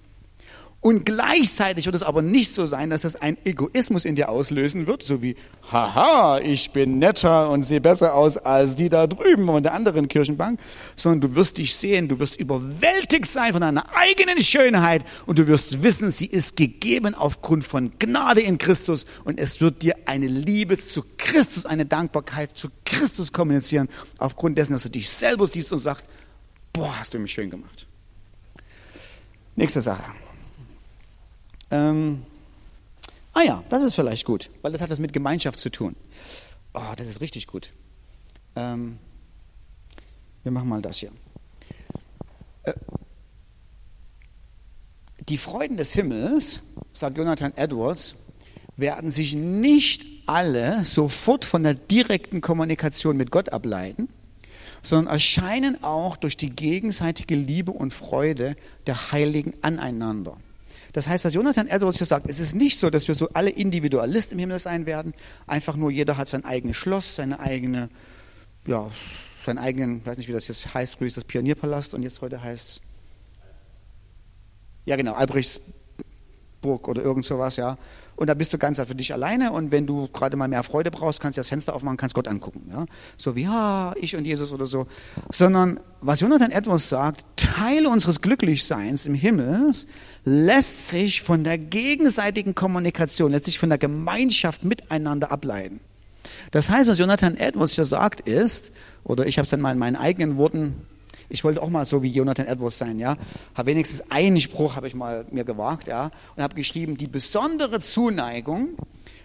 Und 0.83 1.07
gleichzeitig 1.07 1.87
wird 1.87 1.95
es 1.95 2.03
aber 2.03 2.23
nicht 2.23 2.53
so 2.53 2.67
sein, 2.67 2.91
dass 2.91 3.03
das 3.03 3.15
ein 3.15 3.39
Egoismus 3.45 4.05
in 4.05 4.17
dir 4.17 4.29
auslösen 4.29 4.89
wird, 4.89 5.05
so 5.05 5.23
wie, 5.23 5.37
haha, 5.71 6.41
ich 6.41 6.73
bin 6.73 6.99
netter 6.99 7.51
und 7.51 7.63
sehe 7.63 7.81
besser 7.81 8.17
aus 8.17 8.37
als 8.37 8.75
die 8.75 8.89
da 8.89 9.07
drüben 9.07 9.47
von 9.47 9.63
der 9.63 9.75
anderen 9.75 10.09
Kirchenbank, 10.09 10.59
sondern 10.97 11.21
du 11.21 11.37
wirst 11.37 11.59
dich 11.59 11.77
sehen, 11.77 12.09
du 12.09 12.19
wirst 12.19 12.35
überwältigt 12.35 13.31
sein 13.31 13.53
von 13.53 13.61
deiner 13.61 13.85
eigenen 13.95 14.43
Schönheit 14.43 15.05
und 15.27 15.39
du 15.39 15.47
wirst 15.47 15.85
wissen, 15.85 16.11
sie 16.11 16.27
ist 16.27 16.57
gegeben 16.57 17.15
aufgrund 17.15 17.65
von 17.65 17.93
Gnade 18.01 18.41
in 18.41 18.59
Christus 18.59 19.07
und 19.23 19.39
es 19.39 19.61
wird 19.61 19.83
dir 19.83 19.95
eine 20.07 20.27
Liebe 20.27 20.79
zu 20.79 21.05
Christus, 21.17 21.65
eine 21.65 21.87
Dankbarkeit 21.87 22.59
zu 22.59 22.71
Christus 22.85 23.33
kommunizieren, 23.33 23.89
aufgrund 24.19 24.59
dessen, 24.59 24.73
dass 24.73 24.83
du 24.83 24.91
dich 24.91 25.09
selber 25.09 25.47
siehst 25.47 25.73
und 25.73 25.79
sagst, 25.79 26.09
boah, 26.73 26.93
hast 26.99 27.15
du 27.15 27.21
mich 27.21 27.31
schön 27.31 27.51
gemacht. 27.51 27.87
Nächste 29.55 29.81
Sache. 29.81 30.03
Ähm, 31.73 32.23
ah 33.33 33.43
ja, 33.43 33.65
das 33.71 33.83
ist 33.83 33.95
vielleicht 33.95 34.25
gut, 34.25 34.51
weil 34.61 34.71
das 34.71 34.83
hat 34.83 34.91
das 34.91 35.01
mit 35.01 35.13
Gemeinschaft 35.13 35.59
zu 35.59 35.71
tun. 35.71 35.97
Oh, 36.75 36.93
das 36.97 37.09
ist 37.09 37.21
richtig 37.21 37.47
gut. 37.47 37.73
Ähm, 38.55 38.99
wir 40.43 40.53
machen 40.53 40.69
mal 40.69 40.83
das 40.83 40.99
hier. 40.99 41.11
Äh, 42.65 42.75
die 45.29 45.39
Freuden 45.39 45.77
des 45.77 45.93
Himmels, 45.93 46.61
sagt 46.93 47.17
Jonathan 47.17 47.53
Edwards, 47.57 48.17
werden 48.77 49.11
sich 49.11 49.35
nicht 49.35 50.07
alle 50.27 50.85
sofort 50.85 51.45
von 51.45 51.63
der 51.63 51.75
direkten 51.75 52.41
Kommunikation 52.41 53.17
mit 53.17 53.31
Gott 53.31 53.51
ableiten, 53.51 54.09
sondern 54.83 55.15
erscheinen 55.15 55.83
auch 55.83 56.17
durch 56.17 56.37
die 56.37 56.51
gegenseitige 56.51 57.35
Liebe 57.37 57.71
und 57.71 57.93
Freude 57.93 58.57
der 58.87 59.13
Heiligen 59.13 59.55
aneinander. 59.63 60.37
Das 60.93 61.09
heißt, 61.09 61.25
was 61.25 61.35
Jonathan 61.35 61.69
Edwards 61.69 61.99
hier 61.99 62.07
sagt, 62.07 62.29
es 62.29 62.39
ist 62.39 62.55
nicht 62.55 62.79
so, 62.79 62.91
dass 62.91 63.09
wir 63.09 63.15
so 63.15 63.29
alle 63.31 63.51
Individualisten 63.51 64.35
im 64.35 64.41
Himmel 64.41 64.59
sein 64.59 64.85
werden. 64.87 65.15
Einfach 65.47 65.77
nur 65.77 65.91
jeder 65.91 66.17
hat 66.17 66.29
sein 66.29 66.45
eigenes 66.45 66.77
Schloss, 66.77 67.17
seine 67.17 67.41
eigene, 67.41 67.89
ja, 68.67 68.91
seinen 69.47 69.59
eigenen, 69.59 70.05
weiß 70.05 70.19
nicht, 70.19 70.29
wie 70.29 70.33
das 70.33 70.49
jetzt 70.49 70.75
heißt, 70.75 70.97
früher 70.97 71.09
ist 71.09 71.17
das 71.17 71.25
Pionierpalast 71.25 71.95
und 71.95 72.03
jetzt 72.03 72.21
heute 72.21 72.43
heißt 72.43 72.69
es, 72.69 72.81
ja 74.85 74.97
genau, 74.97 75.15
Albrechtsburg 75.15 76.89
oder 76.89 77.03
irgend 77.03 77.25
sowas, 77.25 77.57
ja 77.57 77.79
und 78.17 78.29
da 78.29 78.35
bist 78.35 78.53
du 78.53 78.59
ganz 78.59 78.81
für 78.81 78.95
dich 78.95 79.13
alleine 79.13 79.53
und 79.53 79.71
wenn 79.71 79.87
du 79.87 80.09
gerade 80.09 80.37
mal 80.37 80.49
mehr 80.49 80.63
Freude 80.63 80.91
brauchst, 80.91 81.21
kannst 81.21 81.37
du 81.37 81.41
das 81.41 81.49
Fenster 81.49 81.75
aufmachen, 81.75 81.97
kannst 81.97 82.15
Gott 82.15 82.29
angucken. 82.29 82.69
Ja? 82.71 82.87
So 83.17 83.37
wie, 83.37 83.43
ja, 83.43 83.95
ich 84.01 84.17
und 84.17 84.25
Jesus 84.25 84.53
oder 84.53 84.67
so. 84.67 84.87
Sondern 85.31 85.81
was 86.01 86.21
Jonathan 86.21 86.51
Edwards 86.51 86.89
sagt, 86.89 87.25
Teil 87.37 87.87
unseres 87.87 88.21
Glücklichseins 88.21 89.07
im 89.07 89.15
Himmel 89.15 89.73
lässt 90.25 90.89
sich 90.89 91.23
von 91.23 91.45
der 91.45 91.59
gegenseitigen 91.59 92.55
Kommunikation, 92.55 93.33
lässt 93.33 93.47
sich 93.47 93.59
von 93.59 93.69
der 93.69 93.79
Gemeinschaft 93.79 94.65
miteinander 94.65 95.33
ableiten. 95.33 95.81
Das 96.51 96.71
heißt, 96.71 96.89
was 96.89 96.99
Jonathan 96.99 97.37
Edwards 97.37 97.75
hier 97.75 97.85
sagt 97.85 98.21
ist, 98.21 98.73
oder 99.05 99.27
ich 99.27 99.39
habe 99.39 99.45
es 99.45 99.51
dann 99.51 99.61
mal 99.61 99.73
in 99.73 99.79
meinen 99.79 99.97
eigenen 99.97 100.37
Worten 100.37 100.75
Ich 101.33 101.45
wollte 101.45 101.63
auch 101.63 101.71
mal 101.71 101.87
so 101.87 102.03
wie 102.03 102.11
Jonathan 102.11 102.47
Edwards 102.47 102.77
sein, 102.77 102.99
ja. 102.99 103.17
Habe 103.55 103.71
wenigstens 103.71 104.11
einen 104.11 104.39
Spruch 104.39 104.77
habe 104.77 104.87
ich 104.87 104.95
mal 104.95 105.25
mir 105.31 105.45
gewagt, 105.45 105.89
ja, 105.89 106.11
und 106.37 106.43
habe 106.43 106.55
geschrieben: 106.55 106.99
Die 106.99 107.07
besondere 107.07 107.81
Zuneigung, 107.81 108.77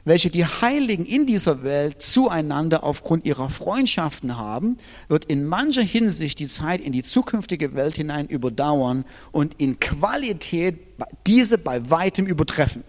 welche 0.05 0.29
die 0.29 0.45
Heiligen 0.45 1.05
in 1.05 1.25
dieser 1.25 1.63
Welt 1.63 2.01
zueinander 2.01 2.85
aufgrund 2.85 3.25
ihrer 3.25 3.49
Freundschaften 3.49 4.37
haben, 4.37 4.77
wird 5.09 5.25
in 5.25 5.45
mancher 5.45 5.81
Hinsicht 5.81 6.39
die 6.39 6.47
Zeit 6.47 6.79
in 6.79 6.93
die 6.93 7.03
zukünftige 7.03 7.75
Welt 7.75 7.97
hinein 7.97 8.27
überdauern 8.27 9.03
und 9.33 9.55
in 9.55 9.79
Qualität 9.79 10.79
diese 11.27 11.57
bei 11.57 11.89
weitem 11.89 12.25
übertreffen. 12.25 12.83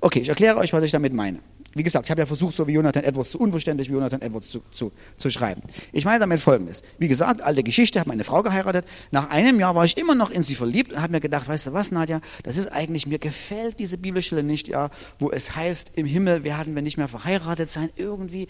Okay, 0.00 0.20
ich 0.20 0.28
erkläre 0.28 0.56
euch, 0.58 0.72
was 0.72 0.84
ich 0.84 0.92
damit 0.92 1.12
meine. 1.12 1.40
Wie 1.76 1.82
gesagt, 1.82 2.06
ich 2.06 2.10
habe 2.10 2.22
ja 2.22 2.26
versucht, 2.26 2.56
so 2.56 2.66
wie 2.66 2.72
Jonathan 2.72 3.04
Edwards, 3.04 3.32
so 3.32 3.38
unverständlich 3.38 3.90
wie 3.90 3.92
Jonathan 3.92 4.22
Edwards 4.22 4.48
zu, 4.48 4.62
zu, 4.70 4.92
zu 5.18 5.28
schreiben. 5.28 5.60
Ich 5.92 6.06
meine 6.06 6.20
damit 6.20 6.40
Folgendes. 6.40 6.82
Wie 6.98 7.06
gesagt, 7.06 7.42
alte 7.42 7.62
Geschichte, 7.62 8.00
habe 8.00 8.08
meine 8.08 8.24
Frau 8.24 8.42
geheiratet. 8.42 8.86
Nach 9.10 9.28
einem 9.28 9.60
Jahr 9.60 9.74
war 9.74 9.84
ich 9.84 9.98
immer 9.98 10.14
noch 10.14 10.30
in 10.30 10.42
sie 10.42 10.54
verliebt 10.54 10.92
und 10.92 11.02
habe 11.02 11.12
mir 11.12 11.20
gedacht, 11.20 11.48
weißt 11.48 11.66
du 11.66 11.72
was, 11.74 11.90
Nadja, 11.90 12.22
das 12.44 12.56
ist 12.56 12.68
eigentlich, 12.68 13.06
mir 13.06 13.18
gefällt 13.18 13.78
diese 13.78 13.98
Bibelstelle 13.98 14.42
nicht, 14.42 14.68
ja, 14.68 14.88
wo 15.18 15.30
es 15.30 15.54
heißt, 15.54 15.92
im 15.96 16.06
Himmel 16.06 16.44
werden 16.44 16.74
wir 16.74 16.80
nicht 16.80 16.96
mehr 16.96 17.08
verheiratet 17.08 17.70
sein. 17.70 17.90
Irgendwie, 17.96 18.48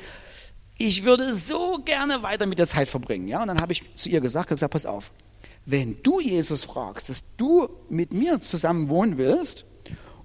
ich 0.79 1.05
würde 1.05 1.35
so 1.35 1.81
gerne 1.85 2.23
weiter 2.23 2.47
mit 2.47 2.61
der 2.61 2.69
Zeit 2.69 2.89
verbringen. 2.89 3.27
Ja? 3.27 3.43
Und 3.43 3.49
dann 3.49 3.61
habe 3.61 3.73
ich 3.73 3.83
zu 3.97 4.09
ihr 4.09 4.21
gesagt, 4.21 4.51
gesagt, 4.51 4.73
pass 4.73 4.87
auf, 4.87 5.11
wenn 5.65 5.97
du 6.05 6.21
Jesus 6.21 6.63
fragst, 6.63 7.09
dass 7.09 7.25
du 7.37 7.69
mit 7.89 8.13
mir 8.13 8.41
zusammen 8.41 8.89
wohnen 8.89 9.19
willst, 9.19 9.65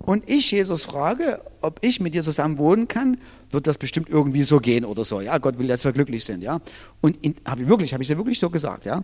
und 0.06 0.30
ich 0.30 0.52
Jesus 0.52 0.84
frage, 0.84 1.42
ob 1.62 1.80
ich 1.82 2.00
mit 2.00 2.14
dir 2.14 2.24
zusammen 2.24 2.58
wohnen 2.58 2.88
kann, 2.88 3.18
wird 3.52 3.68
das 3.68 3.78
bestimmt 3.78 4.10
irgendwie 4.10 4.44
so 4.44 4.60
gehen 4.60 4.86
oder 4.86 5.04
so. 5.04 5.22
Ja, 5.22 5.38
Gott 5.38 5.58
will, 5.58 5.68
dass 5.68 5.84
wir 5.84 5.92
glücklich 5.92 6.26
sind. 6.26 6.42
Ja, 6.42 6.60
und 7.02 7.18
habe 7.46 7.64
ich 7.64 7.68
wirklich, 7.68 7.94
habe 7.94 8.04
ich 8.04 8.10
dir 8.10 8.18
wirklich 8.18 8.40
so 8.40 8.50
gesagt. 8.50 8.86
Ja, 8.86 9.04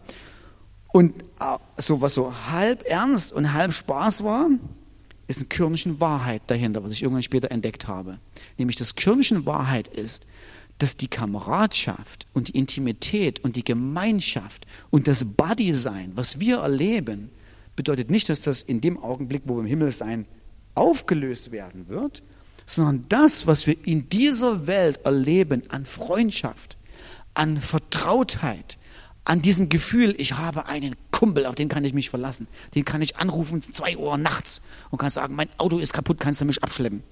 und 0.94 1.22
äh, 1.40 1.58
so 1.78 2.02
was 2.02 2.14
so 2.14 2.34
halb 2.50 2.84
ernst 2.88 3.34
und 3.34 3.54
halb 3.54 3.74
Spaß 3.74 4.24
war, 4.24 4.50
ist 5.28 5.42
ein 5.42 5.50
Körnchen 5.50 6.00
Wahrheit 6.00 6.42
dahinter, 6.48 6.84
was 6.84 6.94
ich 6.94 7.04
irgendwann 7.04 7.24
später 7.24 7.52
entdeckt 7.52 7.88
habe. 7.88 8.18
Nämlich 8.58 8.78
das 8.78 8.96
Körnchen 8.96 9.46
Wahrheit 9.46 9.88
ist, 9.88 10.26
dass 10.78 10.96
die 10.96 11.08
Kameradschaft 11.08 12.28
und 12.34 12.50
die 12.50 12.58
Intimität 12.58 13.44
und 13.44 13.56
die 13.56 13.64
Gemeinschaft 13.64 14.68
und 14.90 15.08
das 15.08 15.26
Buddy-Sein, 15.26 16.12
was 16.16 16.40
wir 16.40 16.58
erleben, 16.58 17.30
bedeutet 17.76 18.12
nicht, 18.12 18.30
dass 18.30 18.42
das 18.42 18.62
in 18.62 18.80
dem 18.80 18.98
Augenblick, 18.98 19.44
wo 19.46 19.56
wir 19.56 19.62
im 19.62 19.68
Himmel 19.68 19.92
sein, 19.92 20.26
aufgelöst 20.78 21.52
werden 21.52 21.88
wird, 21.90 22.24
sondern 22.66 23.06
das, 23.10 23.48
was 23.48 23.68
wir 23.68 23.76
in 23.86 24.10
dieser 24.10 24.68
Welt 24.68 25.00
erleben 25.06 25.64
an 25.70 25.86
Freundschaft, 25.86 26.78
an 27.34 27.60
Vertrautheit, 27.60 28.78
an 29.28 29.42
diesem 29.42 29.68
Gefühl, 29.68 30.16
ich 30.18 30.34
habe 30.38 30.68
einen 30.68 30.96
Kumpel, 31.12 31.46
auf 31.48 31.56
den 31.56 31.68
kann 31.68 31.84
ich 31.84 31.94
mich 31.94 32.10
verlassen. 32.10 32.48
Den 32.76 32.86
kann 32.86 33.02
ich 33.02 33.18
anrufen, 33.18 33.62
zwei 33.74 33.98
Uhr 33.98 34.18
nachts 34.18 34.62
und 34.90 35.00
kann 35.00 35.10
sagen, 35.10 35.36
mein 35.36 35.50
Auto 35.58 35.80
ist 35.80 35.92
kaputt, 35.92 36.20
kannst 36.20 36.40
du 36.40 36.46
mich 36.46 36.64
abschleppen. 36.64 37.04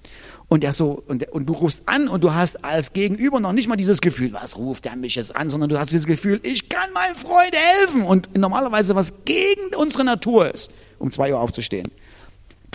Und 0.48 0.64
er 0.64 0.72
so, 0.72 1.02
und, 1.06 1.28
und 1.30 1.46
du 1.46 1.52
rufst 1.52 1.82
an 1.86 2.08
und 2.08 2.24
du 2.24 2.32
hast 2.32 2.64
als 2.64 2.94
Gegenüber 2.94 3.38
noch 3.38 3.52
nicht 3.52 3.68
mal 3.68 3.76
dieses 3.76 4.00
Gefühl, 4.00 4.32
was 4.32 4.56
ruft 4.56 4.86
der 4.86 4.96
mich 4.96 5.16
jetzt 5.16 5.36
an, 5.36 5.50
sondern 5.50 5.68
du 5.68 5.78
hast 5.78 5.90
dieses 5.90 6.06
Gefühl, 6.06 6.40
ich 6.42 6.70
kann 6.70 6.90
meinem 6.94 7.16
Freund 7.16 7.54
helfen. 7.54 8.02
Und 8.02 8.34
normalerweise 8.36 8.94
was 8.94 9.24
gegen 9.24 9.74
unsere 9.76 10.04
Natur 10.04 10.52
ist, 10.54 10.70
um 10.98 11.10
zwei 11.10 11.32
Uhr 11.32 11.40
aufzustehen. 11.40 11.90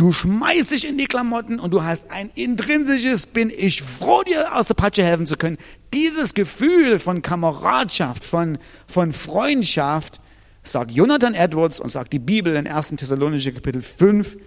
Du 0.01 0.11
schmeißt 0.11 0.71
dich 0.71 0.87
in 0.87 0.97
die 0.97 1.05
Klamotten 1.05 1.59
und 1.59 1.75
du 1.75 1.83
hast 1.83 2.09
ein 2.09 2.31
intrinsisches, 2.33 3.27
bin 3.27 3.51
ich 3.55 3.83
froh, 3.83 4.23
dir 4.23 4.57
aus 4.57 4.65
der 4.65 4.73
Patsche 4.73 5.03
helfen 5.03 5.27
zu 5.27 5.37
können. 5.37 5.59
Dieses 5.93 6.33
Gefühl 6.33 6.97
von 6.97 7.21
Kameradschaft, 7.21 8.25
von, 8.25 8.57
von 8.87 9.13
Freundschaft, 9.13 10.19
sagt 10.63 10.89
Jonathan 10.89 11.35
Edwards 11.35 11.79
und 11.79 11.91
sagt 11.91 12.13
die 12.13 12.19
Bibel 12.19 12.55
in 12.55 12.67
1. 12.67 12.95
Thessalonische 12.95 13.53
Kapitel 13.53 13.83
5, 13.83 14.37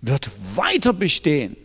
wird 0.00 0.30
weiter 0.54 0.92
bestehen 0.92 1.56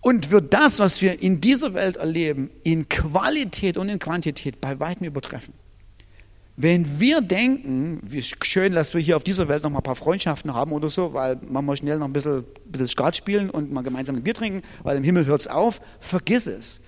und 0.00 0.32
wird 0.32 0.52
das, 0.52 0.80
was 0.80 1.00
wir 1.00 1.22
in 1.22 1.40
dieser 1.40 1.72
Welt 1.74 1.98
erleben, 1.98 2.50
in 2.64 2.88
Qualität 2.88 3.76
und 3.76 3.88
in 3.88 4.00
Quantität 4.00 4.60
bei 4.60 4.80
weitem 4.80 5.06
übertreffen. 5.06 5.54
Wenn 6.60 6.98
wir 6.98 7.20
denken, 7.20 8.00
wie 8.02 8.20
schön, 8.20 8.72
dass 8.72 8.92
wir 8.92 9.00
hier 9.00 9.16
auf 9.16 9.22
dieser 9.22 9.46
Welt 9.46 9.62
noch 9.62 9.70
mal 9.70 9.78
ein 9.78 9.84
paar 9.84 9.94
Freundschaften 9.94 10.54
haben 10.54 10.72
oder 10.72 10.88
so, 10.88 11.14
weil 11.14 11.38
man 11.48 11.64
mal 11.64 11.76
schnell 11.76 12.00
noch 12.00 12.06
ein 12.06 12.12
bisschen, 12.12 12.42
bisschen 12.64 12.88
Skat 12.88 13.16
spielen 13.16 13.48
und 13.48 13.70
mal 13.70 13.82
gemeinsam 13.82 14.16
ein 14.16 14.24
Bier 14.24 14.34
trinken, 14.34 14.62
weil 14.82 14.96
im 14.96 15.04
Himmel 15.04 15.26
hört 15.26 15.42
es 15.42 15.46
auf, 15.46 15.80
vergiss 16.00 16.48
es. 16.48 16.80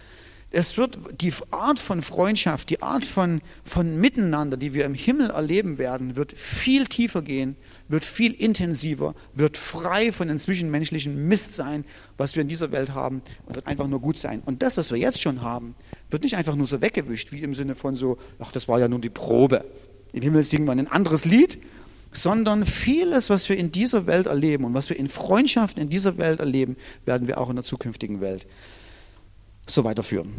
Es 0.51 0.77
wird 0.77 0.99
die 1.21 1.33
Art 1.53 1.79
von 1.79 2.03
Freundschaft, 2.03 2.68
die 2.71 2.83
Art 2.83 3.05
von, 3.05 3.43
von 3.62 3.97
Miteinander, 4.01 4.57
die 4.57 4.75
wir 4.75 4.85
im 4.85 4.95
Himmel 4.95 5.31
erleben 5.31 5.79
werden, 5.79 6.16
wird 6.16 6.33
viel 6.33 6.87
tiefer 6.87 7.23
gehen, 7.23 7.55
wird 7.91 8.05
viel 8.05 8.32
intensiver, 8.32 9.14
wird 9.34 9.57
frei 9.57 10.12
von 10.12 10.28
den 10.28 10.38
zwischenmenschlichen 10.38 11.28
Mist 11.28 11.55
sein, 11.55 11.84
was 12.16 12.36
wir 12.36 12.43
in 12.43 12.49
dieser 12.49 12.72
Welt 12.72 12.95
haben, 12.95 13.22
und 13.47 13.57
wird 13.57 13.66
einfach 13.66 13.88
nur 13.88 14.01
gut 14.01 14.16
sein. 14.16 14.43
Und 14.45 14.62
das, 14.62 14.76
was 14.76 14.91
wir 14.91 14.99
jetzt 14.99 15.20
schon 15.20 15.43
haben, 15.43 15.74
wird 16.09 16.22
nicht 16.22 16.36
einfach 16.36 16.55
nur 16.55 16.66
so 16.66 16.80
weggewischt, 16.80 17.32
wie 17.32 17.43
im 17.43 17.55
Sinne 17.55 17.74
von 17.74 17.97
so, 17.97 18.18
ach, 18.38 18.53
das 18.53 18.68
war 18.68 18.78
ja 18.78 18.88
nur 18.88 19.01
die 19.01 19.11
Probe. 19.11 19.64
Im 20.12 20.22
Himmel 20.22 20.45
singen 20.45 20.66
wir 20.66 20.72
ein 20.72 20.88
anderes 20.88 21.24
Lied, 21.24 21.59
sondern 22.12 22.66
vieles, 22.66 23.30
was 23.30 23.49
wir 23.49 23.57
in 23.57 23.72
dieser 23.72 24.07
Welt 24.07 24.26
erleben 24.26 24.64
und 24.64 24.74
was 24.74 24.88
wir 24.88 24.97
in 24.97 25.09
Freundschaften 25.09 25.82
in 25.82 25.88
dieser 25.88 26.18
Welt 26.18 26.41
erleben, 26.41 26.76
werden 27.05 27.28
wir 27.28 27.38
auch 27.38 27.51
in 27.51 27.57
der 27.57 27.64
zukünftigen 27.64 28.20
Welt 28.20 28.47
so 29.66 29.84
weiterführen. 29.84 30.32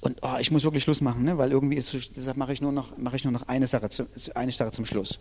Und 0.00 0.18
oh, 0.22 0.36
ich 0.38 0.52
muss 0.52 0.62
wirklich 0.62 0.84
Schluss 0.84 1.00
machen, 1.00 1.24
ne? 1.24 1.38
weil 1.38 1.50
irgendwie 1.50 1.76
ist, 1.76 2.16
deshalb 2.16 2.36
mache 2.36 2.52
ich 2.52 2.60
nur 2.60 2.70
noch, 2.70 2.96
mache 2.96 3.16
ich 3.16 3.24
nur 3.24 3.32
noch 3.32 3.48
eine, 3.48 3.66
Sache 3.66 3.90
zu, 3.90 4.06
eine 4.34 4.52
Sache 4.52 4.70
zum 4.70 4.86
Schluss. 4.86 5.18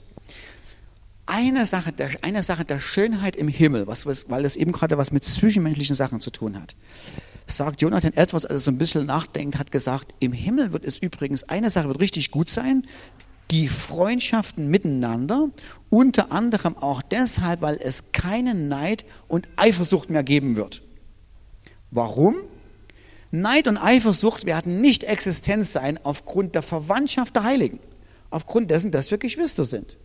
Eine 1.29 1.65
Sache, 1.65 1.91
der, 1.91 2.09
eine 2.21 2.41
Sache 2.41 2.63
der 2.63 2.79
Schönheit 2.79 3.35
im 3.35 3.49
Himmel, 3.49 3.85
was, 3.85 4.05
weil 4.05 4.43
das 4.43 4.55
eben 4.55 4.71
gerade 4.71 4.97
was 4.97 5.11
mit 5.11 5.25
zwischenmenschlichen 5.25 5.95
Sachen 5.95 6.21
zu 6.21 6.31
tun 6.31 6.59
hat, 6.59 6.75
sagt 7.47 7.81
Jonathan 7.81 8.13
Edwards, 8.13 8.45
als 8.45 8.53
er 8.53 8.59
so 8.59 8.71
ein 8.71 8.77
bisschen 8.77 9.05
nachdenkt, 9.05 9.59
hat 9.59 9.71
gesagt, 9.71 10.13
im 10.19 10.31
Himmel 10.31 10.71
wird 10.71 10.85
es 10.85 10.99
übrigens, 10.99 11.43
eine 11.43 11.69
Sache 11.69 11.89
wird 11.89 11.99
richtig 11.99 12.31
gut 12.31 12.49
sein, 12.49 12.87
die 13.51 13.67
Freundschaften 13.67 14.69
miteinander, 14.69 15.49
unter 15.89 16.31
anderem 16.31 16.77
auch 16.77 17.01
deshalb, 17.01 17.61
weil 17.61 17.77
es 17.81 18.13
keinen 18.13 18.69
Neid 18.69 19.05
und 19.27 19.49
Eifersucht 19.57 20.09
mehr 20.09 20.23
geben 20.23 20.55
wird. 20.55 20.81
Warum? 21.91 22.35
Neid 23.31 23.67
und 23.67 23.77
Eifersucht 23.77 24.45
werden 24.45 24.79
nicht 24.79 25.03
existent 25.03 25.67
sein 25.67 25.99
aufgrund 26.03 26.55
der 26.55 26.61
Verwandtschaft 26.61 27.35
der 27.35 27.43
Heiligen, 27.43 27.79
aufgrund 28.29 28.71
dessen, 28.71 28.91
dass 28.91 29.11
wir 29.11 29.17
Geschwister 29.17 29.65
sind. 29.65 29.97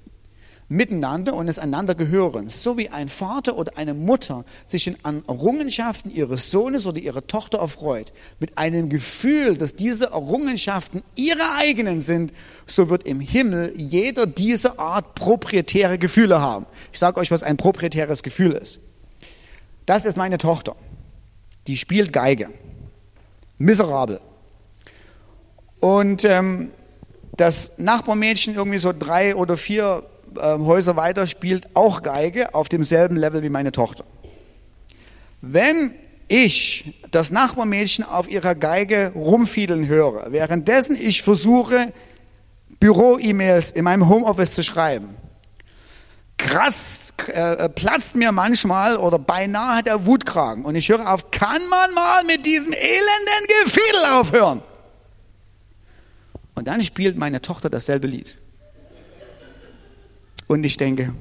Miteinander 0.72 1.34
und 1.34 1.48
es 1.48 1.58
einander 1.58 1.94
gehören, 1.94 2.48
so 2.48 2.76
wie 2.78 2.88
ein 2.88 3.08
Vater 3.08 3.56
oder 3.56 3.76
eine 3.76 3.94
Mutter 3.94 4.44
sich 4.64 4.92
an 5.04 5.22
Errungenschaften 5.28 6.10
ihres 6.10 6.50
Sohnes 6.50 6.86
oder 6.86 6.98
ihrer 6.98 7.26
Tochter 7.26 7.58
erfreut, 7.58 8.12
mit 8.40 8.58
einem 8.58 8.88
Gefühl, 8.88 9.56
dass 9.56 9.74
diese 9.74 10.06
Errungenschaften 10.06 11.02
ihre 11.14 11.54
eigenen 11.56 12.00
sind, 12.00 12.32
so 12.66 12.88
wird 12.88 13.04
im 13.04 13.20
Himmel 13.20 13.72
jeder 13.76 14.26
dieser 14.26 14.78
Art 14.78 15.14
proprietäre 15.14 15.98
Gefühle 15.98 16.40
haben. 16.40 16.66
Ich 16.92 16.98
sage 16.98 17.20
euch, 17.20 17.30
was 17.30 17.42
ein 17.42 17.56
proprietäres 17.56 18.22
Gefühl 18.22 18.52
ist. 18.52 18.80
Das 19.86 20.04
ist 20.04 20.16
meine 20.16 20.38
Tochter. 20.38 20.76
Die 21.66 21.76
spielt 21.76 22.12
Geige 22.12 22.48
miserabel. 23.58 24.20
Und 25.80 26.24
ähm, 26.24 26.70
das 27.36 27.72
Nachbarmädchen 27.78 28.54
irgendwie 28.54 28.78
so 28.78 28.92
drei 28.96 29.34
oder 29.34 29.56
vier 29.56 30.04
Häuser 30.40 30.96
weiter 30.96 31.26
spielt 31.26 31.74
auch 31.74 32.02
Geige 32.02 32.54
auf 32.54 32.68
demselben 32.68 33.16
Level 33.16 33.42
wie 33.42 33.48
meine 33.48 33.72
Tochter. 33.72 34.04
Wenn 35.40 35.94
ich 36.28 36.94
das 37.10 37.30
Nachbarmädchen 37.30 38.04
auf 38.04 38.30
ihrer 38.30 38.54
Geige 38.54 39.12
rumfiedeln 39.14 39.86
höre, 39.86 40.32
währenddessen 40.32 40.96
ich 40.96 41.22
versuche, 41.22 41.92
Büro-E-Mails 42.80 43.72
in 43.72 43.84
meinem 43.84 44.08
Homeoffice 44.08 44.54
zu 44.54 44.62
schreiben, 44.62 45.16
krass 46.38 47.12
äh, 47.28 47.68
platzt 47.68 48.14
mir 48.14 48.32
manchmal 48.32 48.96
oder 48.96 49.18
beinahe 49.18 49.76
hat 49.76 49.86
der 49.86 50.06
Wutkragen. 50.06 50.64
Und 50.64 50.74
ich 50.74 50.88
höre 50.88 51.12
auf, 51.12 51.30
kann 51.30 51.60
man 51.68 51.94
mal 51.94 52.24
mit 52.24 52.46
diesem 52.46 52.72
elenden 52.72 53.64
Gefiedel 53.64 54.04
aufhören? 54.12 54.62
Und 56.54 56.66
dann 56.68 56.82
spielt 56.82 57.16
meine 57.16 57.40
Tochter 57.40 57.70
dasselbe 57.70 58.06
Lied. 58.06 58.38
Und 60.52 60.64
ich 60.64 60.76
denke, 60.76 61.14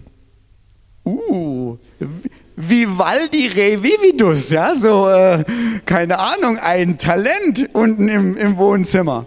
uh, 1.05 1.77
Vivaldi 2.57 3.47
Revividus, 3.47 4.49
ja, 4.49 4.75
so, 4.75 5.07
äh, 5.07 5.45
keine 5.85 6.19
Ahnung, 6.19 6.57
ein 6.59 6.97
Talent 6.97 7.69
unten 7.71 8.09
im, 8.09 8.35
im 8.35 8.57
Wohnzimmer. 8.57 9.25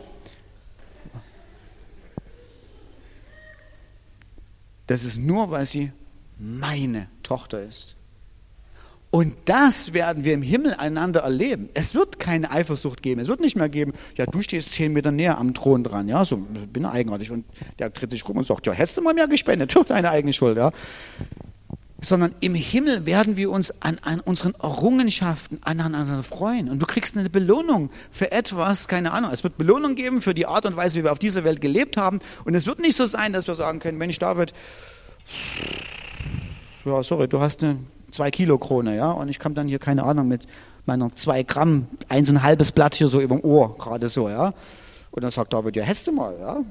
Das 4.86 5.04
ist 5.04 5.18
nur, 5.18 5.50
weil 5.50 5.64
sie 5.64 5.90
meine 6.38 7.08
Tochter 7.22 7.62
ist. 7.62 7.93
Und 9.14 9.36
das 9.44 9.92
werden 9.92 10.24
wir 10.24 10.34
im 10.34 10.42
Himmel 10.42 10.74
einander 10.74 11.20
erleben. 11.20 11.68
Es 11.72 11.94
wird 11.94 12.18
keine 12.18 12.50
Eifersucht 12.50 13.00
geben. 13.00 13.20
Es 13.20 13.28
wird 13.28 13.38
nicht 13.38 13.54
mehr 13.54 13.68
geben, 13.68 13.92
ja, 14.16 14.26
du 14.26 14.42
stehst 14.42 14.72
zehn 14.72 14.92
Meter 14.92 15.12
näher 15.12 15.38
am 15.38 15.54
Thron 15.54 15.84
dran, 15.84 16.08
ja, 16.08 16.24
so 16.24 16.38
bin 16.38 16.84
eigenartig. 16.84 17.30
Und 17.30 17.44
der 17.78 17.92
tritt 17.92 18.10
sich 18.10 18.28
rum 18.28 18.38
und 18.38 18.44
sagt, 18.44 18.66
ja, 18.66 18.72
hättest 18.72 18.96
du 18.96 19.02
mal 19.02 19.14
mehr 19.14 19.28
gespendet, 19.28 19.72
deine 19.86 20.10
eigene 20.10 20.32
Schuld, 20.32 20.56
ja. 20.56 20.72
Sondern 22.00 22.34
im 22.40 22.56
Himmel 22.56 23.06
werden 23.06 23.36
wir 23.36 23.52
uns 23.52 23.80
an, 23.80 23.98
an 24.02 24.18
unseren 24.18 24.54
Errungenschaften 24.60 25.60
aneinander 25.62 26.24
freuen. 26.24 26.68
Und 26.68 26.80
du 26.80 26.86
kriegst 26.86 27.16
eine 27.16 27.30
Belohnung 27.30 27.90
für 28.10 28.32
etwas, 28.32 28.88
keine 28.88 29.12
Ahnung. 29.12 29.30
Es 29.30 29.44
wird 29.44 29.56
Belohnung 29.56 29.94
geben 29.94 30.22
für 30.22 30.34
die 30.34 30.46
Art 30.46 30.66
und 30.66 30.74
Weise, 30.74 30.98
wie 30.98 31.04
wir 31.04 31.12
auf 31.12 31.20
dieser 31.20 31.44
Welt 31.44 31.60
gelebt 31.60 31.96
haben. 31.96 32.18
Und 32.44 32.56
es 32.56 32.66
wird 32.66 32.80
nicht 32.80 32.96
so 32.96 33.06
sein, 33.06 33.32
dass 33.32 33.46
wir 33.46 33.54
sagen 33.54 33.78
können, 33.78 33.96
Mensch, 33.96 34.18
David, 34.18 34.52
ja, 36.84 37.00
sorry, 37.04 37.28
du 37.28 37.40
hast 37.40 37.62
eine 37.62 37.78
zwei 38.14 38.30
Kilo 38.30 38.58
Krone, 38.58 38.96
ja, 38.96 39.10
und 39.10 39.28
ich 39.28 39.38
kam 39.38 39.54
dann 39.54 39.68
hier, 39.68 39.78
keine 39.78 40.04
Ahnung, 40.04 40.28
mit 40.28 40.46
meiner 40.86 41.14
zwei 41.16 41.42
Gramm, 41.42 41.88
ein 42.08 42.24
so 42.24 42.32
ein 42.32 42.42
halbes 42.42 42.72
Blatt 42.72 42.94
hier 42.94 43.08
so 43.08 43.20
über 43.20 43.36
dem 43.36 43.44
Ohr, 43.44 43.76
gerade 43.76 44.08
so, 44.08 44.28
ja. 44.28 44.54
Und 45.10 45.22
dann 45.22 45.30
sagt 45.30 45.52
David, 45.52 45.76
ja, 45.76 45.82
hättest 45.82 46.06
du 46.06 46.12
mal, 46.12 46.36
ja. 46.38 46.64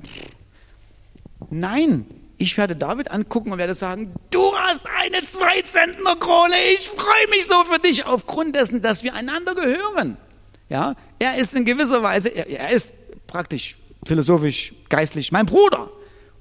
Nein, 1.49 2.05
ich 2.37 2.57
werde 2.57 2.75
David 2.75 3.11
angucken 3.11 3.51
und 3.51 3.57
werde 3.57 3.73
sagen, 3.73 4.13
du 4.29 4.53
hast 4.55 4.85
eine 4.85 5.23
zwei 5.23 5.61
Zentner 5.63 6.15
Krone, 6.15 6.55
ich 6.73 6.87
freue 6.87 7.29
mich 7.29 7.45
so 7.45 7.63
für 7.65 7.79
dich, 7.79 8.05
aufgrund 8.05 8.55
dessen, 8.55 8.81
dass 8.81 9.03
wir 9.03 9.13
einander 9.13 9.53
gehören. 9.53 10.17
Ja, 10.69 10.95
er 11.19 11.37
ist 11.37 11.55
in 11.55 11.65
gewisser 11.65 12.01
Weise, 12.01 12.29
er, 12.29 12.47
er 12.47 12.71
ist 12.71 12.93
praktisch, 13.27 13.77
philosophisch, 14.05 14.73
geistlich 14.89 15.31
mein 15.31 15.45
Bruder. 15.45 15.89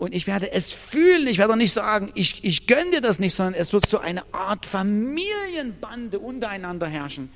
Und 0.02 0.16
ich 0.16 0.26
werde 0.26 0.50
es 0.50 0.72
fühlen. 0.72 1.28
Ich 1.28 1.38
werde 1.38 1.56
nicht 1.56 1.72
sagen, 1.72 2.10
ich, 2.16 2.42
ich 2.42 2.66
gönne 2.66 2.90
dir 2.90 3.00
das 3.00 3.20
nicht, 3.20 3.36
sondern 3.36 3.54
es 3.54 3.72
wird 3.72 3.86
so 3.86 4.00
eine 4.00 4.24
Art 4.34 4.66
Familienbande 4.66 6.18
untereinander 6.18 6.88
herrschen, 6.88 7.30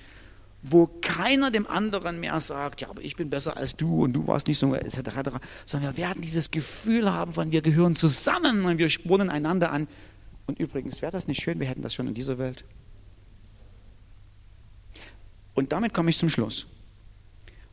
wo 0.63 0.89
keiner 1.01 1.53
dem 1.53 1.69
anderen 1.69 2.19
mehr 2.19 2.41
sagt, 2.41 2.81
ja, 2.81 2.91
aber 2.91 3.03
ich 3.03 3.15
bin 3.15 3.31
besser 3.31 3.57
als 3.57 3.77
du 3.77 4.03
und 4.03 4.15
du 4.15 4.27
warst 4.27 4.49
nicht 4.49 4.59
so, 4.59 4.75
etc., 4.75 4.97
etc., 4.97 5.31
sondern 5.65 5.97
wir 5.97 5.97
werden 5.97 6.23
dieses 6.23 6.51
Gefühl 6.51 7.13
haben 7.13 7.35
von, 7.35 7.53
wir 7.53 7.63
gehören 7.63 7.95
zusammen 7.95 8.65
und 8.65 8.79
wir 8.79 8.89
spornen 8.89 9.31
einander 9.31 9.71
an. 9.71 9.87
Und 10.49 10.59
übrigens, 10.59 11.03
wäre 11.03 11.13
das 11.13 11.29
nicht 11.29 11.41
schön, 11.41 11.61
wir 11.61 11.69
hätten 11.69 11.83
das 11.83 11.95
schon 11.95 12.09
in 12.09 12.15
dieser 12.15 12.37
Welt. 12.37 12.65
Und 15.55 15.71
damit 15.71 15.95
komme 15.95 16.11
ich 16.11 16.19
zum 16.19 16.31
Schluss. 16.31 16.67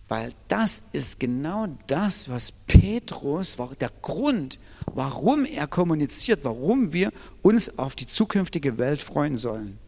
Weil 0.07 0.31
das 0.47 0.83
ist 0.91 1.19
genau 1.19 1.67
das, 1.87 2.29
was 2.29 2.51
Petrus, 2.51 3.57
der 3.79 3.91
Grund, 4.01 4.59
warum 4.93 5.45
er 5.45 5.67
kommuniziert, 5.67 6.41
warum 6.43 6.93
wir 6.93 7.11
uns 7.41 7.77
auf 7.79 7.95
die 7.95 8.07
zukünftige 8.07 8.77
Welt 8.77 9.01
freuen 9.01 9.37
sollen. 9.37 9.79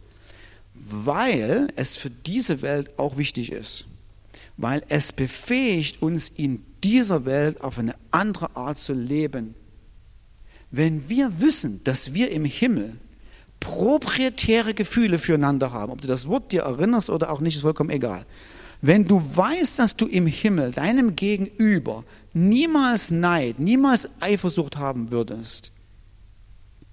Weil 0.73 1.67
es 1.75 1.95
für 1.95 2.09
diese 2.09 2.61
Welt 2.61 2.97
auch 2.97 3.17
wichtig 3.17 3.51
ist. 3.51 3.85
Weil 4.57 4.83
es 4.89 5.11
befähigt 5.11 6.01
uns 6.01 6.29
in 6.29 6.65
dieser 6.83 7.25
Welt 7.25 7.61
auf 7.61 7.77
eine 7.77 7.95
andere 8.11 8.55
Art 8.55 8.79
zu 8.79 8.93
leben. 8.93 9.55
Wenn 10.71 11.09
wir 11.09 11.41
wissen, 11.41 11.83
dass 11.83 12.13
wir 12.13 12.31
im 12.31 12.45
Himmel 12.45 12.93
proprietäre 13.59 14.73
Gefühle 14.73 15.19
füreinander 15.19 15.71
haben, 15.71 15.91
ob 15.91 16.01
du 16.01 16.07
das 16.07 16.27
Wort 16.27 16.51
dir 16.51 16.61
erinnerst 16.63 17.09
oder 17.09 17.31
auch 17.31 17.41
nicht, 17.41 17.55
ist 17.55 17.61
vollkommen 17.61 17.89
egal. 17.89 18.25
Wenn 18.81 19.05
du 19.05 19.21
weißt, 19.35 19.79
dass 19.79 19.95
du 19.95 20.07
im 20.07 20.27
Himmel 20.27 20.71
deinem 20.71 21.15
Gegenüber 21.15 22.03
niemals 22.33 23.11
Neid, 23.11 23.59
niemals 23.59 24.09
Eifersucht 24.19 24.77
haben 24.77 25.11
würdest, 25.11 25.71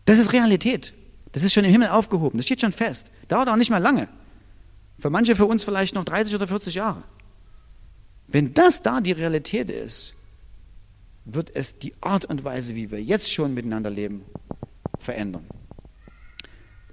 das 0.05 0.19
ist 0.19 0.33
Realität. 0.33 0.95
Das 1.33 1.43
ist 1.43 1.53
schon 1.53 1.65
im 1.65 1.71
Himmel 1.71 1.89
aufgehoben. 1.89 2.39
Das 2.39 2.47
steht 2.47 2.61
schon 2.61 2.73
fest. 2.73 3.11
Dauert 3.29 3.49
auch 3.49 3.57
nicht 3.57 3.71
mal 3.71 3.79
lange. 3.79 4.09
Für 4.99 5.11
manche 5.11 5.35
für 5.35 5.47
uns 5.47 5.65
vielleicht 5.65 5.95
noch 5.95 6.05
30 6.05 6.35
oder 6.35 6.47
40 6.47 6.75
Jahre. 6.75 7.03
Wenn 8.29 8.55
das 8.55 8.83
da 8.83 9.01
die 9.01 9.13
Realität 9.13 9.71
ist, 9.71 10.15
wird 11.25 11.55
es 11.55 11.79
die 11.79 11.95
Art 12.01 12.25
und 12.25 12.45
Weise, 12.45 12.75
wie 12.75 12.91
wir 12.91 13.03
jetzt 13.03 13.33
schon 13.33 13.55
miteinander 13.55 13.91
leben, 13.91 14.25
verändern. 14.99 15.47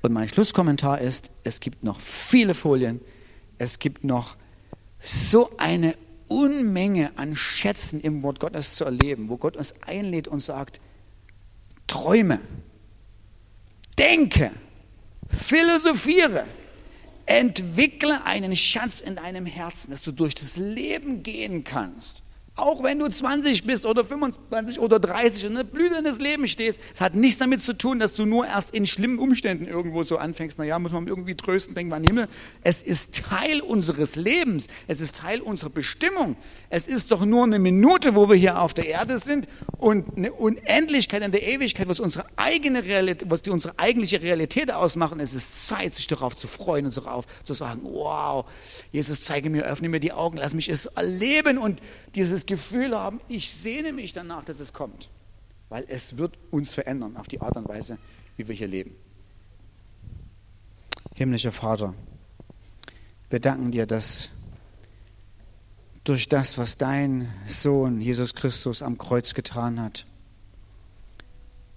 Und 0.01 0.13
mein 0.13 0.29
Schlusskommentar 0.29 1.01
ist, 1.01 1.29
es 1.43 1.59
gibt 1.59 1.83
noch 1.83 1.99
viele 1.99 2.53
Folien, 2.53 3.01
es 3.57 3.79
gibt 3.79 4.03
noch 4.03 4.37
so 5.03 5.49
eine 5.57 5.95
Unmenge 6.27 7.11
an 7.17 7.35
Schätzen 7.35 8.01
im 8.01 8.21
Wort 8.23 8.39
Gottes 8.39 8.75
zu 8.75 8.85
erleben, 8.85 9.29
wo 9.29 9.37
Gott 9.37 9.57
uns 9.57 9.73
einlädt 9.85 10.27
und 10.27 10.41
sagt, 10.41 10.79
träume, 11.87 12.39
denke, 13.97 14.51
philosophiere, 15.27 16.45
entwickle 17.25 18.25
einen 18.25 18.55
Schatz 18.55 19.01
in 19.01 19.15
deinem 19.15 19.45
Herzen, 19.45 19.91
dass 19.91 20.01
du 20.01 20.11
durch 20.11 20.35
das 20.35 20.57
Leben 20.57 21.23
gehen 21.23 21.63
kannst 21.63 22.23
auch 22.61 22.83
wenn 22.83 22.99
du 22.99 23.07
20 23.07 23.65
bist 23.65 23.85
oder 23.85 24.05
25 24.05 24.79
oder 24.79 24.99
30 24.99 25.45
und 25.45 25.51
in 25.51 25.57
der 25.57 25.63
Blüte 25.63 25.95
deines 25.95 26.19
Lebens 26.19 26.51
stehst, 26.51 26.79
es 26.93 27.01
hat 27.01 27.15
nichts 27.15 27.39
damit 27.39 27.61
zu 27.61 27.73
tun, 27.73 27.99
dass 27.99 28.13
du 28.13 28.25
nur 28.25 28.45
erst 28.45 28.73
in 28.73 28.85
schlimmen 28.87 29.19
Umständen 29.19 29.67
irgendwo 29.67 30.03
so 30.03 30.17
anfängst. 30.17 30.59
Naja, 30.59 30.79
muss 30.79 30.91
man 30.91 31.07
irgendwie 31.07 31.35
trösten, 31.35 31.75
denken 31.75 31.91
wir 31.91 31.95
an 31.95 32.03
den 32.03 32.09
Himmel. 32.09 32.27
Es 32.61 32.83
ist 32.83 33.23
Teil 33.29 33.61
unseres 33.61 34.15
Lebens. 34.15 34.67
Es 34.87 35.01
ist 35.01 35.15
Teil 35.15 35.41
unserer 35.41 35.69
Bestimmung. 35.69 36.35
Es 36.69 36.87
ist 36.87 37.11
doch 37.11 37.25
nur 37.25 37.43
eine 37.43 37.59
Minute, 37.59 38.15
wo 38.15 38.29
wir 38.29 38.35
hier 38.35 38.61
auf 38.61 38.73
der 38.73 38.87
Erde 38.87 39.17
sind 39.17 39.47
und 39.77 40.17
eine 40.17 40.31
Unendlichkeit 40.33 41.23
in 41.23 41.31
der 41.31 41.47
Ewigkeit, 41.47 41.87
was 41.87 41.99
unsere 41.99 42.25
eigene 42.35 42.83
Realität, 42.83 43.29
was 43.29 43.41
die 43.41 43.49
unsere 43.49 43.77
eigentliche 43.77 44.21
Realität 44.21 44.71
ausmachen. 44.71 45.19
Es 45.19 45.33
ist 45.33 45.67
Zeit, 45.67 45.93
sich 45.95 46.07
darauf 46.07 46.35
zu 46.35 46.47
freuen 46.47 46.85
und 46.85 46.95
darauf 46.95 47.25
zu 47.43 47.53
sagen, 47.53 47.81
wow, 47.83 48.45
Jesus, 48.91 49.21
zeige 49.23 49.49
mir, 49.49 49.63
öffne 49.63 49.89
mir 49.89 49.99
die 49.99 50.11
Augen, 50.11 50.37
lass 50.37 50.53
mich 50.53 50.69
es 50.69 50.85
erleben 50.87 51.57
und 51.57 51.79
dieses 52.15 52.45
Gefühl 52.49 52.97
haben, 52.97 53.21
ich 53.27 53.51
sehne 53.51 53.93
mich 53.93 54.11
danach, 54.11 54.43
dass 54.43 54.59
es 54.59 54.73
kommt. 54.73 55.11
Weil 55.69 55.85
es 55.87 56.17
wird 56.17 56.35
uns 56.49 56.73
verändern 56.73 57.15
auf 57.15 57.27
die 57.27 57.39
Art 57.41 57.55
und 57.55 57.69
Weise, 57.69 57.99
wie 58.37 58.47
wir 58.47 58.55
hier 58.55 58.67
leben. 58.67 58.95
Himmlischer 61.13 61.51
Vater, 61.51 61.93
wir 63.29 63.39
danken 63.39 63.69
dir, 63.69 63.85
dass 63.85 64.31
durch 66.03 66.27
das, 66.27 66.57
was 66.57 66.75
dein 66.75 67.31
Sohn 67.45 68.01
Jesus 68.01 68.33
Christus 68.33 68.81
am 68.81 68.97
Kreuz 68.97 69.35
getan 69.35 69.79
hat 69.79 70.07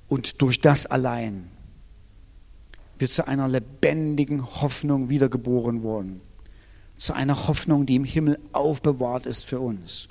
und 0.09 0.41
durch 0.41 0.59
das 0.59 0.87
allein 0.87 1.51
wir 2.97 3.11
zu 3.11 3.29
einer 3.29 3.47
lebendigen 3.47 4.43
Hoffnung 4.62 5.11
wiedergeboren 5.11 5.83
wurden, 5.83 6.23
zu 6.97 7.12
einer 7.12 7.47
Hoffnung, 7.47 7.85
die 7.85 7.97
im 7.97 8.05
Himmel 8.05 8.39
aufbewahrt 8.53 9.27
ist 9.27 9.45
für 9.45 9.61
uns. 9.61 10.09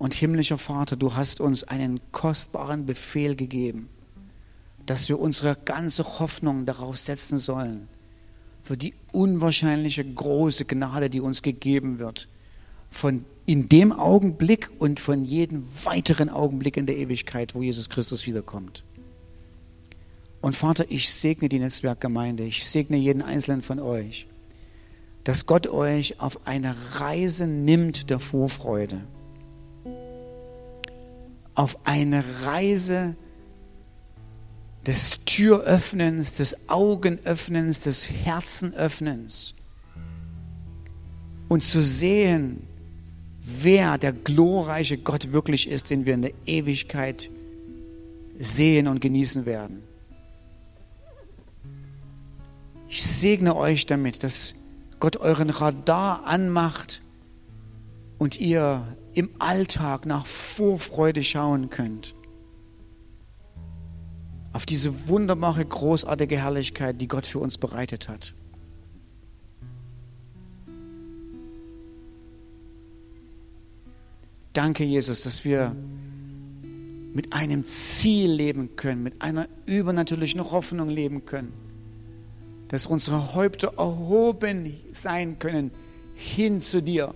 Und 0.00 0.14
himmlischer 0.14 0.56
Vater, 0.56 0.96
du 0.96 1.14
hast 1.14 1.42
uns 1.42 1.62
einen 1.64 2.00
kostbaren 2.10 2.86
Befehl 2.86 3.36
gegeben, 3.36 3.90
dass 4.86 5.10
wir 5.10 5.20
unsere 5.20 5.54
ganze 5.54 6.18
Hoffnung 6.18 6.64
darauf 6.64 6.96
setzen 6.96 7.38
sollen, 7.38 7.86
für 8.64 8.78
die 8.78 8.94
unwahrscheinliche 9.12 10.02
große 10.02 10.64
Gnade, 10.64 11.10
die 11.10 11.20
uns 11.20 11.42
gegeben 11.42 11.98
wird, 11.98 12.28
von 12.90 13.26
in 13.44 13.68
dem 13.68 13.92
Augenblick 13.92 14.70
und 14.78 15.00
von 15.00 15.26
jedem 15.26 15.66
weiteren 15.84 16.30
Augenblick 16.30 16.78
in 16.78 16.86
der 16.86 16.96
Ewigkeit, 16.96 17.54
wo 17.54 17.60
Jesus 17.60 17.90
Christus 17.90 18.26
wiederkommt. 18.26 18.84
Und 20.40 20.56
Vater, 20.56 20.86
ich 20.88 21.12
segne 21.12 21.50
die 21.50 21.58
Netzwerkgemeinde, 21.58 22.44
ich 22.44 22.66
segne 22.66 22.96
jeden 22.96 23.20
einzelnen 23.20 23.60
von 23.60 23.78
euch, 23.78 24.28
dass 25.24 25.44
Gott 25.44 25.66
euch 25.66 26.18
auf 26.22 26.46
eine 26.46 26.74
Reise 26.94 27.46
nimmt 27.46 28.08
der 28.08 28.18
Vorfreude 28.18 29.02
auf 31.60 31.78
eine 31.84 32.24
Reise 32.44 33.16
des 34.86 35.18
Türöffnens, 35.26 36.32
des 36.32 36.70
Augenöffnens, 36.70 37.82
des 37.82 38.10
Herzenöffnens 38.10 39.52
und 41.48 41.62
zu 41.62 41.82
sehen, 41.82 42.66
wer 43.42 43.98
der 43.98 44.12
glorreiche 44.12 44.96
Gott 44.96 45.32
wirklich 45.32 45.68
ist, 45.68 45.90
den 45.90 46.06
wir 46.06 46.14
in 46.14 46.22
der 46.22 46.32
Ewigkeit 46.46 47.28
sehen 48.38 48.88
und 48.88 49.02
genießen 49.02 49.44
werden. 49.44 49.82
Ich 52.88 53.04
segne 53.04 53.54
euch 53.54 53.84
damit, 53.84 54.24
dass 54.24 54.54
Gott 54.98 55.18
euren 55.18 55.50
Radar 55.50 56.24
anmacht 56.24 57.02
und 58.16 58.40
ihr 58.40 58.96
im 59.14 59.30
Alltag 59.38 60.06
nach 60.06 60.26
Vorfreude 60.26 61.22
schauen 61.22 61.70
könnt. 61.70 62.14
Auf 64.52 64.66
diese 64.66 65.08
wunderbare, 65.08 65.64
großartige 65.64 66.36
Herrlichkeit, 66.36 67.00
die 67.00 67.08
Gott 67.08 67.26
für 67.26 67.38
uns 67.38 67.58
bereitet 67.58 68.08
hat. 68.08 68.34
Danke, 74.52 74.84
Jesus, 74.84 75.22
dass 75.22 75.44
wir 75.44 75.74
mit 77.14 77.32
einem 77.32 77.64
Ziel 77.64 78.30
leben 78.32 78.76
können, 78.76 79.02
mit 79.02 79.22
einer 79.22 79.48
übernatürlichen 79.66 80.50
Hoffnung 80.50 80.88
leben 80.88 81.24
können. 81.24 81.52
dass 82.70 82.86
unsere 82.86 83.34
Häupter 83.34 83.72
erhoben 83.78 84.76
sein 84.92 85.40
können 85.40 85.72
hin 86.14 86.60
zu 86.60 86.80
dir. 86.80 87.14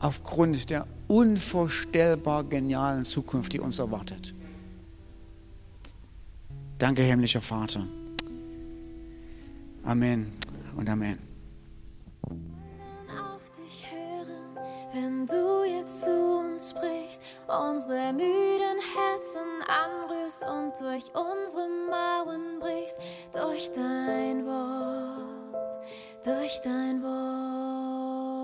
Aufgrund 0.00 0.70
der 0.70 0.86
unvorstellbar 1.08 2.44
genialen 2.44 3.04
Zukunft, 3.04 3.52
die 3.52 3.60
uns 3.60 3.78
erwartet. 3.78 4.34
Danke, 6.78 7.02
himmlischer 7.02 7.40
Vater. 7.40 7.84
Amen 9.82 10.32
und 10.76 10.88
Amen. 10.88 11.18
auf 12.22 13.50
dich 13.50 13.86
hören, 13.90 14.56
wenn 14.92 15.26
du 15.26 15.64
jetzt 15.64 16.02
zu 16.02 16.10
uns 16.10 16.70
sprichst, 16.70 17.20
unsere 17.48 18.12
müden 18.12 18.78
Herzen 18.94 19.48
anrührst 19.66 20.44
und 20.44 20.72
durch 20.80 21.04
unsere 21.14 21.68
Mauern 21.90 22.60
brichst, 22.60 22.98
durch 23.32 23.72
dein 23.72 24.46
Wort, 24.46 25.78
durch 26.24 26.60
dein 26.62 27.02
Wort. 27.02 28.37